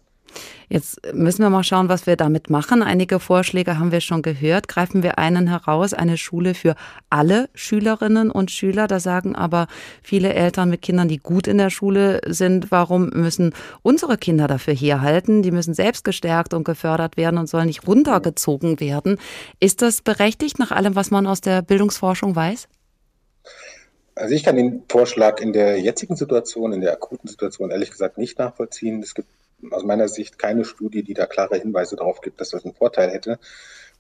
Jetzt 0.69 1.01
müssen 1.13 1.43
wir 1.43 1.51
mal 1.51 1.63
schauen, 1.63 1.89
was 1.89 2.07
wir 2.07 2.17
damit 2.17 2.51
machen. 2.51 2.83
Einige 2.83 3.21
Vorschläge 3.21 3.79
haben 3.79 3.93
wir 3.93 4.01
schon 4.01 4.23
gehört. 4.23 4.69
Greifen 4.69 5.03
wir 5.03 5.19
einen 5.19 5.47
heraus, 5.47 5.95
eine 5.95 6.17
Schule 6.17 6.55
für 6.55 6.75
alle 7.11 7.49
Schülerinnen 7.55 8.31
und 8.31 8.51
Schüler. 8.51 8.87
Da 8.87 9.01
sagen 9.01 9.37
aber 9.37 9.67
viele 10.03 10.35
Eltern 10.35 10.71
mit 10.71 10.83
Kindern, 10.83 11.09
die 11.09 11.19
gut 11.19 11.47
in 11.47 11.59
der 11.59 11.71
Schule 11.71 12.21
sind, 12.27 12.71
warum 12.71 13.11
müssen 13.11 13.55
unsere 13.83 14.17
Kinder 14.17 14.49
dafür 14.49 14.75
herhalten? 14.75 15.43
Die 15.43 15.51
müssen 15.51 15.75
selbst 15.75 16.05
gestärkt 16.05 16.55
und 16.55 16.65
gefördert 16.65 17.17
werden 17.17 17.39
und 17.39 17.49
sollen 17.49 17.67
nicht 17.67 17.87
runtergezogen 17.87 18.81
werden. 18.81 19.19
Ist 19.61 19.83
das 19.83 20.03
berechtigt 20.03 20.59
nach 20.59 20.71
allem, 20.71 20.97
was 20.97 21.11
man 21.11 21.27
aus 21.27 21.41
der 21.41 21.63
Bildungsforschung 21.63 22.35
weiß? 22.35 22.69
Also 24.17 24.35
ich 24.35 24.45
kann 24.45 24.57
den 24.57 24.83
Vorschlag 24.89 25.41
in 25.41 25.53
der 25.53 25.81
jetzigen 25.81 26.17
Situation, 26.17 26.73
in 26.73 26.81
der 26.81 26.93
akuten 26.93 27.29
Situation 27.29 27.71
ehrlich 27.71 27.91
gesagt 27.91 28.17
nicht 28.17 28.39
nachvollziehen. 28.39 29.03
Es 29.03 29.15
gibt 29.15 29.29
aus 29.71 29.85
meiner 29.85 30.09
Sicht 30.09 30.39
keine 30.39 30.65
Studie, 30.65 31.03
die 31.03 31.15
da 31.15 31.27
klare 31.27 31.59
Hinweise 31.59 31.97
darauf 31.97 32.21
gibt, 32.21 32.41
dass 32.41 32.51
das 32.51 32.65
einen 32.65 32.75
Vorteil 32.75 33.11
hätte. 33.11 33.39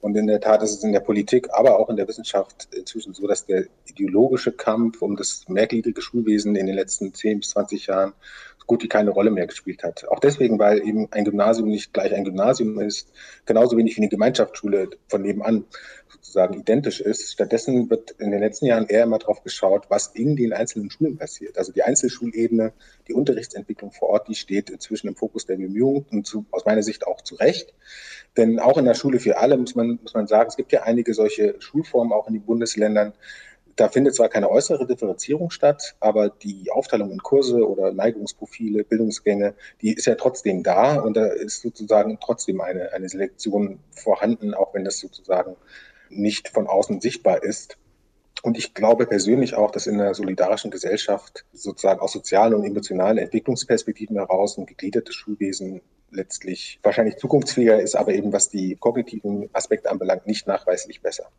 Und 0.01 0.15
in 0.17 0.27
der 0.27 0.41
Tat 0.41 0.63
ist 0.63 0.75
es 0.75 0.85
in 0.85 0.93
der 0.93 1.01
Politik, 1.01 1.49
aber 1.51 1.79
auch 1.79 1.89
in 1.89 1.97
der 1.97 2.07
Wissenschaft 2.07 2.69
inzwischen 2.73 3.15
so, 3.15 3.27
dass 3.27 3.47
der 3.47 3.65
ideologische 3.87 4.53
Kampf 4.53 5.01
um 5.01 5.17
das 5.17 5.49
mehrgliedrige 5.49 6.03
Schulwesen 6.03 6.57
in 6.57 6.67
den 6.67 6.75
letzten 6.75 7.15
10 7.15 7.41
bis 7.41 7.51
20 7.51 7.87
Jahren 7.87 8.13
gut 8.67 8.83
wie 8.83 8.89
keine 8.89 9.11
Rolle 9.11 9.31
mehr 9.31 9.47
gespielt 9.47 9.83
hat. 9.83 10.09
Auch 10.09 10.21
deswegen, 10.21 10.59
weil 10.59 10.87
eben 10.87 11.09
ein 11.11 11.25
Gymnasium 11.25 11.69
nicht 11.69 11.93
gleich 11.93 12.15
ein 12.15 12.25
Gymnasium 12.25 12.81
ist, 12.81 13.13
genauso 13.45 13.77
wenig 13.77 13.97
wie 13.97 14.03
eine 14.03 14.09
Gemeinschaftsschule 14.09 14.91
von 15.09 15.23
nebenan 15.23 15.65
sozusagen 16.09 16.61
identisch 16.61 17.01
ist. 17.01 17.33
Stattdessen 17.33 17.91
wird 17.91 18.13
in 18.13 18.31
den 18.31 18.41
letzten 18.41 18.67
Jahren 18.67 18.87
eher 18.87 19.05
immer 19.05 19.19
darauf 19.19 19.43
geschaut, 19.43 19.87
was 19.89 20.09
in 20.09 20.37
den 20.37 20.53
einzelnen 20.53 20.91
Schulen 20.91 21.19
passiert. 21.19 21.59
Also 21.59 21.73
die 21.73 21.83
Einzelschulebene, 21.83 22.73
die 23.09 23.15
Unterrichtsentwicklung 23.15 23.93
vor 23.93 24.09
Ort, 24.09 24.29
die 24.29 24.35
steht 24.35 24.71
inzwischen 24.71 25.09
im 25.09 25.17
Fokus 25.17 25.47
der 25.47 25.57
Bemühungen 25.57 26.07
und 26.11 26.27
zu, 26.27 26.47
aus 26.51 26.65
meiner 26.65 26.83
Sicht 26.83 27.07
auch 27.07 27.21
zu 27.21 27.35
Recht. 27.35 27.75
Denn 28.37 28.59
auch 28.59 28.79
in 28.79 28.85
der 28.85 28.95
Schule 28.95 29.21
für 29.21 29.39
alle 29.39 29.57
muss 29.57 29.75
man, 29.75 29.99
muss 30.03 30.15
man 30.15 30.27
sagen, 30.27 30.49
es 30.49 30.57
gibt 30.57 30.73
ja 30.73 30.83
einige 30.83 31.15
solche 31.15 31.57
Schulformen 31.61 32.13
auch 32.13 32.27
in 32.27 32.35
den 32.35 32.43
Bundesländern. 32.43 33.13
Da 33.77 33.89
findet 33.89 34.15
zwar 34.15 34.29
keine 34.29 34.51
äußere 34.51 34.87
Differenzierung 34.87 35.51
statt, 35.51 35.97
aber 35.99 36.29
die 36.29 36.71
Aufteilung 36.71 37.11
in 37.11 37.19
Kurse 37.19 37.69
oder 37.69 37.93
Neigungsprofile, 37.93 38.85
Bildungsgänge, 38.85 39.55
die 39.81 39.95
ist 39.95 40.07
ja 40.07 40.15
trotzdem 40.15 40.63
da 40.63 41.01
und 41.01 41.17
da 41.17 41.27
ist 41.27 41.63
sozusagen 41.63 42.19
trotzdem 42.21 42.61
eine, 42.61 42.93
eine 42.93 43.09
Selektion 43.09 43.81
vorhanden, 43.91 44.55
auch 44.55 44.75
wenn 44.75 44.85
das 44.85 45.01
sozusagen 45.01 45.57
nicht 46.09 46.49
von 46.49 46.69
außen 46.69 47.01
sichtbar 47.01 47.43
ist. 47.43 47.77
Und 48.43 48.59
ich 48.59 48.75
glaube 48.75 49.07
persönlich 49.07 49.55
auch, 49.55 49.71
dass 49.71 49.87
in 49.87 50.01
einer 50.01 50.15
solidarischen 50.15 50.71
Gesellschaft 50.71 51.45
sozusagen 51.53 52.01
aus 52.01 52.13
sozialen 52.13 52.55
und 52.55 52.65
emotionalen 52.65 53.19
Entwicklungsperspektiven 53.19 54.17
heraus 54.17 54.59
ein 54.59 54.67
gegliedertes 54.67 55.15
Schulwesen 55.15 55.81
letztlich 56.11 56.79
wahrscheinlich 56.83 57.17
zukunftsfähiger 57.17 57.81
ist, 57.81 57.97
aber 57.97 58.13
eben 58.13 58.33
was 58.33 58.51
die 58.51 58.77
kognitiven 58.77 59.49
Aspekte 59.53 59.91
anbelangt, 59.91 60.27
nicht 60.27 60.47
nachweislich 60.47 61.01
besser. 61.01 61.31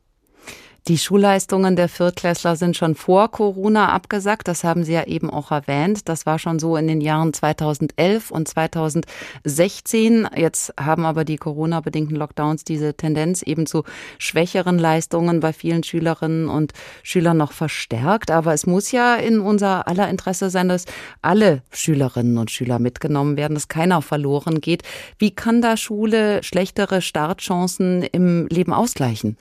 Die 0.87 0.99
Schulleistungen 0.99 1.75
der 1.75 1.89
Viertklässler 1.89 2.55
sind 2.55 2.77
schon 2.77 2.93
vor 2.93 3.31
Corona 3.31 3.89
abgesackt. 3.89 4.47
Das 4.47 4.63
haben 4.63 4.83
Sie 4.83 4.93
ja 4.93 5.05
eben 5.05 5.31
auch 5.31 5.49
erwähnt. 5.49 6.07
Das 6.07 6.27
war 6.27 6.37
schon 6.37 6.59
so 6.59 6.77
in 6.77 6.87
den 6.87 7.01
Jahren 7.01 7.33
2011 7.33 8.29
und 8.29 8.47
2016. 8.47 10.27
Jetzt 10.35 10.75
haben 10.79 11.03
aber 11.05 11.25
die 11.25 11.37
Corona-bedingten 11.37 12.15
Lockdowns 12.15 12.65
diese 12.65 12.93
Tendenz 12.93 13.41
eben 13.41 13.65
zu 13.65 13.83
schwächeren 14.19 14.77
Leistungen 14.77 15.39
bei 15.39 15.53
vielen 15.53 15.81
Schülerinnen 15.81 16.49
und 16.49 16.73
Schülern 17.01 17.37
noch 17.37 17.53
verstärkt. 17.53 18.29
Aber 18.29 18.53
es 18.53 18.67
muss 18.67 18.91
ja 18.91 19.15
in 19.15 19.39
unser 19.39 19.87
aller 19.87 20.07
Interesse 20.07 20.51
sein, 20.51 20.69
dass 20.69 20.85
alle 21.23 21.63
Schülerinnen 21.71 22.37
und 22.37 22.51
Schüler 22.51 22.77
mitgenommen 22.77 23.37
werden, 23.37 23.55
dass 23.55 23.69
keiner 23.69 24.03
verloren 24.03 24.61
geht. 24.61 24.83
Wie 25.17 25.31
kann 25.33 25.63
da 25.63 25.77
Schule 25.77 26.43
schlechtere 26.43 27.01
Startchancen 27.01 28.03
im 28.03 28.45
Leben 28.49 28.71
ausgleichen? 28.71 29.35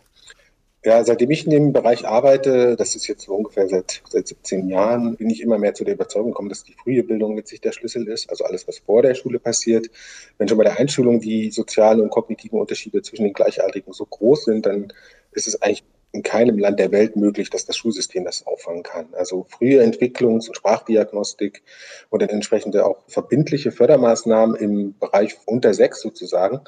Ja, 0.84 1.02
seitdem 1.02 1.30
ich 1.30 1.46
in 1.46 1.50
dem 1.50 1.72
Bereich 1.72 2.06
arbeite, 2.06 2.76
das 2.76 2.94
ist 2.94 3.06
jetzt 3.06 3.22
so 3.22 3.34
ungefähr 3.34 3.68
seit, 3.68 4.02
seit 4.06 4.28
17 4.28 4.68
Jahren, 4.68 5.16
bin 5.16 5.30
ich 5.30 5.40
immer 5.40 5.56
mehr 5.58 5.72
zu 5.72 5.82
der 5.82 5.94
Überzeugung 5.94 6.32
gekommen, 6.32 6.50
dass 6.50 6.62
die 6.62 6.74
frühe 6.74 7.02
Bildung 7.02 7.34
mit 7.34 7.48
sich 7.48 7.62
der 7.62 7.72
Schlüssel 7.72 8.06
ist. 8.06 8.28
Also 8.28 8.44
alles, 8.44 8.68
was 8.68 8.80
vor 8.80 9.00
der 9.00 9.14
Schule 9.14 9.38
passiert. 9.38 9.88
Wenn 10.36 10.46
schon 10.46 10.58
bei 10.58 10.64
der 10.64 10.78
Einschulung 10.78 11.20
die 11.20 11.50
sozialen 11.50 12.02
und 12.02 12.10
kognitiven 12.10 12.60
Unterschiede 12.60 13.00
zwischen 13.00 13.24
den 13.24 13.32
Gleichaltrigen 13.32 13.94
so 13.94 14.04
groß 14.04 14.44
sind, 14.44 14.66
dann 14.66 14.92
ist 15.32 15.48
es 15.48 15.62
eigentlich 15.62 15.84
in 16.14 16.22
keinem 16.22 16.58
Land 16.58 16.78
der 16.78 16.92
Welt 16.92 17.16
möglich, 17.16 17.50
dass 17.50 17.66
das 17.66 17.76
Schulsystem 17.76 18.24
das 18.24 18.46
auffangen 18.46 18.84
kann. 18.84 19.08
Also 19.14 19.46
frühe 19.50 19.82
Entwicklungs- 19.82 20.46
und 20.46 20.54
Sprachdiagnostik 20.54 21.62
und 22.08 22.22
dann 22.22 22.28
entsprechende 22.28 22.86
auch 22.86 23.02
verbindliche 23.08 23.72
Fördermaßnahmen 23.72 24.54
im 24.54 24.96
Bereich 24.98 25.36
unter 25.44 25.74
sechs 25.74 26.00
sozusagen, 26.00 26.60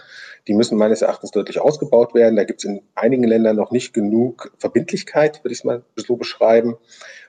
die 0.49 0.55
müssen 0.55 0.77
meines 0.77 1.01
Erachtens 1.01 1.31
deutlich 1.31 1.61
ausgebaut 1.61 2.13
werden. 2.13 2.35
Da 2.35 2.43
gibt 2.43 2.65
es 2.65 2.65
in 2.65 2.83
einigen 2.97 3.23
Ländern 3.23 3.55
noch 3.55 3.71
nicht 3.71 3.95
genug 3.95 4.53
Verbindlichkeit, 4.59 5.45
würde 5.45 5.53
ich 5.53 5.61
es 5.61 5.65
mal 5.65 5.85
so 5.95 6.17
beschreiben. 6.17 6.77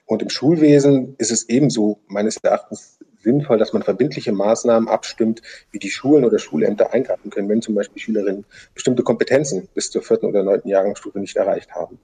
Und 0.07 0.21
im 0.21 0.29
Schulwesen 0.29 1.15
ist 1.17 1.31
es 1.31 1.47
ebenso 1.49 1.99
meines 2.07 2.37
Erachtens 2.37 2.97
sinnvoll, 3.21 3.57
dass 3.57 3.73
man 3.73 3.83
verbindliche 3.83 4.31
Maßnahmen 4.31 4.87
abstimmt, 4.87 5.41
wie 5.71 5.79
die 5.79 5.89
Schulen 5.89 6.23
oder 6.23 6.39
Schulämter 6.39 6.93
eingreifen 6.93 7.29
können, 7.29 7.49
wenn 7.49 7.61
zum 7.61 7.75
Beispiel 7.75 8.01
Schülerinnen 8.01 8.45
bestimmte 8.73 9.03
Kompetenzen 9.03 9.67
bis 9.73 9.91
zur 9.91 10.01
vierten 10.01 10.27
oder 10.27 10.43
neunten 10.43 10.69
Jahrgangsstufe 10.69 11.19
nicht 11.19 11.35
erreicht 11.35 11.71
haben. 11.71 11.99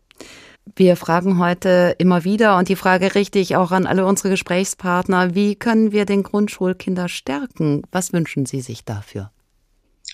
Wir 0.75 0.97
fragen 0.97 1.39
heute 1.39 1.95
immer 1.97 2.25
wieder 2.25 2.57
und 2.57 2.67
die 2.67 2.75
Frage 2.75 3.15
richte 3.15 3.39
ich 3.39 3.55
auch 3.55 3.71
an 3.71 3.87
alle 3.87 4.05
unsere 4.05 4.29
Gesprächspartner, 4.29 5.33
wie 5.33 5.55
können 5.55 5.93
wir 5.93 6.05
den 6.05 6.23
Grundschulkinder 6.23 7.07
stärken? 7.07 7.83
Was 7.91 8.11
wünschen 8.11 8.45
Sie 8.45 8.61
sich 8.61 8.83
dafür? 8.83 9.31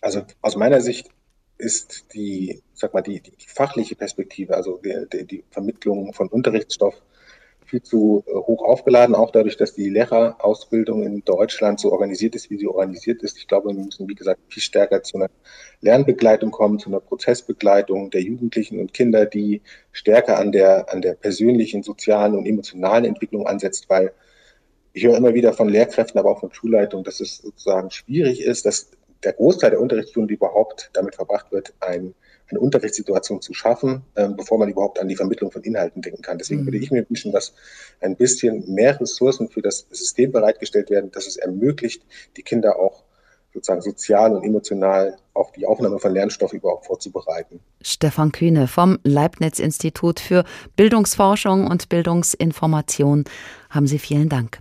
Also 0.02 0.24
aus 0.42 0.56
meiner 0.56 0.82
Sicht 0.82 1.10
ist 1.58 2.06
die, 2.14 2.62
sag 2.74 2.94
mal, 2.94 3.02
die, 3.02 3.20
die, 3.20 3.32
die 3.32 3.48
fachliche 3.48 3.96
Perspektive, 3.96 4.56
also 4.56 4.80
die, 4.84 5.26
die 5.26 5.44
Vermittlung 5.50 6.14
von 6.14 6.28
Unterrichtsstoff 6.30 6.96
viel 7.70 7.82
zu 7.84 8.24
äh, 8.28 8.34
hoch 8.34 8.64
aufgeladen, 8.64 9.16
auch 9.16 9.32
dadurch, 9.32 9.58
dass 9.58 9.74
die 9.74 9.90
Lehrerausbildung 9.90 11.04
in 11.04 11.24
Deutschland 11.24 11.80
so 11.80 11.92
organisiert 11.92 12.36
ist, 12.36 12.50
wie 12.50 12.58
sie 12.58 12.68
organisiert 12.68 13.22
ist. 13.24 13.38
Ich 13.38 13.48
glaube, 13.48 13.70
wir 13.70 13.84
müssen, 13.84 14.08
wie 14.10 14.16
gesagt, 14.16 14.40
viel 14.50 14.64
stärker 14.64 15.04
zu 15.04 15.18
einer 15.18 15.30
Lernbegleitung 15.82 16.52
kommen, 16.52 16.80
zu 16.80 16.90
einer 16.90 17.00
Prozessbegleitung 17.00 18.10
der 18.10 18.22
Jugendlichen 18.22 18.80
und 18.80 18.94
Kinder, 18.94 19.26
die 19.26 19.62
stärker 19.92 20.40
an 20.40 20.52
der, 20.52 20.92
an 20.92 21.02
der 21.02 21.14
persönlichen, 21.14 21.84
sozialen 21.84 22.36
und 22.36 22.46
emotionalen 22.46 23.06
Entwicklung 23.06 23.48
ansetzt, 23.48 23.90
weil 23.90 24.12
ich 24.94 25.06
höre 25.06 25.18
immer 25.18 25.34
wieder 25.34 25.54
von 25.54 25.70
Lehrkräften, 25.70 26.20
aber 26.20 26.32
auch 26.32 26.40
von 26.40 26.52
Schulleitungen, 26.52 27.04
dass 27.04 27.20
es 27.20 27.38
sozusagen 27.38 27.92
schwierig 27.92 28.42
ist, 28.42 28.66
dass 28.66 28.90
der 29.24 29.34
Großteil 29.34 29.72
der 29.72 29.82
Unterrichtsstunde 29.82 30.34
überhaupt 30.34 30.90
damit 30.94 31.16
verbracht 31.16 31.52
wird, 31.52 31.74
ein 31.80 32.16
eine 32.50 32.60
Unterrichtssituation 32.60 33.42
zu 33.42 33.54
schaffen, 33.54 34.02
ähm, 34.16 34.36
bevor 34.36 34.58
man 34.58 34.70
überhaupt 34.70 35.00
an 35.00 35.08
die 35.08 35.16
Vermittlung 35.16 35.52
von 35.52 35.62
Inhalten 35.64 36.02
denken 36.02 36.22
kann. 36.22 36.38
Deswegen 36.38 36.62
mhm. 36.62 36.68
würde 36.68 36.78
ich 36.78 36.92
mir 36.92 37.08
wünschen, 37.08 37.32
dass 37.32 37.54
ein 38.02 38.16
bisschen 38.16 38.74
mehr 38.74 39.00
Ressourcen 39.00 39.50
für 39.50 39.62
das 39.62 39.86
System 39.92 40.32
bereitgestellt 40.32 40.90
werden, 40.90 41.12
dass 41.12 41.28
es 41.28 41.38
ermöglicht, 41.38 42.04
die 42.38 42.44
Kinder 42.44 42.80
auch 42.80 43.04
sozusagen 43.54 43.82
sozial 43.82 44.36
und 44.36 44.44
emotional 44.44 45.18
auf 45.40 45.52
die 45.54 45.66
Aufnahme 45.66 46.00
von 46.00 46.14
Lernstoff 46.14 46.54
überhaupt 46.54 46.86
vorzubereiten. 46.86 47.60
Stefan 47.82 48.32
Kühne 48.32 48.68
vom 48.68 49.00
Leibniz-Institut 49.04 50.20
für 50.20 50.44
Bildungsforschung 50.76 51.68
und 51.68 51.90
Bildungsinformation 51.90 53.24
haben 53.70 53.88
Sie 53.88 54.00
vielen 54.00 54.30
Dank. 54.30 54.60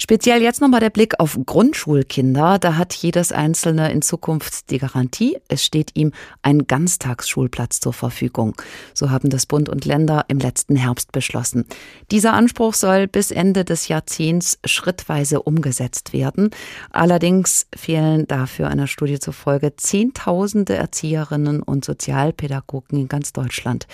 Speziell 0.00 0.40
jetzt 0.42 0.60
nochmal 0.60 0.78
der 0.80 0.90
Blick 0.90 1.18
auf 1.18 1.36
Grundschulkinder. 1.44 2.60
Da 2.60 2.76
hat 2.76 2.94
jedes 2.94 3.32
Einzelne 3.32 3.90
in 3.90 4.00
Zukunft 4.00 4.70
die 4.70 4.78
Garantie, 4.78 5.38
es 5.48 5.64
steht 5.64 5.90
ihm 5.96 6.12
ein 6.40 6.68
Ganztagsschulplatz 6.68 7.80
zur 7.80 7.92
Verfügung. 7.92 8.54
So 8.94 9.10
haben 9.10 9.28
das 9.28 9.46
Bund 9.46 9.68
und 9.68 9.84
Länder 9.84 10.24
im 10.28 10.38
letzten 10.38 10.76
Herbst 10.76 11.10
beschlossen. 11.10 11.66
Dieser 12.12 12.32
Anspruch 12.32 12.74
soll 12.74 13.08
bis 13.08 13.32
Ende 13.32 13.64
des 13.64 13.88
Jahrzehnts 13.88 14.60
schrittweise 14.64 15.42
umgesetzt 15.42 16.12
werden. 16.12 16.50
Allerdings 16.90 17.66
fehlen 17.76 18.26
dafür 18.28 18.68
einer 18.68 18.86
Studie 18.86 19.18
zufolge 19.18 19.74
Zehntausende 20.08 20.74
Erzieherinnen 20.74 21.62
und 21.62 21.84
Sozialpädagogen 21.84 22.98
in 22.98 23.08
ganz 23.08 23.32
Deutschland. 23.34 23.86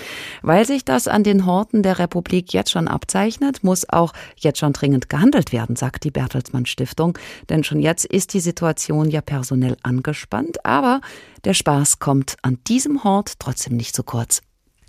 Weil 0.42 0.64
sich 0.64 0.84
das 0.84 1.08
an 1.08 1.24
den 1.24 1.44
Horten 1.44 1.82
der 1.82 1.98
Republik 1.98 2.52
jetzt 2.52 2.70
schon 2.70 2.86
abzeichnet, 2.86 3.64
muss 3.64 3.88
auch 3.88 4.12
jetzt 4.36 4.60
schon 4.60 4.72
dringend 4.72 5.08
gehandelt 5.08 5.52
werden, 5.52 5.74
sagt 5.74 6.04
die 6.04 6.12
Bertelsmann 6.12 6.66
Stiftung. 6.66 7.18
Denn 7.48 7.64
schon 7.64 7.80
jetzt 7.80 8.04
ist 8.04 8.32
die 8.32 8.40
Situation 8.40 9.10
ja 9.10 9.22
personell 9.22 9.76
angespannt, 9.82 10.64
aber 10.64 11.00
der 11.44 11.54
Spaß 11.54 11.98
kommt 11.98 12.36
an 12.42 12.58
diesem 12.68 13.02
Hort 13.02 13.40
trotzdem 13.40 13.76
nicht 13.76 13.96
zu 13.96 14.04
kurz. 14.04 14.40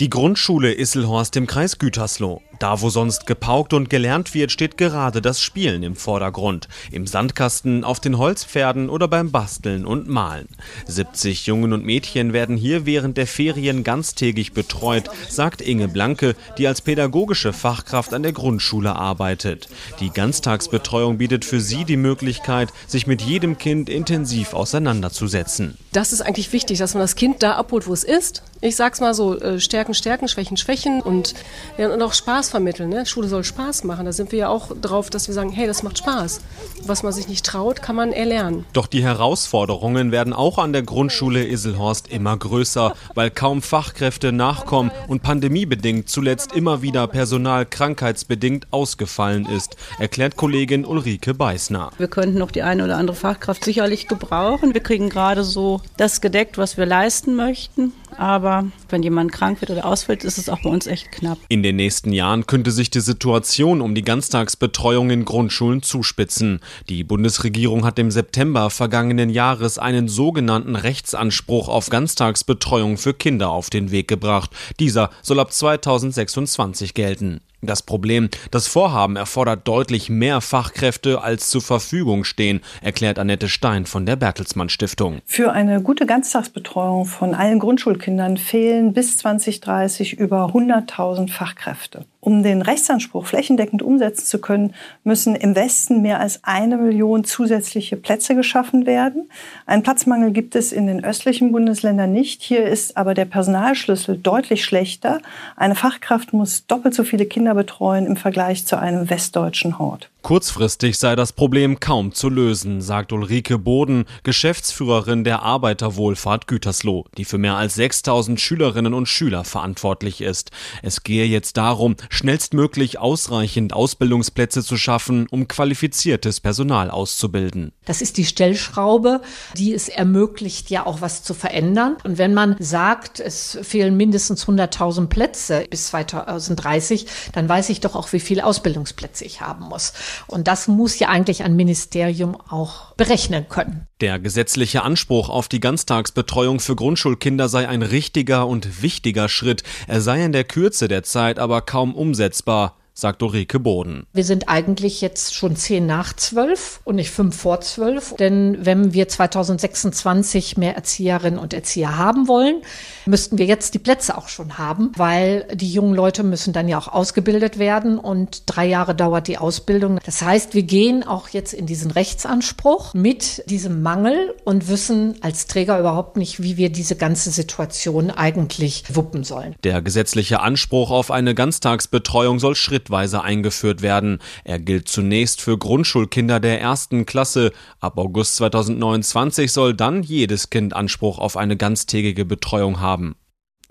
Die 0.01 0.09
Grundschule 0.09 0.73
Isselhorst 0.73 1.37
im 1.37 1.47
Kreis 1.47 1.79
Gütersloh. 1.79 2.41
Da, 2.59 2.81
wo 2.81 2.89
sonst 2.89 3.27
gepaukt 3.27 3.73
und 3.73 3.89
gelernt 3.89 4.33
wird, 4.33 4.51
steht 4.51 4.77
gerade 4.77 5.21
das 5.21 5.39
Spielen 5.39 5.83
im 5.83 5.95
Vordergrund. 5.95 6.67
Im 6.91 7.07
Sandkasten, 7.07 7.85
auf 7.85 8.01
den 8.01 8.17
Holzpferden 8.17 8.89
oder 8.89 9.07
beim 9.07 9.31
Basteln 9.31 9.85
und 9.85 10.09
Malen. 10.09 10.49
70 10.85 11.47
Jungen 11.47 11.71
und 11.71 11.85
Mädchen 11.85 12.33
werden 12.33 12.57
hier 12.57 12.85
während 12.85 13.15
der 13.15 13.25
Ferien 13.25 13.85
ganztägig 13.85 14.51
betreut, 14.51 15.09
sagt 15.29 15.61
Inge 15.61 15.87
Blanke, 15.87 16.35
die 16.57 16.67
als 16.67 16.81
pädagogische 16.81 17.53
Fachkraft 17.53 18.13
an 18.13 18.23
der 18.23 18.33
Grundschule 18.33 18.95
arbeitet. 18.97 19.69
Die 20.01 20.09
Ganztagsbetreuung 20.09 21.19
bietet 21.19 21.45
für 21.45 21.61
sie 21.61 21.85
die 21.85 21.97
Möglichkeit, 21.97 22.73
sich 22.85 23.07
mit 23.07 23.21
jedem 23.21 23.57
Kind 23.57 23.89
intensiv 23.89 24.53
auseinanderzusetzen. 24.53 25.77
Das 25.93 26.11
ist 26.11 26.21
eigentlich 26.21 26.51
wichtig, 26.51 26.79
dass 26.79 26.93
man 26.93 27.01
das 27.01 27.15
Kind 27.15 27.43
da 27.43 27.53
abholt, 27.53 27.87
wo 27.87 27.93
es 27.93 28.03
ist. 28.03 28.43
Ich 28.61 28.75
sag's 28.75 28.99
mal 28.99 29.13
so, 29.13 29.39
äh, 29.39 29.59
Stärken, 29.93 30.15
Stärken, 30.15 30.27
Schwächen, 30.27 30.57
Schwächen 30.57 31.01
und, 31.01 31.33
ja, 31.77 31.89
und 31.89 32.01
auch 32.01 32.13
Spaß 32.13 32.49
vermitteln. 32.49 32.89
Ne? 32.89 33.05
Schule 33.05 33.27
soll 33.27 33.43
Spaß 33.43 33.83
machen. 33.83 34.05
Da 34.05 34.13
sind 34.13 34.31
wir 34.31 34.39
ja 34.39 34.49
auch 34.49 34.71
drauf, 34.79 35.09
dass 35.09 35.27
wir 35.27 35.35
sagen, 35.35 35.49
hey, 35.49 35.67
das 35.67 35.83
macht 35.83 35.97
Spaß. 35.97 36.41
Was 36.85 37.03
man 37.03 37.13
sich 37.13 37.27
nicht 37.27 37.45
traut, 37.45 37.81
kann 37.81 37.95
man 37.95 38.11
erlernen. 38.11 38.65
Doch 38.73 38.87
die 38.87 39.03
Herausforderungen 39.03 40.11
werden 40.11 40.33
auch 40.33 40.57
an 40.57 40.73
der 40.73 40.83
Grundschule 40.83 41.45
Iselhorst 41.45 42.07
immer 42.07 42.37
größer, 42.37 42.93
weil 43.13 43.29
kaum 43.29 43.61
Fachkräfte 43.61 44.31
nachkommen 44.31 44.91
und 45.07 45.21
pandemiebedingt 45.21 46.09
zuletzt 46.09 46.53
immer 46.53 46.81
wieder 46.81 47.07
Personal 47.07 47.65
krankheitsbedingt 47.65 48.67
ausgefallen 48.71 49.45
ist, 49.45 49.75
erklärt 49.99 50.37
Kollegin 50.37 50.85
Ulrike 50.85 51.33
Beißner. 51.33 51.91
Wir 51.97 52.07
könnten 52.07 52.37
noch 52.37 52.51
die 52.51 52.63
eine 52.63 52.83
oder 52.85 52.97
andere 52.97 53.17
Fachkraft 53.17 53.63
sicherlich 53.63 54.07
gebrauchen. 54.07 54.73
Wir 54.73 54.81
kriegen 54.81 55.09
gerade 55.09 55.43
so 55.43 55.81
das 55.97 56.21
gedeckt, 56.21 56.57
was 56.57 56.77
wir 56.77 56.85
leisten 56.85 57.35
möchten. 57.35 57.91
Aber 58.17 58.65
wenn 58.89 59.03
jemand 59.03 59.31
krank 59.31 59.61
wird 59.61 59.71
oder 59.75 59.85
ausfällt, 59.85 60.23
ist 60.23 60.37
es 60.37 60.49
auch 60.49 60.61
bei 60.61 60.69
uns 60.69 60.87
echt 60.87 61.11
knapp. 61.11 61.37
In 61.49 61.63
den 61.63 61.75
nächsten 61.75 62.11
Jahren 62.11 62.47
könnte 62.47 62.71
sich 62.71 62.89
die 62.89 63.01
Situation 63.01 63.81
um 63.81 63.93
die 63.95 64.03
Ganztagsbetreuung 64.03 65.09
in 65.09 65.25
Grundschulen 65.25 65.81
zuspitzen. 65.81 66.59
Die 66.89 67.03
Bundesregierung 67.03 67.85
hat 67.85 67.99
im 67.99 68.11
September 68.11 68.69
vergangenen 68.69 69.29
Jahres 69.29 69.77
einen 69.77 70.07
sogenannten 70.07 70.75
Rechtsanspruch 70.75 71.67
auf 71.67 71.89
Ganztagsbetreuung 71.89 72.97
für 72.97 73.13
Kinder 73.13 73.49
auf 73.49 73.69
den 73.69 73.91
Weg 73.91 74.07
gebracht. 74.07 74.51
Dieser 74.79 75.09
soll 75.21 75.39
ab 75.39 75.51
2026 75.51 76.93
gelten. 76.93 77.41
Das 77.65 77.83
Problem, 77.83 78.29
das 78.51 78.67
Vorhaben 78.67 79.15
erfordert 79.15 79.67
deutlich 79.67 80.09
mehr 80.09 80.41
Fachkräfte, 80.41 81.21
als 81.21 81.49
zur 81.49 81.61
Verfügung 81.61 82.23
stehen, 82.23 82.61
erklärt 82.81 83.19
Annette 83.19 83.49
Stein 83.49 83.85
von 83.85 84.05
der 84.05 84.15
Bertelsmann 84.15 84.69
Stiftung. 84.69 85.19
Für 85.25 85.51
eine 85.51 85.81
gute 85.81 86.05
Ganztagsbetreuung 86.05 87.05
von 87.05 87.33
allen 87.33 87.59
Grundschulkindern 87.59 88.37
fehlen 88.37 88.93
bis 88.93 89.17
2030 89.17 90.13
über 90.13 90.45
100.000 90.47 91.31
Fachkräfte. 91.31 92.05
Um 92.25 92.41
den 92.41 92.63
Rechtsanspruch 92.63 93.27
flächendeckend 93.27 93.83
umsetzen 93.83 94.25
zu 94.25 94.39
können, 94.39 94.73
müssen 95.03 95.35
im 95.35 95.55
Westen 95.55 96.01
mehr 96.01 96.19
als 96.19 96.43
eine 96.43 96.75
Million 96.75 97.23
zusätzliche 97.23 97.97
Plätze 97.97 98.33
geschaffen 98.33 98.87
werden. 98.87 99.29
Einen 99.67 99.83
Platzmangel 99.83 100.31
gibt 100.31 100.55
es 100.55 100.71
in 100.71 100.87
den 100.87 101.05
östlichen 101.05 101.51
Bundesländern 101.51 102.11
nicht. 102.11 102.41
Hier 102.41 102.65
ist 102.65 102.97
aber 102.97 103.13
der 103.13 103.25
Personalschlüssel 103.25 104.17
deutlich 104.17 104.65
schlechter. 104.65 105.21
Eine 105.55 105.75
Fachkraft 105.75 106.33
muss 106.33 106.65
doppelt 106.65 106.95
so 106.95 107.03
viele 107.03 107.27
Kinder 107.27 107.53
betreuen 107.53 108.07
im 108.07 108.15
Vergleich 108.15 108.65
zu 108.65 108.79
einem 108.79 109.07
westdeutschen 109.07 109.77
Hort. 109.77 110.09
Kurzfristig 110.25 110.97
sei 110.97 111.15
das 111.15 111.33
Problem 111.33 111.79
kaum 111.79 112.11
zu 112.11 112.29
lösen, 112.29 112.81
sagt 112.81 113.13
Ulrike 113.13 113.59
Boden, 113.59 114.05
Geschäftsführerin 114.23 115.23
der 115.23 115.43
Arbeiterwohlfahrt 115.43 116.47
Gütersloh, 116.47 117.05
die 117.15 117.25
für 117.25 117.37
mehr 117.37 117.57
als 117.57 117.75
6000 117.75 118.41
Schülerinnen 118.41 118.95
und 118.95 119.07
Schüler 119.07 119.43
verantwortlich 119.43 120.21
ist. 120.21 120.49
Es 120.81 121.03
gehe 121.03 121.25
jetzt 121.25 121.57
darum, 121.57 121.95
schnellstmöglich 122.15 122.99
ausreichend 122.99 123.73
Ausbildungsplätze 123.73 124.63
zu 124.63 124.77
schaffen, 124.77 125.27
um 125.29 125.47
qualifiziertes 125.47 126.39
Personal 126.39 126.89
auszubilden. 126.89 127.71
Das 127.85 128.01
ist 128.01 128.17
die 128.17 128.25
Stellschraube, 128.25 129.21
die 129.57 129.73
es 129.73 129.89
ermöglicht, 129.89 130.69
ja 130.69 130.85
auch 130.85 131.01
was 131.01 131.23
zu 131.23 131.33
verändern. 131.33 131.97
Und 132.03 132.17
wenn 132.17 132.33
man 132.33 132.55
sagt, 132.59 133.19
es 133.19 133.57
fehlen 133.61 133.97
mindestens 133.97 134.45
100.000 134.45 135.07
Plätze 135.07 135.65
bis 135.69 135.87
2030, 135.87 137.05
dann 137.33 137.47
weiß 137.47 137.69
ich 137.69 137.81
doch 137.81 137.95
auch, 137.95 138.11
wie 138.13 138.19
viele 138.19 138.45
Ausbildungsplätze 138.45 139.25
ich 139.25 139.41
haben 139.41 139.65
muss. 139.65 139.93
Und 140.27 140.47
das 140.47 140.67
muss 140.67 140.97
ja 140.99 141.09
eigentlich 141.09 141.43
ein 141.43 141.55
Ministerium 141.55 142.35
auch 142.49 142.94
berechnen 142.97 143.47
können. 143.49 143.87
Der 144.01 144.19
gesetzliche 144.19 144.83
Anspruch 144.83 145.29
auf 145.29 145.47
die 145.47 145.59
Ganztagsbetreuung 145.59 146.59
für 146.59 146.75
Grundschulkinder 146.75 147.49
sei 147.49 147.67
ein 147.67 147.81
richtiger 147.81 148.47
und 148.47 148.81
wichtiger 148.81 149.29
Schritt. 149.29 149.63
Er 149.87 150.01
sei 150.01 150.23
in 150.23 150.31
der 150.31 150.43
Kürze 150.43 150.87
der 150.87 151.03
Zeit 151.03 151.39
aber 151.39 151.61
kaum 151.61 151.93
umsetzbar 151.93 152.77
sagt 152.97 153.21
Ulrike 153.21 153.59
Boden. 153.59 154.07
Wir 154.13 154.23
sind 154.23 154.47
eigentlich 154.47 155.01
jetzt 155.01 155.35
schon 155.35 155.57
zehn 155.57 155.85
nach 155.85 156.13
zwölf 156.13 156.79
und 156.85 156.95
nicht 156.95 157.11
fünf 157.11 157.35
vor 157.35 157.59
zwölf. 157.59 158.15
Denn 158.15 158.57
wenn 158.61 158.93
wir 158.93 159.09
2026 159.09 160.55
mehr 160.55 160.75
Erzieherinnen 160.75 161.37
und 161.37 161.53
Erzieher 161.53 161.97
haben 161.97 162.29
wollen, 162.29 162.61
müssten 163.05 163.37
wir 163.37 163.45
jetzt 163.45 163.73
die 163.73 163.79
Plätze 163.79 164.17
auch 164.17 164.29
schon 164.29 164.57
haben, 164.57 164.93
weil 164.95 165.45
die 165.53 165.69
jungen 165.69 165.93
Leute 165.93 166.23
müssen 166.23 166.53
dann 166.53 166.69
ja 166.69 166.77
auch 166.77 166.87
ausgebildet 166.87 167.59
werden 167.59 167.99
und 167.99 168.43
drei 168.45 168.65
Jahre 168.65 168.95
dauert 168.95 169.27
die 169.27 169.37
Ausbildung. 169.37 169.99
Das 170.05 170.21
heißt, 170.21 170.53
wir 170.53 170.63
gehen 170.63 171.03
auch 171.03 171.27
jetzt 171.29 171.53
in 171.53 171.65
diesen 171.65 171.91
Rechtsanspruch 171.91 172.93
mit 172.93 173.43
diesem 173.49 173.81
Mangel 173.81 174.35
und 174.45 174.69
wissen 174.69 175.15
als 175.19 175.47
Träger 175.47 175.77
überhaupt 175.79 176.15
nicht, 176.15 176.41
wie 176.41 176.55
wir 176.55 176.69
diese 176.69 176.95
ganze 176.95 177.31
Situation 177.31 178.09
eigentlich 178.09 178.83
wuppen 178.93 179.25
sollen. 179.25 179.55
Der 179.65 179.81
gesetzliche 179.81 180.39
Anspruch 180.39 180.91
auf 180.91 181.11
eine 181.11 181.35
Ganztagsbetreuung 181.35 182.39
soll 182.39 182.55
Schritt 182.55 182.84
schrittweise 182.85 183.23
eingeführt 183.23 183.81
werden. 183.81 184.19
Er 184.43 184.59
gilt 184.59 184.87
zunächst 184.87 185.41
für 185.41 185.57
Grundschulkinder 185.57 186.39
der 186.39 186.61
ersten 186.61 187.05
Klasse. 187.05 187.51
Ab 187.79 187.97
August 187.97 188.35
2029 188.35 189.51
soll 189.51 189.73
dann 189.73 190.03
jedes 190.03 190.51
Kind 190.51 190.75
Anspruch 190.75 191.17
auf 191.17 191.35
eine 191.35 191.57
ganztägige 191.57 192.25
Betreuung 192.25 192.79
haben. 192.79 193.15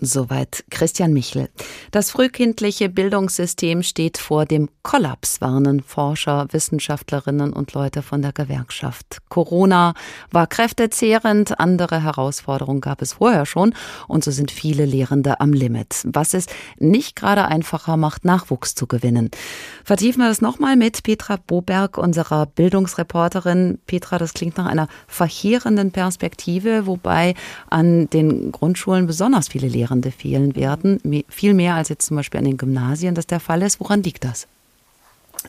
Soweit 0.05 0.63
Christian 0.69 1.13
Michel. 1.13 1.49
Das 1.89 2.11
frühkindliche 2.11 2.89
Bildungssystem 2.89 3.81
steht 3.81 4.19
vor 4.19 4.45
dem 4.45 4.69
Kollaps, 4.83 5.41
warnen 5.41 5.81
Forscher, 5.81 6.45
Wissenschaftlerinnen 6.51 7.51
und 7.51 7.73
Leute 7.73 8.03
von 8.03 8.21
der 8.21 8.31
Gewerkschaft. 8.31 9.17
Corona 9.29 9.95
war 10.29 10.45
kräftezehrend, 10.45 11.59
andere 11.59 12.03
Herausforderungen 12.03 12.81
gab 12.81 13.01
es 13.01 13.13
vorher 13.13 13.47
schon 13.47 13.73
und 14.07 14.23
so 14.23 14.29
sind 14.29 14.51
viele 14.51 14.85
Lehrende 14.85 15.39
am 15.39 15.53
Limit, 15.53 16.03
was 16.05 16.35
es 16.35 16.45
nicht 16.77 17.15
gerade 17.15 17.45
einfacher 17.45 17.97
macht, 17.97 18.25
Nachwuchs 18.25 18.75
zu 18.75 18.85
gewinnen. 18.85 19.31
Vertiefen 19.83 20.21
wir 20.21 20.29
das 20.29 20.41
nochmal 20.41 20.75
mit 20.75 21.01
Petra 21.01 21.37
Boberg, 21.37 21.97
unserer 21.97 22.45
Bildungsreporterin. 22.45 23.79
Petra, 23.87 24.19
das 24.19 24.33
klingt 24.33 24.57
nach 24.57 24.67
einer 24.67 24.87
verheerenden 25.07 25.91
Perspektive, 25.91 26.85
wobei 26.85 27.33
an 27.71 28.07
den 28.11 28.51
Grundschulen 28.51 29.07
besonders 29.07 29.47
viele 29.47 29.67
Lehrer 29.67 29.94
Lehrende 29.95 30.11
fehlen 30.11 30.55
werden, 30.55 31.23
viel 31.29 31.53
mehr 31.53 31.75
als 31.75 31.89
jetzt 31.89 32.05
zum 32.05 32.17
Beispiel 32.17 32.39
an 32.39 32.45
den 32.45 32.57
Gymnasien 32.57 33.15
das 33.15 33.27
der 33.27 33.39
Fall 33.39 33.61
ist. 33.61 33.79
Woran 33.79 34.03
liegt 34.03 34.23
das? 34.23 34.47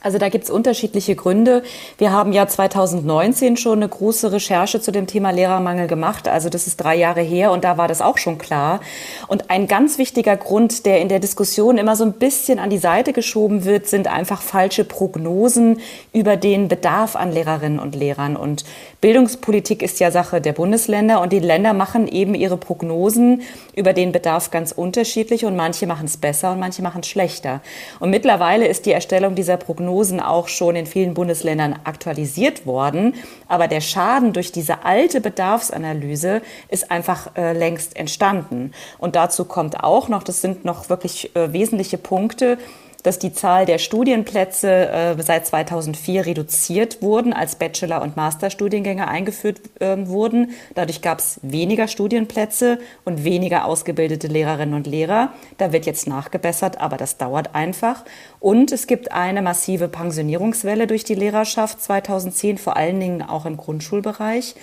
Also 0.03 0.19
da 0.19 0.29
gibt 0.29 0.45
es 0.45 0.51
unterschiedliche 0.51 1.15
Gründe. 1.15 1.63
Wir 1.97 2.13
haben 2.13 2.33
ja 2.35 2.47
2019 2.47 3.57
schon 3.57 3.79
eine 3.79 3.89
große 3.89 4.31
Recherche 4.31 4.79
zu 4.79 4.93
dem 4.93 5.07
Thema 5.07 5.31
Lehrermangel 5.31 5.87
gemacht. 5.87 6.29
Also 6.29 6.51
das 6.51 6.67
ist 6.67 6.77
drei 6.77 6.97
Jahre 6.97 7.23
her 7.23 7.51
und 7.51 7.65
da 7.65 7.79
war 7.79 7.89
das 7.89 8.03
auch 8.03 8.19
schon 8.19 8.37
klar. 8.37 8.81
Und 9.27 9.49
ein 9.49 9.69
ganz 9.69 9.97
wichtiger 9.97 10.37
Grund, 10.37 10.85
der 10.85 11.01
in 11.01 11.09
der 11.09 11.19
Diskussion 11.19 11.79
immer 11.79 11.97
so 11.97 12.05
ein 12.05 12.13
bisschen 12.13 12.59
an 12.59 12.69
die 12.69 12.79
Seite 12.79 13.15
geschoben 13.15 13.65
wird, 13.65 13.87
sind 13.87 14.07
einfach 14.07 14.43
falsche 14.43 14.85
Prognosen 14.85 15.81
über 16.13 16.37
den 16.37 16.69
Bedarf 16.69 17.17
an 17.17 17.33
Lehrerinnen 17.33 17.79
und 17.79 17.95
Lehrern. 17.95 18.37
Und 18.37 18.67
Bildungspolitik 19.03 19.83
ist 19.83 20.01
ja 20.01 20.11
Sache 20.11 20.41
der 20.41 20.55
Bundesländer 20.55 21.21
und 21.21 21.31
die 21.31 21.39
Länder 21.39 21.75
machen 21.75 22.09
eben 22.09 22.35
ihre 22.35 22.57
Prognosen 22.57 23.43
über 23.75 23.93
den 23.93 24.11
Bedarf 24.11 24.51
ganz 24.51 24.73
unterschiedlich 24.73 25.45
und 25.45 25.55
manche 25.55 25.87
machen 25.87 26.07
es 26.07 26.17
besser 26.17 26.53
und 26.53 26.61
manche 26.61 26.81
machen 26.83 27.03
es 27.03 27.09
schlechter. 27.09 27.61
Und 28.01 28.09
mittlerweile 28.09 28.67
ist 28.67 28.87
die 28.87 28.93
Erstellung 28.93 29.35
dieser 29.35 29.59
Prognosen 29.59 30.19
auch 30.19 30.49
schon 30.49 30.77
in 30.77 30.87
vielen 30.87 31.13
Bundesländern 31.13 31.79
aktualisiert 31.85 32.65
worden. 32.65 33.15
Aber 33.49 33.69
der 33.69 33.83
Schaden 33.83 34.33
durch 34.33 34.51
diese 34.51 34.85
alte 34.85 35.21
Bedarfsanalyse 35.21 36.41
ist 36.71 36.91
einfach 36.91 37.37
äh, 37.37 37.53
längst 37.53 37.97
entstanden. 37.97 38.73
Und 38.97 39.15
dazu 39.15 39.45
kommt 39.45 39.85
auch 39.85 40.09
noch, 40.09 40.23
das 40.23 40.41
sind 40.41 40.65
noch 40.65 40.89
wirklich 40.89 41.37
äh, 41.37 41.53
wesentliche 41.53 41.99
Punkte, 41.99 42.57
dass 43.03 43.19
die 43.19 43.33
Zahl 43.33 43.67
der 43.67 43.79
Studienplätze 43.79 44.71
äh, 44.71 45.23
seit 45.23 45.47
2004 45.47 46.27
reduziert 46.27 47.03
wurden, 47.03 47.33
als 47.33 47.57
Bachelor- 47.57 48.03
und 48.03 48.17
Masterstudiengänge 48.17 49.09
eingeführt 49.09 49.61
äh, 49.81 49.97
wurden. 50.07 50.51
Dadurch 50.75 51.03
gab 51.03 51.19
es 51.19 51.41
weniger 51.43 51.89
Studienplätze 51.89 52.79
und 53.05 53.25
weniger 53.25 53.65
ausgebildete 53.65 54.27
Lehrerinnen 54.27 54.75
und 54.75 54.87
Lehrer. 54.87 55.33
Da 55.59 55.73
wird 55.73 55.87
jetzt 55.87 56.07
nachgebessert, 56.07 56.81
aber 56.81 56.97
das 56.97 57.17
dauert 57.17 57.55
einfach. 57.55 58.05
Und 58.41 58.73
es 58.73 58.87
gibt 58.87 59.13
eine 59.13 59.43
massive 59.43 59.89
Pensionierungswelle 59.89 60.87
durch 60.87 61.05
die 61.05 61.15
Lehrerschaft 61.15 61.81
2010, 61.81 62.59
vor 62.59 62.77
allen 62.77 63.01
Dingen 63.01 63.23
auch 63.23 63.47
im 63.47 63.57
Grundschulbereich. 63.57 64.55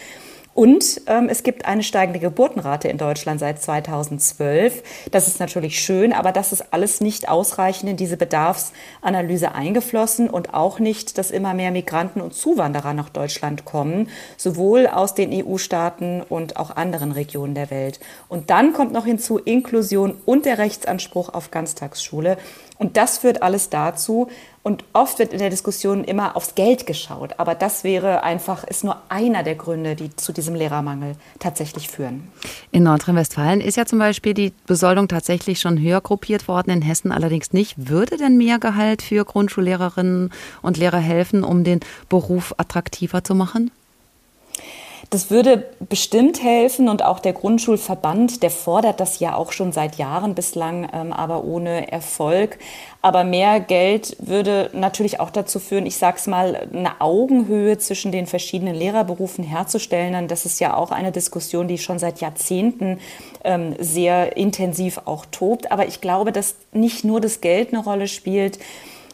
Und 0.53 1.01
ähm, 1.07 1.29
es 1.29 1.41
gibt 1.41 1.65
eine 1.65 1.81
steigende 1.81 2.19
Geburtenrate 2.19 2.87
in 2.87 2.97
Deutschland 2.97 3.39
seit 3.39 3.61
2012. 3.61 4.83
Das 5.09 5.27
ist 5.27 5.39
natürlich 5.39 5.79
schön, 5.79 6.13
aber 6.13 6.31
das 6.31 6.53
ist 6.53 6.73
alles 6.73 7.01
nicht 7.01 7.27
ausreichend 7.27 7.89
in 7.89 7.97
diese 7.97 8.17
Bedarfsanalyse 8.17 9.53
eingeflossen 9.53 10.29
und 10.29 10.53
auch 10.53 10.79
nicht, 10.79 11.17
dass 11.17 11.31
immer 11.31 11.53
mehr 11.55 11.71
Migranten 11.71 12.21
und 12.21 12.35
Zuwanderer 12.35 12.93
nach 12.93 13.09
Deutschland 13.09 13.65
kommen, 13.65 14.09
sowohl 14.37 14.85
aus 14.87 15.15
den 15.15 15.31
EU-Staaten 15.33 16.21
und 16.21 16.57
auch 16.57 16.75
anderen 16.75 17.11
Regionen 17.11 17.55
der 17.55 17.71
Welt. 17.71 17.99
Und 18.29 18.51
dann 18.51 18.73
kommt 18.73 18.93
noch 18.93 19.05
hinzu 19.05 19.39
Inklusion 19.39 20.15
und 20.25 20.45
der 20.45 20.59
Rechtsanspruch 20.59 21.29
auf 21.33 21.49
Ganztagsschule. 21.49 22.37
Und 22.77 22.97
das 22.97 23.19
führt 23.19 23.43
alles 23.43 23.69
dazu, 23.69 24.29
und 24.63 24.85
oft 24.93 25.19
wird 25.19 25.33
in 25.33 25.39
der 25.39 25.49
Diskussion 25.49 26.05
immer 26.05 26.37
aufs 26.37 26.55
Geld 26.55 26.87
geschaut. 26.87 27.31
Aber 27.37 27.53
das 27.53 27.83
wäre 27.83 28.23
einfach, 28.23 28.63
ist 28.63 28.85
nur 28.85 29.01
einer 29.09 29.43
der 29.43 29.55
Gründe, 29.55 29.95
die 29.95 30.15
zu 30.15 30.31
diesem 30.31 30.55
Lehrermangel 30.55 31.15
tatsächlich 31.37 31.89
führen. 31.89 32.29
In 32.71 32.83
Nordrhein-Westfalen 32.83 33.59
ist 33.59 33.75
ja 33.75 33.85
zum 33.85 33.99
Beispiel 33.99 34.33
die 34.33 34.53
Besoldung 34.65 35.09
tatsächlich 35.09 35.59
schon 35.59 35.79
höher 35.79 35.99
gruppiert 35.99 36.47
worden, 36.47 36.71
in 36.71 36.81
Hessen 36.81 37.11
allerdings 37.11 37.51
nicht. 37.51 37.89
Würde 37.89 38.15
denn 38.15 38.37
mehr 38.37 38.57
Gehalt 38.57 39.01
für 39.01 39.25
Grundschullehrerinnen 39.25 40.31
und 40.61 40.77
Lehrer 40.77 40.97
helfen, 40.97 41.43
um 41.43 41.65
den 41.65 41.81
Beruf 42.07 42.55
attraktiver 42.57 43.21
zu 43.21 43.35
machen? 43.35 43.69
Das 45.13 45.29
würde 45.29 45.69
bestimmt 45.77 46.41
helfen 46.41 46.89
und 46.89 47.05
auch 47.05 47.19
der 47.19 47.33
Grundschulverband, 47.33 48.41
der 48.41 48.49
fordert 48.49 48.99
das 48.99 49.19
ja 49.19 49.35
auch 49.35 49.51
schon 49.51 49.71
seit 49.71 49.97
Jahren 49.97 50.33
bislang, 50.33 50.89
ähm, 50.91 51.13
aber 51.13 51.43
ohne 51.43 51.91
Erfolg. 51.91 52.57
Aber 53.03 53.23
mehr 53.23 53.59
Geld 53.59 54.17
würde 54.17 54.71
natürlich 54.73 55.19
auch 55.19 55.29
dazu 55.29 55.59
führen, 55.59 55.85
ich 55.85 55.97
sage 55.97 56.17
es 56.17 56.25
mal, 56.25 56.67
eine 56.73 56.99
Augenhöhe 56.99 57.77
zwischen 57.77 58.11
den 58.11 58.25
verschiedenen 58.25 58.73
Lehrerberufen 58.73 59.43
herzustellen. 59.43 60.27
das 60.27 60.47
ist 60.47 60.59
ja 60.59 60.75
auch 60.75 60.89
eine 60.89 61.11
Diskussion, 61.11 61.67
die 61.67 61.77
schon 61.77 61.99
seit 61.99 62.19
Jahrzehnten 62.19 62.99
ähm, 63.43 63.75
sehr 63.77 64.35
intensiv 64.35 65.01
auch 65.05 65.27
tobt. 65.27 65.71
Aber 65.71 65.87
ich 65.87 66.01
glaube, 66.01 66.31
dass 66.31 66.55
nicht 66.71 67.03
nur 67.03 67.21
das 67.21 67.39
Geld 67.39 67.71
eine 67.71 67.83
Rolle 67.83 68.07
spielt. 68.07 68.57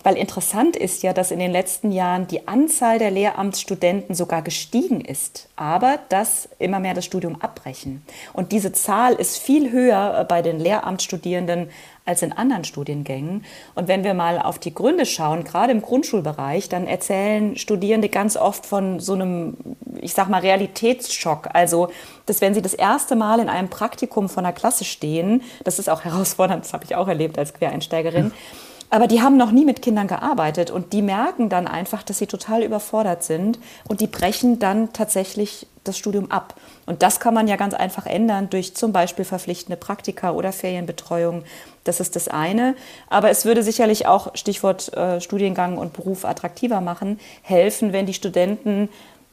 Weil 0.03 0.17
interessant 0.17 0.75
ist 0.75 1.03
ja, 1.03 1.11
dass 1.11 1.31
in 1.31 1.39
den 1.39 1.51
letzten 1.51 1.91
Jahren 1.91 2.27
die 2.27 2.47
Anzahl 2.47 2.99
der 2.99 3.11
Lehramtsstudenten 3.11 4.15
sogar 4.15 4.41
gestiegen 4.41 5.01
ist, 5.01 5.49
aber 5.57 5.99
dass 6.09 6.47
immer 6.57 6.79
mehr 6.79 6.93
das 6.93 7.05
Studium 7.05 7.41
abbrechen. 7.41 8.01
Und 8.31 8.51
diese 8.53 8.71
Zahl 8.71 9.13
ist 9.13 9.37
viel 9.37 9.71
höher 9.71 10.25
bei 10.29 10.41
den 10.41 10.59
Lehramtsstudierenden 10.59 11.69
als 12.05 12.21
in 12.23 12.31
anderen 12.31 12.63
Studiengängen. 12.63 13.45
Und 13.75 13.87
wenn 13.87 14.03
wir 14.03 14.13
mal 14.13 14.39
auf 14.39 14.57
die 14.57 14.73
Gründe 14.73 15.05
schauen, 15.05 15.43
gerade 15.43 15.71
im 15.71 15.81
Grundschulbereich, 15.81 16.69
dann 16.69 16.87
erzählen 16.87 17.55
Studierende 17.55 18.09
ganz 18.09 18.35
oft 18.35 18.65
von 18.65 18.99
so 18.99 19.13
einem, 19.13 19.57
ich 20.01 20.13
sag 20.13 20.27
mal, 20.27 20.41
Realitätsschock. 20.41 21.49
Also, 21.53 21.89
dass 22.25 22.41
wenn 22.41 22.55
sie 22.55 22.63
das 22.63 22.73
erste 22.73 23.15
Mal 23.15 23.39
in 23.39 23.49
einem 23.49 23.69
Praktikum 23.69 24.27
von 24.27 24.45
einer 24.45 24.55
Klasse 24.55 24.85
stehen, 24.85 25.43
das 25.65 25.77
ist 25.77 25.89
auch 25.89 26.03
herausfordernd, 26.05 26.63
das 26.63 26.73
habe 26.73 26.85
ich 26.85 26.95
auch 26.95 27.07
erlebt 27.07 27.37
als 27.37 27.53
Quereinsteigerin, 27.53 28.27
ja 28.27 28.68
aber 28.89 29.07
die 29.07 29.21
haben 29.21 29.37
noch 29.37 29.51
nie 29.51 29.65
mit 29.65 29.81
Kindern 29.81 30.07
gearbeitet 30.07 30.71
und 30.71 30.93
die 30.93 31.01
merken 31.01 31.49
dann 31.49 31.67
einfach, 31.67 32.03
dass 32.03 32.17
sie 32.17 32.27
total 32.27 32.63
überfordert 32.63 33.23
sind 33.23 33.59
und 33.87 34.01
die 34.01 34.07
brechen 34.07 34.59
dann 34.59 34.93
tatsächlich 34.93 35.67
das 35.83 35.97
Studium 35.97 36.31
ab. 36.31 36.55
Und 36.85 37.03
das 37.03 37.19
kann 37.19 37.33
man 37.33 37.47
ja 37.47 37.55
ganz 37.55 37.73
einfach 37.73 38.05
ändern 38.05 38.49
durch 38.49 38.75
zum 38.75 38.91
Beispiel 38.91 39.25
verpflichtende 39.25 39.77
Praktika 39.77 40.31
oder 40.31 40.51
Ferienbetreuung. 40.51 41.43
Das 41.83 41.99
ist 41.99 42.15
das 42.15 42.27
eine. 42.27 42.75
Aber 43.09 43.29
es 43.29 43.45
würde 43.45 43.63
sicherlich 43.63 44.07
auch, 44.07 44.35
Stichwort 44.35 44.93
äh, 44.93 45.21
Studiengang 45.21 45.77
und 45.77 45.93
Beruf 45.93 46.25
attraktiver 46.25 46.81
machen, 46.81 47.19
helfen, 47.41 47.93
wenn 47.93 48.05
die 48.05 48.13
Studenten 48.13 48.89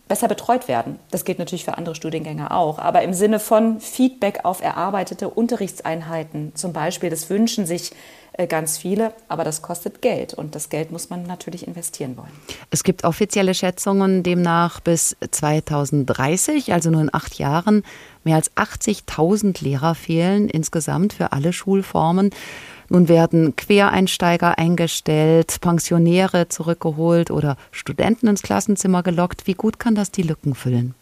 besser 0.09 0.29
betreut 0.29 0.69
werden. 0.69 1.01
Das 1.11 1.25
gilt 1.25 1.39
natürlich 1.39 1.65
für 1.65 1.77
andere 1.77 1.95
Studiengänge 1.95 2.53
auch. 2.53 2.79
Aber 2.79 3.03
im 3.03 3.13
Sinne 3.13 3.41
von 3.41 3.81
Feedback 3.81 4.41
auf 4.45 4.63
erarbeitete 4.63 5.29
Unterrichtseinheiten 5.29 6.55
zum 6.55 6.73
Beispiel, 6.73 7.11
das 7.11 7.29
wünschen 7.29 7.67
sich 7.67 7.91
ganz 8.47 8.77
viele, 8.77 9.13
aber 9.29 9.45
das 9.45 9.63
kostet 9.63 10.03
Geld 10.03 10.35
und 10.35 10.55
das 10.55 10.69
Geld 10.69 10.93
muss 10.93 11.09
man 11.09 11.23
natürlich 11.23 11.67
investieren 11.67 12.17
wollen. 12.19 12.31
Es 12.71 12.85
gibt 12.85 13.05
offizielle 13.05 13.55
Schätzungen, 13.55 14.23
demnach 14.23 14.81
bis 14.81 15.17
2030, 15.31 16.73
also 16.75 16.91
nur 16.91 17.01
in 17.01 17.15
acht 17.15 17.39
Jahren, 17.39 17.83
mehr 18.25 18.37
als 18.37 18.55
80.000 18.57 19.65
Lehrer 19.65 19.95
fehlen 19.95 20.49
insgesamt 20.51 21.15
für 21.15 21.33
alle 21.33 21.55
Schulformen. 21.55 22.31
Nun 22.89 23.09
werden 23.09 23.57
Quereinsteiger 23.57 24.59
eingestellt, 24.59 25.61
Pensionäre 25.61 26.49
zurückgeholt 26.49 27.31
oder 27.31 27.57
Studenten 27.71 28.29
ins 28.29 28.43
Klassenzimmer 28.43 29.03
gelockt. 29.03 29.47
Wie 29.47 29.55
gut 29.55 29.79
kann 29.79 29.95
das 29.95 30.11
die 30.11 30.23
Lücken 30.23 30.55
füllen? 30.55 30.95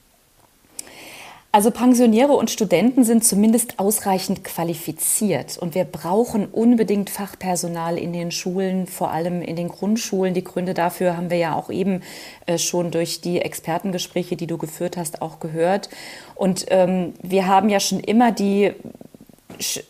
Also 1.54 1.70
Pensionäre 1.70 2.32
und 2.32 2.50
Studenten 2.50 3.04
sind 3.04 3.24
zumindest 3.24 3.78
ausreichend 3.78 4.42
qualifiziert 4.42 5.56
und 5.56 5.76
wir 5.76 5.84
brauchen 5.84 6.46
unbedingt 6.46 7.10
Fachpersonal 7.10 7.96
in 7.96 8.12
den 8.12 8.32
Schulen, 8.32 8.88
vor 8.88 9.12
allem 9.12 9.40
in 9.40 9.54
den 9.54 9.68
Grundschulen. 9.68 10.34
Die 10.34 10.42
Gründe 10.42 10.74
dafür 10.74 11.16
haben 11.16 11.30
wir 11.30 11.36
ja 11.36 11.54
auch 11.54 11.70
eben 11.70 12.02
äh, 12.46 12.58
schon 12.58 12.90
durch 12.90 13.20
die 13.20 13.40
Expertengespräche, 13.40 14.34
die 14.34 14.48
du 14.48 14.58
geführt 14.58 14.96
hast, 14.96 15.22
auch 15.22 15.38
gehört. 15.38 15.90
Und 16.34 16.66
ähm, 16.70 17.14
wir 17.22 17.46
haben 17.46 17.68
ja 17.68 17.78
schon 17.78 18.00
immer 18.00 18.32
die 18.32 18.72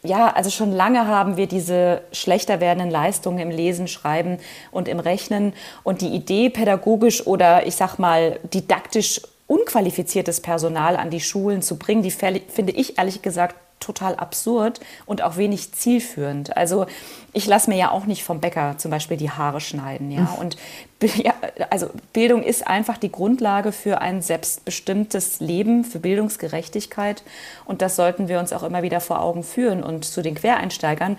ja, 0.03 0.31
also 0.31 0.51
schon 0.51 0.71
lange 0.71 1.07
haben 1.07 1.39
wir 1.39 1.47
diese 1.47 2.03
schlechter 2.13 2.61
werdenden 2.61 2.91
Leistungen 2.91 3.39
im 3.39 3.49
Lesen, 3.49 3.89
Schreiben 3.89 4.37
und 4.71 4.87
im 4.87 5.01
Rechnen. 5.01 5.55
Und 5.83 6.03
die 6.03 6.09
Idee, 6.09 6.51
pädagogisch 6.51 7.27
oder 7.27 7.67
ich 7.67 7.75
sag 7.75 7.99
mal 7.99 8.39
didaktisch 8.53 9.23
unqualifiziertes 9.47 10.41
Personal 10.41 10.97
an 10.97 11.11
die 11.11 11.21
Schulen 11.21 11.63
zu 11.63 11.77
bringen, 11.79 12.03
die 12.03 12.11
finde 12.11 12.73
ich 12.73 12.99
ehrlich 12.99 13.23
gesagt 13.23 13.57
total 13.81 14.17
absurd 14.17 14.81
und 15.05 15.23
auch 15.23 15.37
wenig 15.37 15.73
zielführend. 15.73 16.57
Also 16.57 16.87
ich 17.33 17.47
lasse 17.47 17.69
mir 17.69 17.77
ja 17.77 17.91
auch 17.91 18.07
nicht 18.07 18.25
vom 18.25 18.41
Bäcker 18.41 18.79
zum 18.79 18.91
Beispiel 18.91 19.19
die 19.19 19.31
Haare 19.31 19.61
schneiden, 19.61 20.11
ja. 20.11 20.35
Und 20.41 20.57
ja, 21.03 21.35
also 21.69 21.91
Bildung 22.15 22.43
ist 22.43 22.67
einfach 22.67 22.97
die 22.97 23.13
Grundlage 23.13 23.73
für 23.73 24.01
ein 24.01 24.23
selbstbestimmtes 24.23 25.41
Leben, 25.41 25.85
für 25.85 25.99
Bildungsgerechtigkeit. 25.99 27.23
Und 27.67 27.83
das 27.83 27.97
sollten 27.97 28.29
wir 28.29 28.39
uns 28.39 28.55
auch 28.55 28.63
immer 28.63 28.83
wieder 28.83 29.01
vor 29.01 29.21
Augen 29.21 29.43
führen. 29.43 29.83
Und 29.83 30.07
zu 30.07 30.23
den 30.23 30.35
Quereinsteigern, 30.35 31.19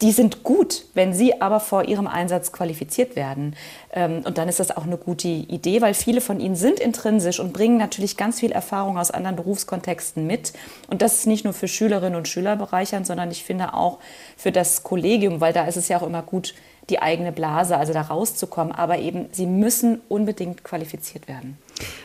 die 0.00 0.12
sind 0.12 0.44
gut, 0.44 0.84
wenn 0.94 1.12
sie 1.12 1.40
aber 1.40 1.58
vor 1.58 1.84
ihrem 1.84 2.06
Einsatz 2.06 2.52
qualifiziert 2.52 3.16
werden. 3.16 3.56
Ähm, 3.92 4.22
und 4.24 4.38
dann 4.38 4.48
ist 4.48 4.60
das 4.60 4.76
auch 4.76 4.84
eine 4.84 4.96
gute 4.96 5.26
Idee, 5.26 5.80
weil 5.80 5.92
viele 5.92 6.20
von 6.20 6.38
ihnen 6.38 6.54
sind 6.54 6.78
intrinsisch 6.78 7.40
und 7.40 7.52
bringen 7.52 7.78
natürlich 7.78 8.16
ganz 8.16 8.38
viel 8.38 8.52
Erfahrung 8.52 8.96
aus 8.96 9.10
anderen 9.10 9.36
Berufskontexten 9.36 10.24
mit. 10.26 10.52
Und 10.88 11.02
das 11.02 11.14
ist 11.14 11.26
nicht 11.26 11.44
nur 11.44 11.52
für 11.52 11.66
Schülerinnen 11.66 12.16
und 12.16 12.28
Schüler 12.28 12.54
bereichernd, 12.54 13.06
sondern 13.06 13.30
ich 13.32 13.42
finde 13.42 13.74
auch 13.74 13.98
für 14.36 14.52
das 14.52 14.84
Kollegium, 14.84 15.40
weil 15.40 15.52
da 15.52 15.64
ist 15.64 15.76
es 15.76 15.88
ja 15.88 15.98
auch 15.98 16.06
immer 16.06 16.22
gut, 16.22 16.54
die 16.90 17.02
eigene 17.02 17.32
Blase, 17.32 17.76
also 17.76 17.92
da 17.92 18.02
rauszukommen. 18.02 18.72
Aber 18.72 18.98
eben, 18.98 19.26
sie 19.32 19.46
müssen 19.46 20.00
unbedingt 20.08 20.62
qualifiziert 20.62 21.26
werden. 21.26 21.58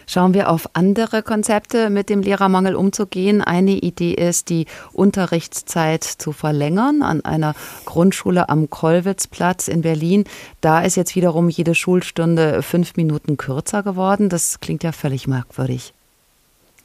Schauen 0.08 0.34
wir 0.34 0.50
auf 0.50 0.70
andere 0.74 1.24
Konzepte, 1.24 1.90
mit 1.90 2.10
dem 2.10 2.22
Lehrermangel 2.22 2.76
umzugehen. 2.76 3.42
Eine 3.42 3.72
Idee 3.72 4.14
ist, 4.14 4.50
die 4.50 4.66
Unterrichtszeit 4.92 6.04
zu 6.04 6.32
verlängern 6.32 7.02
an 7.02 7.24
einer 7.26 7.56
Grundschule 7.86 8.50
am 8.50 8.70
Kollwitzplatz 8.70 9.68
in 9.68 9.82
Berlin. 9.82 10.26
Da 10.62 10.82
ist 10.82 10.96
jetzt 10.96 11.16
wiederum 11.16 11.50
jede 11.50 11.76
Schulstunde 11.76 12.62
fünf 12.62 12.96
Minuten 12.96 13.38
kürzer 13.38 13.84
geworden. 13.84 14.30
Das 14.30 14.60
klingt 14.60 14.84
ja 14.84 14.92
völlig 14.92 15.28
merkwürdig. 15.28 15.94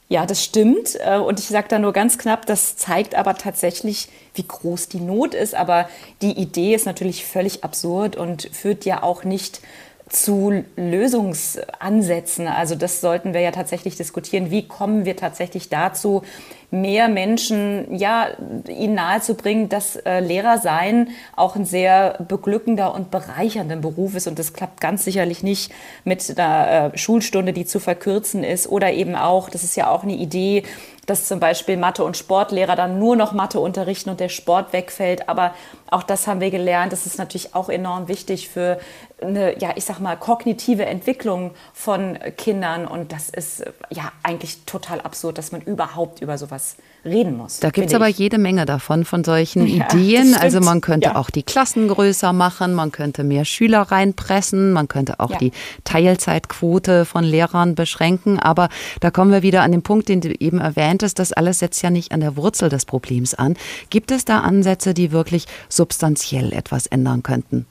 Ja, 0.09 0.25
das 0.25 0.43
stimmt. 0.43 0.97
Äh, 0.99 1.19
und 1.19 1.39
ich 1.39 1.45
sage 1.45 1.67
da 1.69 1.77
nur 1.77 1.93
ganz 1.93 2.17
knapp, 2.17 2.47
das 2.47 2.75
zeigt 2.75 3.13
aber 3.13 3.35
tatsächlich, 3.35 4.09
wie 4.33 4.45
groß 4.45 4.89
die 4.89 4.99
Not 4.99 5.35
ist. 5.35 5.53
Aber 5.53 5.87
die 6.23 6.31
Idee 6.31 6.73
ist 6.73 6.87
natürlich 6.87 7.25
völlig 7.25 7.63
absurd 7.63 8.15
und 8.15 8.49
führt 8.51 8.85
ja 8.85 9.03
auch 9.03 9.23
nicht 9.23 9.61
zu 10.09 10.63
Lösungsansätzen. 10.75 12.47
Also 12.47 12.75
das 12.75 13.01
sollten 13.01 13.33
wir 13.33 13.41
ja 13.41 13.51
tatsächlich 13.51 13.95
diskutieren. 13.95 14.51
Wie 14.51 14.67
kommen 14.67 15.05
wir 15.05 15.15
tatsächlich 15.15 15.69
dazu, 15.69 16.23
mehr 16.71 17.07
Menschen, 17.07 17.95
ja, 17.95 18.27
ihnen 18.67 18.95
nahezubringen, 18.95 19.69
dass 19.69 19.95
äh, 19.95 20.19
Lehrer 20.19 20.59
sein 20.59 21.09
auch 21.35 21.55
ein 21.55 21.65
sehr 21.65 22.23
beglückender 22.27 22.93
und 22.93 23.09
bereichernder 23.09 23.77
Beruf 23.77 24.15
ist. 24.15 24.27
Und 24.27 24.37
das 24.37 24.53
klappt 24.53 24.79
ganz 24.79 25.03
sicherlich 25.03 25.41
nicht 25.41 25.71
mit 26.03 26.37
einer 26.37 26.93
äh, 26.93 26.97
Schulstunde, 26.97 27.53
die 27.53 27.65
zu 27.65 27.79
verkürzen 27.79 28.43
ist. 28.43 28.67
Oder 28.67 28.93
eben 28.93 29.15
auch, 29.15 29.49
das 29.49 29.63
ist 29.63 29.75
ja 29.75 29.89
auch 29.89 30.03
eine 30.03 30.15
Idee, 30.15 30.63
dass 31.09 31.25
zum 31.25 31.39
Beispiel 31.39 31.75
Mathe- 31.77 32.03
und 32.03 32.17
Sportlehrer 32.17 32.75
dann 32.75 32.99
nur 32.99 33.15
noch 33.15 33.33
Mathe 33.33 33.59
unterrichten 33.59 34.09
und 34.09 34.19
der 34.19 34.29
Sport 34.29 34.73
wegfällt. 34.73 35.27
Aber 35.27 35.53
auch 35.89 36.03
das 36.03 36.27
haben 36.27 36.39
wir 36.39 36.51
gelernt. 36.51 36.91
Das 36.93 37.05
ist 37.05 37.17
natürlich 37.17 37.55
auch 37.55 37.69
enorm 37.69 38.07
wichtig 38.07 38.49
für 38.49 38.79
eine, 39.21 39.57
ja, 39.59 39.71
ich 39.75 39.85
sag 39.85 39.99
mal, 39.99 40.15
kognitive 40.15 40.85
Entwicklung 40.85 41.51
von 41.73 42.17
Kindern. 42.37 42.87
Und 42.87 43.11
das 43.11 43.29
ist 43.29 43.63
ja 43.89 44.11
eigentlich 44.23 44.65
total 44.65 45.01
absurd, 45.01 45.37
dass 45.37 45.51
man 45.51 45.61
überhaupt 45.61 46.21
über 46.21 46.37
sowas 46.37 46.77
reden 47.05 47.37
muss. 47.37 47.59
Da 47.59 47.69
gibt 47.69 47.87
es 47.87 47.93
aber 47.93 48.09
ich. 48.09 48.17
jede 48.17 48.37
Menge 48.37 48.65
davon, 48.65 49.05
von 49.05 49.23
solchen 49.23 49.65
Ja, 49.67 49.85
Ideen. 49.93 50.35
Also 50.35 50.59
man 50.59 50.81
könnte 50.81 51.09
Ja. 51.09 51.15
auch 51.15 51.29
die 51.29 51.43
Klassen 51.43 51.87
größer 51.87 52.33
machen, 52.33 52.73
man 52.73 52.91
könnte 52.91 53.23
mehr 53.23 53.45
Schüler 53.45 53.81
reinpressen, 53.83 54.73
man 54.73 54.87
könnte 54.87 55.19
auch 55.19 55.31
Ja. 55.31 55.37
die 55.37 55.51
Teilzeitquote 55.85 57.05
von 57.05 57.23
Lehrern 57.23 57.75
beschränken. 57.75 58.39
Aber 58.39 58.69
da 58.99 59.11
kommen 59.11 59.31
wir 59.31 59.41
wieder 59.41 59.61
an 59.61 59.71
den 59.71 59.81
Punkt, 59.83 60.09
den 60.09 60.21
du 60.21 60.33
eben 60.39 60.59
erwähntest, 60.59 61.19
das 61.19 61.31
alles 61.33 61.59
setzt 61.59 61.81
ja 61.81 61.89
nicht 61.89 62.11
an 62.11 62.19
der 62.19 62.35
Wurzel 62.35 62.69
des 62.69 62.85
Problems 62.85 63.33
an. 63.33 63.55
Gibt 63.89 64.11
es 64.11 64.25
da 64.25 64.39
Ansätze, 64.39 64.93
die 64.93 65.11
wirklich 65.11 65.45
substanziell 65.69 66.51
etwas 66.53 66.87
ändern 66.87 67.23
könnten? 67.23 67.65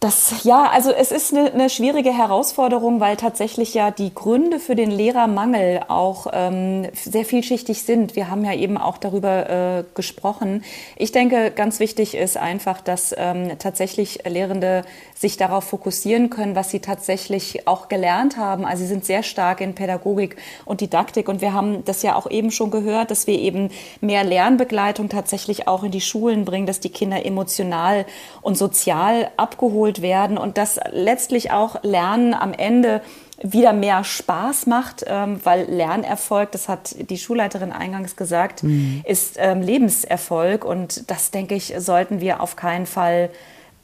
Das, 0.00 0.44
ja, 0.44 0.64
also 0.64 0.92
es 0.92 1.12
ist 1.12 1.34
eine, 1.34 1.52
eine 1.52 1.68
schwierige 1.68 2.10
Herausforderung, 2.10 3.00
weil 3.00 3.18
tatsächlich 3.18 3.74
ja 3.74 3.90
die 3.90 4.14
Gründe 4.14 4.58
für 4.58 4.74
den 4.74 4.90
Lehrermangel 4.90 5.82
auch 5.88 6.26
ähm, 6.32 6.88
sehr 6.94 7.26
vielschichtig 7.26 7.82
sind. 7.82 8.16
Wir 8.16 8.30
haben 8.30 8.42
ja 8.42 8.54
eben 8.54 8.78
auch 8.78 8.96
darüber 8.96 9.50
äh, 9.50 9.84
gesprochen. 9.94 10.64
Ich 10.96 11.12
denke, 11.12 11.50
ganz 11.50 11.80
wichtig 11.80 12.14
ist 12.14 12.38
einfach, 12.38 12.80
dass 12.80 13.14
ähm, 13.18 13.58
tatsächlich 13.58 14.20
Lehrende 14.26 14.84
sich 15.20 15.36
darauf 15.36 15.64
fokussieren 15.64 16.30
können, 16.30 16.56
was 16.56 16.70
sie 16.70 16.80
tatsächlich 16.80 17.68
auch 17.68 17.88
gelernt 17.88 18.38
haben. 18.38 18.64
Also 18.64 18.84
sie 18.84 18.88
sind 18.88 19.04
sehr 19.04 19.22
stark 19.22 19.60
in 19.60 19.74
Pädagogik 19.74 20.36
und 20.64 20.80
Didaktik 20.80 21.28
und 21.28 21.42
wir 21.42 21.52
haben 21.52 21.84
das 21.84 22.02
ja 22.02 22.16
auch 22.16 22.30
eben 22.30 22.50
schon 22.50 22.70
gehört, 22.70 23.10
dass 23.10 23.26
wir 23.26 23.38
eben 23.38 23.68
mehr 24.00 24.24
Lernbegleitung 24.24 25.10
tatsächlich 25.10 25.68
auch 25.68 25.84
in 25.84 25.90
die 25.90 26.00
Schulen 26.00 26.46
bringen, 26.46 26.66
dass 26.66 26.80
die 26.80 26.88
Kinder 26.88 27.26
emotional 27.26 28.06
und 28.40 28.56
sozial 28.56 29.30
abgeholt 29.36 30.00
werden 30.00 30.38
und 30.38 30.56
dass 30.56 30.80
letztlich 30.90 31.50
auch 31.50 31.82
Lernen 31.82 32.32
am 32.32 32.54
Ende 32.54 33.02
wieder 33.42 33.74
mehr 33.74 34.04
Spaß 34.04 34.66
macht, 34.68 35.04
ähm, 35.06 35.38
weil 35.44 35.66
Lernerfolg, 35.66 36.50
das 36.52 36.66
hat 36.66 36.96
die 37.10 37.18
Schulleiterin 37.18 37.72
eingangs 37.72 38.16
gesagt, 38.16 38.62
Mhm. 38.62 39.02
ist 39.04 39.36
ähm, 39.38 39.60
Lebenserfolg 39.60 40.64
und 40.64 41.10
das, 41.10 41.30
denke 41.30 41.54
ich, 41.54 41.74
sollten 41.76 42.22
wir 42.22 42.40
auf 42.40 42.56
keinen 42.56 42.86
Fall 42.86 43.28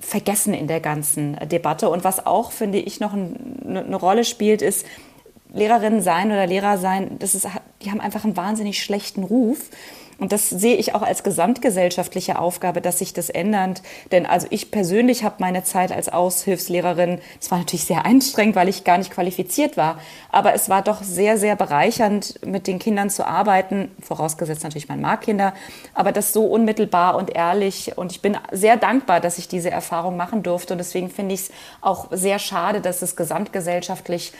vergessen 0.06 0.54
in 0.54 0.68
der 0.68 0.80
ganzen 0.80 1.36
Debatte. 1.48 1.90
Und 1.90 2.04
was 2.04 2.26
auch, 2.26 2.52
finde 2.52 2.78
ich, 2.78 3.00
noch 3.00 3.12
ein, 3.12 3.60
eine, 3.66 3.84
eine 3.84 3.96
Rolle 3.96 4.24
spielt, 4.24 4.62
ist, 4.62 4.86
Lehrerinnen 5.52 6.00
sein 6.00 6.28
oder 6.28 6.46
Lehrer 6.46 6.78
sein, 6.78 7.16
das 7.18 7.34
ist, 7.34 7.48
die 7.82 7.90
haben 7.90 8.00
einfach 8.00 8.24
einen 8.24 8.36
wahnsinnig 8.36 8.82
schlechten 8.82 9.24
Ruf. 9.24 9.70
Und 10.18 10.32
das 10.32 10.48
sehe 10.48 10.76
ich 10.76 10.94
auch 10.94 11.02
als 11.02 11.22
gesamtgesellschaftliche 11.22 12.38
Aufgabe, 12.38 12.80
dass 12.80 13.00
sich 13.00 13.12
das 13.12 13.28
ändert. 13.28 13.82
Denn 14.12 14.24
also 14.24 14.46
ich 14.50 14.70
persönlich 14.70 15.24
habe 15.24 15.36
meine 15.40 15.62
Zeit 15.62 15.92
als 15.92 16.08
Aushilfslehrerin, 16.08 17.20
es 17.40 17.50
war 17.50 17.58
natürlich 17.58 17.84
sehr 17.84 18.06
anstrengend, 18.06 18.56
weil 18.56 18.68
ich 18.68 18.84
gar 18.84 18.96
nicht 18.96 19.10
qualifiziert 19.10 19.76
war, 19.76 19.98
aber 20.30 20.54
es 20.54 20.70
war 20.70 20.82
doch 20.82 21.02
sehr, 21.02 21.36
sehr 21.36 21.54
bereichernd, 21.54 22.40
mit 22.46 22.66
den 22.66 22.78
Kindern 22.78 23.10
zu 23.10 23.26
arbeiten, 23.26 23.90
vorausgesetzt 24.00 24.64
natürlich, 24.64 24.88
man 24.88 25.00
mag 25.02 25.20
Kinder, 25.20 25.52
aber 25.92 26.12
das 26.12 26.32
so 26.32 26.46
unmittelbar 26.46 27.16
und 27.16 27.34
ehrlich. 27.34 27.98
Und 27.98 28.12
ich 28.12 28.22
bin 28.22 28.38
sehr 28.52 28.76
dankbar, 28.76 29.20
dass 29.20 29.38
ich 29.38 29.48
diese 29.48 29.70
Erfahrung 29.70 30.16
machen 30.16 30.42
durfte. 30.42 30.74
Und 30.74 30.78
deswegen 30.78 31.10
finde 31.10 31.34
ich 31.34 31.40
es 31.40 31.50
auch 31.80 32.08
sehr 32.10 32.38
schade, 32.38 32.80
dass 32.80 33.02
es 33.02 33.16
gesamtgesellschaftlich 33.16 34.32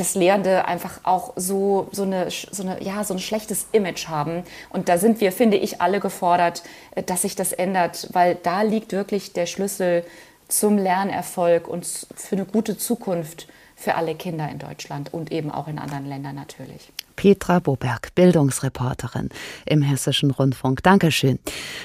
dass 0.00 0.14
Lehrende 0.14 0.64
einfach 0.64 1.00
auch 1.02 1.34
so, 1.36 1.88
so, 1.92 2.02
eine, 2.02 2.28
so, 2.30 2.62
eine, 2.62 2.82
ja, 2.82 3.04
so 3.04 3.14
ein 3.14 3.20
schlechtes 3.20 3.66
Image 3.72 4.08
haben. 4.08 4.44
Und 4.70 4.88
da 4.88 4.96
sind 4.96 5.20
wir, 5.20 5.30
finde 5.30 5.58
ich, 5.58 5.80
alle 5.80 6.00
gefordert, 6.00 6.62
äh, 6.94 7.02
dass 7.02 7.22
sich 7.22 7.36
das 7.36 7.52
ändert, 7.52 8.08
weil 8.12 8.34
da 8.34 8.62
liegt 8.62 8.92
wirklich 8.92 9.34
der 9.34 9.46
Schlüssel 9.46 10.04
zum 10.48 10.78
Lernerfolg 10.78 11.68
und 11.68 11.86
für 12.16 12.36
eine 12.36 12.46
gute 12.46 12.76
Zukunft 12.76 13.46
für 13.76 13.94
alle 13.94 14.14
Kinder 14.14 14.48
in 14.50 14.58
Deutschland 14.58 15.12
und 15.14 15.30
eben 15.32 15.50
auch 15.50 15.68
in 15.68 15.78
anderen 15.78 16.06
Ländern 16.06 16.34
natürlich. 16.34 16.90
Petra 17.20 17.58
Boberg, 17.58 18.14
Bildungsreporterin 18.14 19.28
im 19.66 19.82
Hessischen 19.82 20.30
Rundfunk. 20.30 20.82
Dankeschön. 20.82 21.38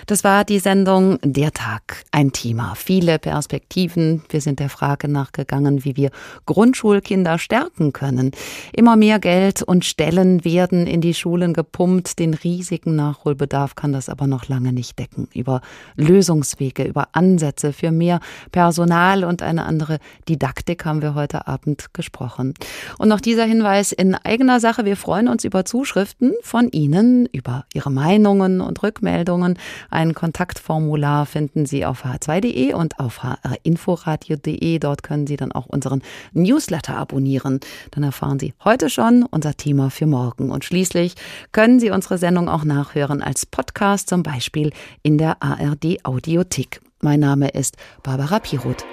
Das 0.05 0.23
war 0.23 0.45
die 0.45 0.59
Sendung 0.59 1.19
Der 1.23 1.51
Tag, 1.51 2.05
ein 2.13 2.31
Thema, 2.31 2.73
viele 2.75 3.19
Perspektiven. 3.19 4.23
Wir 4.29 4.39
sind 4.39 4.61
der 4.61 4.69
Frage 4.69 5.09
nachgegangen, 5.09 5.83
wie 5.83 5.97
wir 5.97 6.11
Grundschulkinder 6.45 7.37
stärken 7.37 7.91
können. 7.91 8.31
Immer 8.71 8.95
mehr 8.95 9.19
Geld 9.19 9.61
und 9.61 9.83
Stellen 9.83 10.45
werden 10.45 10.87
in 10.87 11.01
die 11.01 11.13
Schulen 11.13 11.51
gepumpt. 11.51 12.17
Den 12.17 12.33
riesigen 12.33 12.95
Nachholbedarf 12.95 13.75
kann 13.75 13.91
das 13.91 14.07
aber 14.07 14.27
noch 14.27 14.47
lange 14.47 14.71
nicht 14.71 14.97
decken. 14.97 15.27
Über 15.33 15.59
Lösungswege, 15.97 16.85
über 16.85 17.09
Ansätze 17.11 17.73
für 17.73 17.91
mehr 17.91 18.21
Personal 18.53 19.25
und 19.25 19.41
eine 19.41 19.65
andere 19.65 19.99
Didaktik 20.29 20.85
haben 20.85 21.01
wir 21.01 21.13
heute 21.13 21.45
Abend 21.45 21.93
gesprochen. 21.93 22.53
Und 22.97 23.09
noch 23.09 23.19
dieser 23.19 23.43
Hinweis 23.43 23.91
in 23.91 24.15
eigener 24.15 24.61
Sache. 24.61 24.85
Wir 24.85 24.95
freuen 24.95 25.24
uns 25.27 25.43
über 25.43 25.65
Zuschriften 25.65 26.33
von 26.41 26.69
Ihnen, 26.69 27.27
über 27.27 27.65
Ihre 27.73 27.91
Meinungen 27.91 28.61
und 28.61 28.81
Rückmeldungen. 28.83 29.57
Ein 29.89 30.13
Kontaktformular 30.13 31.25
finden 31.25 31.65
Sie 31.65 31.85
auf 31.85 32.05
h2.de 32.05 32.73
und 32.73 32.99
auf 32.99 33.21
hrinforadio.de. 33.23 34.79
Dort 34.79 35.03
können 35.03 35.27
Sie 35.27 35.37
dann 35.37 35.51
auch 35.51 35.65
unseren 35.65 36.01
Newsletter 36.33 36.97
abonnieren. 36.97 37.59
Dann 37.91 38.03
erfahren 38.03 38.39
Sie 38.39 38.53
heute 38.63 38.89
schon 38.89 39.23
unser 39.23 39.55
Thema 39.55 39.89
für 39.89 40.07
morgen. 40.07 40.51
Und 40.51 40.65
schließlich 40.65 41.15
können 41.51 41.79
Sie 41.79 41.91
unsere 41.91 42.17
Sendung 42.17 42.49
auch 42.49 42.63
nachhören 42.63 43.21
als 43.21 43.45
Podcast, 43.45 44.09
zum 44.09 44.23
Beispiel 44.23 44.71
in 45.03 45.17
der 45.17 45.41
ARD 45.41 46.03
Audiothek. 46.03 46.81
Mein 47.01 47.19
Name 47.19 47.49
ist 47.49 47.77
Barbara 48.03 48.39
Piroth. 48.39 48.85